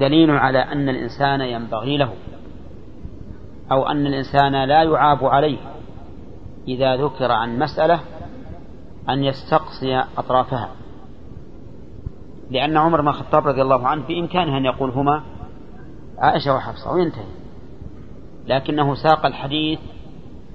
[0.00, 2.12] دليل على أن الإنسان ينبغي له
[3.72, 5.58] أو أن الإنسان لا يعاب عليه
[6.68, 8.00] إذا ذكر عن مسألة
[9.08, 10.70] أن يستقصي أطرافها.
[12.50, 15.22] لأن عمر بن الخطاب رضي الله عنه بإمكانه أن يقول هما
[16.18, 17.30] عائشة وحفصة وينتهي.
[18.46, 19.78] لكنه ساق الحديث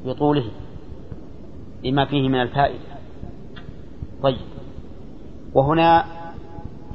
[0.05, 0.51] بطوله
[1.83, 2.95] لما فيه من الفائدة
[4.23, 4.37] طيب.
[5.53, 6.05] وهنا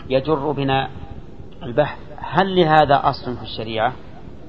[0.08, 0.88] يجر بنا
[1.62, 3.92] البحث هل لهذا أصل في الشريعة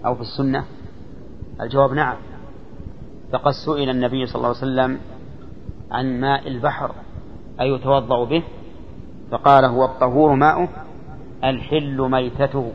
[0.06, 0.66] أو في السنة؟
[1.62, 2.18] الجواب نعم.
[3.32, 5.00] فقد سئل النبي صلى الله عليه وسلم
[5.92, 6.92] عن ماء البحر
[7.62, 8.44] أيتوضأ به؟
[9.32, 10.70] فقال هو الطهور ماؤه
[11.44, 12.72] الحل ميتته.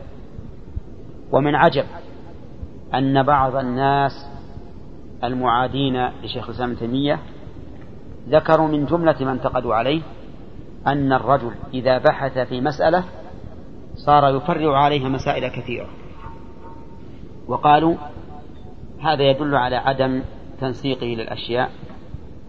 [1.31, 1.85] ومن عجب
[2.93, 4.36] أن بعض الناس
[5.23, 7.19] المعادين لشيخ الإسلام تيمية
[8.29, 10.01] ذكروا من جملة ما انتقدوا عليه
[10.87, 13.03] أن الرجل إذا بحث في مسألة
[13.95, 15.87] صار يفرع عليها مسائل كثيرة.
[17.47, 17.95] وقالوا
[18.99, 20.23] هذا يدل على عدم
[20.61, 21.71] تنسيقه للأشياء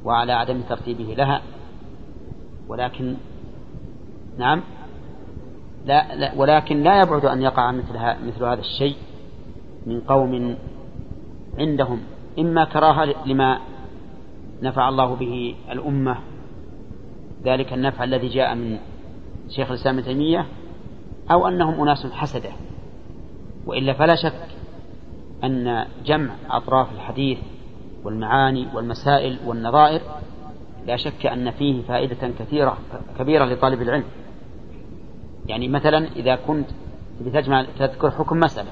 [0.04, 1.42] وعلى عدم ترتيبه لها.
[2.68, 3.16] ولكن
[4.38, 4.62] نعم
[5.84, 7.94] لا, لا ولكن لا يبعد أن يقع مثل,
[8.26, 8.96] مثل هذا الشيء
[9.86, 10.56] من قوم
[11.58, 12.00] عندهم
[12.39, 13.60] إما كراهة لما
[14.62, 16.19] نفع الله به الأمة
[17.44, 18.78] ذلك النفع الذي جاء من
[19.48, 20.47] شيخ الإسلام ابن تيمية
[21.31, 22.51] أو أنهم أناس حسدة.
[23.66, 24.47] وإلا فلا شك
[25.44, 27.39] أن جمع أطراف الحديث
[28.05, 30.01] والمعاني والمسائل والنظائر
[30.86, 32.78] لا شك أن فيه فائدة كثيرة
[33.19, 34.05] كبيرة لطالب العلم.
[35.47, 36.66] يعني مثلا إذا كنت
[37.20, 38.70] بتجمع تذكر حكم مسألة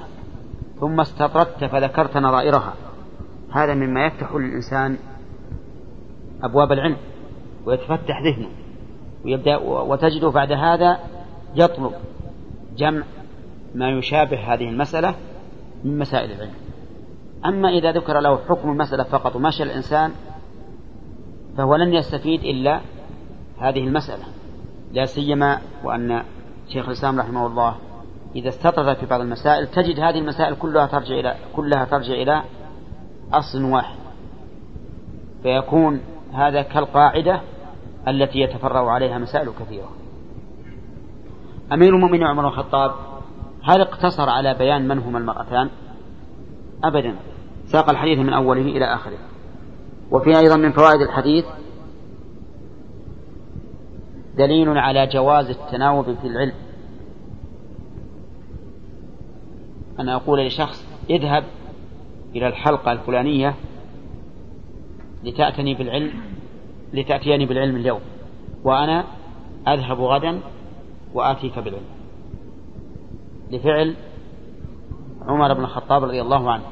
[0.81, 2.75] ثم استطردت فذكرت نظائرها
[3.51, 4.99] هذا مما يفتح للإنسان
[6.43, 6.97] أبواب العلم
[7.67, 8.49] ويتفتح ذهنه
[9.25, 10.99] ويبدأ وتجده بعد هذا
[11.55, 11.93] يطلب
[12.77, 13.03] جمع
[13.75, 15.15] ما يشابه هذه المسألة
[15.85, 16.55] من مسائل العلم.
[17.45, 20.11] أما إذا ذكر له حكم المسألة فقط ومشى الإنسان
[21.57, 22.81] فهو لن يستفيد إلا
[23.59, 24.25] هذه المسألة.
[24.93, 26.23] لا سيما وأن
[26.69, 27.77] شيخ الإسلام رحمه الله
[28.37, 32.43] إذا استطرد في بعض المسائل تجد هذه المسائل كلها ترجع إلى كلها ترجع إلى
[33.33, 33.97] أصل واحد
[35.43, 36.01] فيكون
[36.33, 37.41] هذا كالقاعدة
[38.09, 39.91] التي يتفرع عليها مسائل كثيرة.
[41.73, 42.95] أمير المؤمنين عمر الخطاب
[43.63, 45.71] هل اقتصر على بيان من هما المرأتان؟
[46.85, 47.17] أبدا.
[47.67, 49.19] ساق الحديث من أوله إلى آخره.
[50.11, 51.45] وفي أيضا من فوائد الحديث
[54.39, 56.55] دليل على جواز التناوب في العلم.
[60.01, 61.45] أن أقول لشخص اذهب
[62.37, 63.55] إلى الحلقة الفلانية
[65.25, 66.13] لتأتني بالعلم
[66.93, 68.01] لتأتيني بالعلم اليوم.
[68.65, 69.05] وأنا
[69.69, 70.41] أذهب غدا
[71.15, 71.87] وآتيك بالعلم.
[73.51, 73.95] لفعل
[75.23, 76.65] عمر بن الخطاب رضي الله عنه.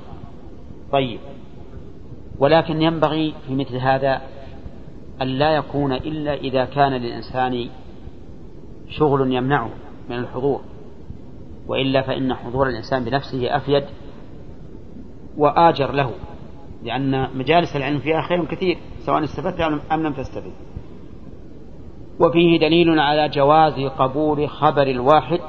[0.92, 1.18] طيب.
[2.38, 4.22] ولكن ينبغي في مثل هذا
[5.22, 7.68] أن لا يكون إلا إذا كان للإنسان
[8.88, 9.70] شغل يمنعه
[10.10, 10.60] من الحضور.
[11.66, 13.84] وإلا فإن حضور الإنسان بنفسه أفيد
[15.36, 16.10] وآجر له
[16.82, 19.60] لأن مجالس العلم فيها خير كثير سواء استفدت
[19.92, 20.52] أم لم تستفد.
[22.20, 25.40] وفيه دليل على جواز قبول خبر الواحد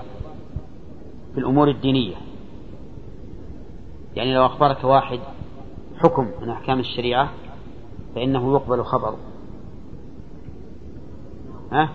[1.34, 2.16] في الأمور الدينية.
[4.16, 5.20] يعني لو أخبرك واحد
[5.98, 7.30] حكم من أحكام الشريعة
[8.16, 9.18] فإنه يقبل خبره.
[11.72, 11.90] ها؟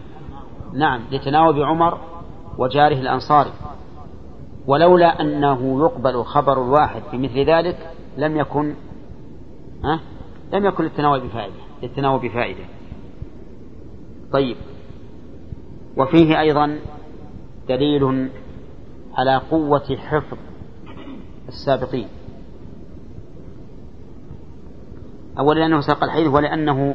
[0.75, 1.99] نعم لتناوب عمر
[2.59, 3.53] وجاره الأنصاري.
[4.67, 8.75] ولولا أنه يقبل خبر الواحد في مثل ذلك لم يكن
[9.85, 10.01] ها؟
[10.53, 12.65] لم يكن للتناوب بفائدة للتناوب بفائدة.
[14.33, 14.57] طيب.
[15.97, 16.79] وفيه أيضا
[17.69, 18.31] دليل
[19.15, 20.39] على قوة حفظ
[21.49, 22.09] السابقين.
[25.39, 26.95] أولا لأنه ساق الحديث ولأنه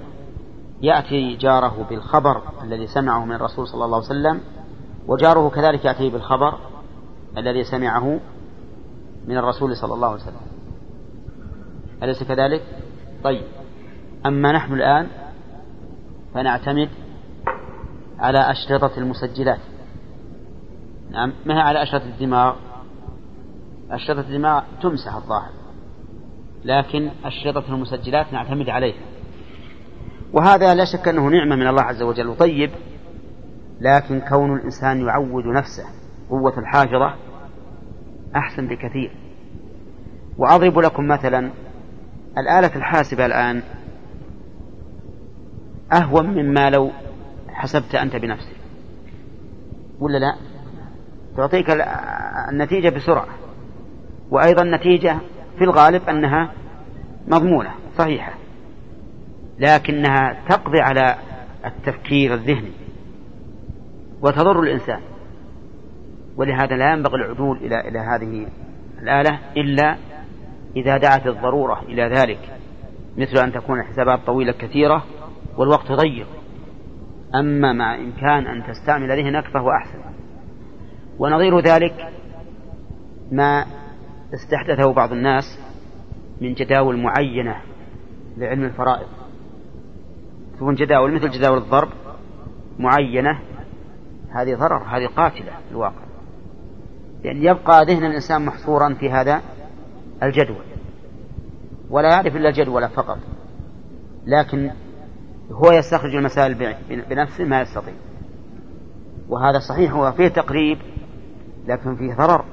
[0.81, 4.41] يأتي جاره بالخبر الذي سمعه من الرسول صلى الله عليه وسلم
[5.07, 6.57] وجاره كذلك يأتي بالخبر
[7.37, 8.19] الذي سمعه
[9.27, 10.41] من الرسول صلى الله عليه وسلم.
[12.03, 12.61] أليس كذلك؟
[13.23, 13.43] طيب.
[14.25, 15.07] أما نحن الآن
[16.33, 16.89] فنعتمد
[18.19, 19.59] على أشرطة المسجلات.
[21.11, 22.55] نعم ما هي على أشرطة الدماغ؟
[23.91, 25.51] أشرطة الدماغ تمسح الظاهر
[26.65, 29.01] لكن أشرطة المسجلات نعتمد عليها.
[30.33, 32.71] وهذا لا شك أنه نعمة من الله عز وجل وطيب
[33.81, 37.15] لكن كون الإنسان يعود نفسه قوة الحافظة
[38.35, 39.11] أحسن بكثير.
[40.37, 41.51] وأضرب لكم مثلا
[42.37, 43.63] الآلة الحاسبة الآن.
[45.93, 46.91] أهون مما لو
[47.49, 48.55] حسبت أنت بنفسك.
[49.99, 50.35] ولا لا؟
[51.37, 51.69] تعطيك
[52.51, 53.27] النتيجة بسرعة.
[54.31, 55.19] وأيضا النتيجة
[55.57, 56.53] في الغالب أنها
[57.27, 58.33] مضمونة صحيحة.
[59.59, 61.15] لكنها تقضي على
[61.65, 62.71] التفكير الذهني.
[64.21, 65.01] وتضر الإنسان.
[66.37, 68.47] ولهذا لا ينبغي العدول إلى إلى هذه
[69.01, 69.97] الآلة إلا
[70.75, 72.39] إذا دعت الضرورة إلى ذلك
[73.17, 75.03] مثل أن تكون الحسابات طويلة كثيرة
[75.57, 76.27] والوقت ضيق.
[77.35, 79.99] أما مع إمكان أن تستعمل ذهنك فهو أحسن.
[81.19, 82.07] ونظير ذلك
[83.31, 83.65] ما
[84.33, 85.59] استحدثه بعض الناس
[86.41, 87.55] من جداول معينة
[88.37, 89.07] لعلم الفرائض.
[90.55, 91.89] تكون جداول مثل جداول الضرب
[92.79, 93.39] معينة
[94.29, 96.04] هذه ضرر هذه قاتلة في الواقع.
[97.25, 99.41] يعني يبقى ذهن الإنسان محصورا في هذا
[100.23, 100.63] الجدول.
[101.89, 103.17] ولا يعرف إلا الجدول فقط.
[104.25, 104.71] لكن
[105.51, 106.75] هو يستخرج المسائل
[107.09, 107.93] بنفسه ما يستطيع.
[109.29, 110.77] وهذا صحيح هو فيه تقريب
[111.67, 112.45] لكن فيه ضرر.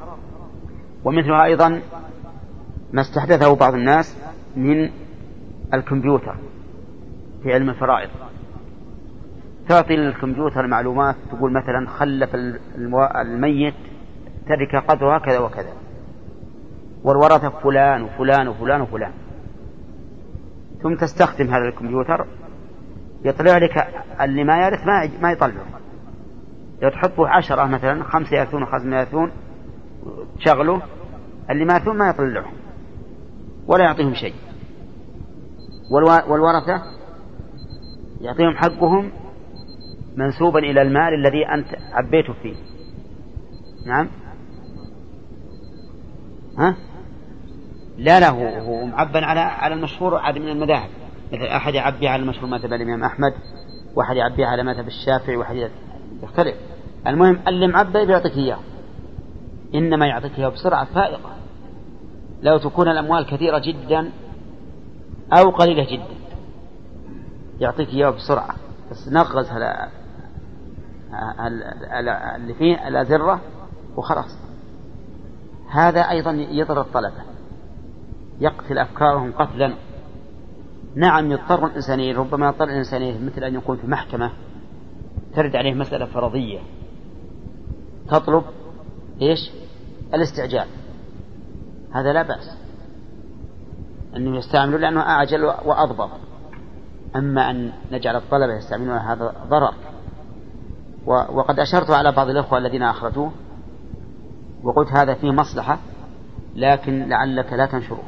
[1.05, 1.83] ومثلها أيضا
[2.93, 4.17] ما استحدثه بعض الناس
[4.57, 4.91] من
[5.75, 6.37] الكمبيوتر
[7.43, 8.11] في علم الفرائض.
[9.69, 12.35] تعطي للكمبيوتر معلومات تقول مثلا خلف
[13.21, 13.75] الميت
[14.57, 15.73] ترك قدرها كذا وكذا.
[17.05, 19.13] والورثة فلان وفلان وفلان وفلان.
[20.83, 22.27] ثم تستخدم هذا الكمبيوتر.
[23.25, 23.89] يطلع لك
[24.21, 25.67] اللي ما يرث ما ما يطلعه.
[26.93, 29.33] تحطه عشرة مثلا خمسة يرثون وخمسة يرثون
[30.39, 30.83] تشغله
[31.51, 32.53] اللي ما يرثون ما يطلعهم
[33.67, 34.35] ولا يعطيهم شيء.
[36.29, 36.83] والورثة
[38.21, 39.13] يعطيهم حقهم
[40.17, 42.55] منسوبا إلى المال الذي أنت عبيته فيه.
[43.87, 44.09] نعم؟
[46.59, 46.77] ها
[47.99, 50.91] لا لا هو, هو معبى على على المشهور عاد من المذاهب
[51.33, 53.35] مثل أحد يعبي على المشهور مذهب الإمام أحمد
[53.95, 55.71] واحد يعبي على مذهب الشافعي واحد
[56.23, 56.55] يختلف
[57.07, 58.59] المهم اللي معبى بيعطيك إياه
[59.75, 61.31] إنما يعطيك إياه بسرعة فائقة
[62.43, 64.11] لو تكون الأموال كثيرة جدا
[65.33, 66.17] أو قليلة جدا
[67.61, 68.55] يعطيك إياه بسرعة
[68.91, 69.51] بس نغز
[72.37, 73.41] اللي فيه الأزرة
[73.97, 74.42] وخلاص
[75.73, 77.23] هذا أيضا يضر الطلبة
[78.41, 79.75] يقتل أفكارهم قتلا.
[80.95, 84.31] نعم يضطر الإنسان ربما يضطر الإنسان مثل أن يكون في محكمة
[85.35, 86.61] ترد عليه مسألة فرضية.
[88.09, 88.45] تطلب
[89.23, 89.51] إيش؟
[90.15, 90.67] الاستعجال.
[91.93, 92.57] هذا لا بأس.
[94.17, 96.11] أنه يستعملوا لأنه أعجل وأضبط.
[97.17, 99.75] أما أن نجعل الطلبة يستعملون هذا ضرر.
[101.07, 103.33] وقد أشرت على بعض الأخوة الذين أخرجوه
[104.63, 105.79] وقلت هذا فيه مصلحة
[106.55, 108.03] لكن لعلك لا تنشره.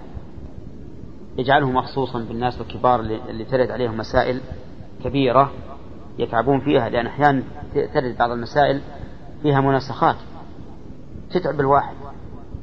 [1.39, 4.40] اجعله مخصوصا بالناس الكبار اللي ترد عليهم مسائل
[5.05, 5.52] كبيرة
[6.18, 7.43] يتعبون فيها لأن أحيانا
[7.94, 8.81] ترد بعض المسائل
[9.43, 10.16] فيها مناسخات
[11.31, 11.94] تتعب الواحد.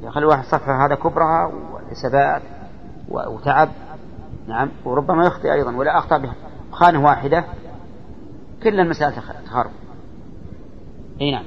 [0.02, 2.42] يخلي الواحد صفحة هذا كبرها وحسابات
[3.08, 3.68] وتعب.
[4.48, 4.70] نعم.
[4.84, 6.34] وربما يخطئ أيضا ولا أخطأ بها.
[6.72, 7.44] خانة واحدة
[8.62, 9.12] كل المسائل
[9.46, 9.70] تخرب.
[11.20, 11.44] إي نعم.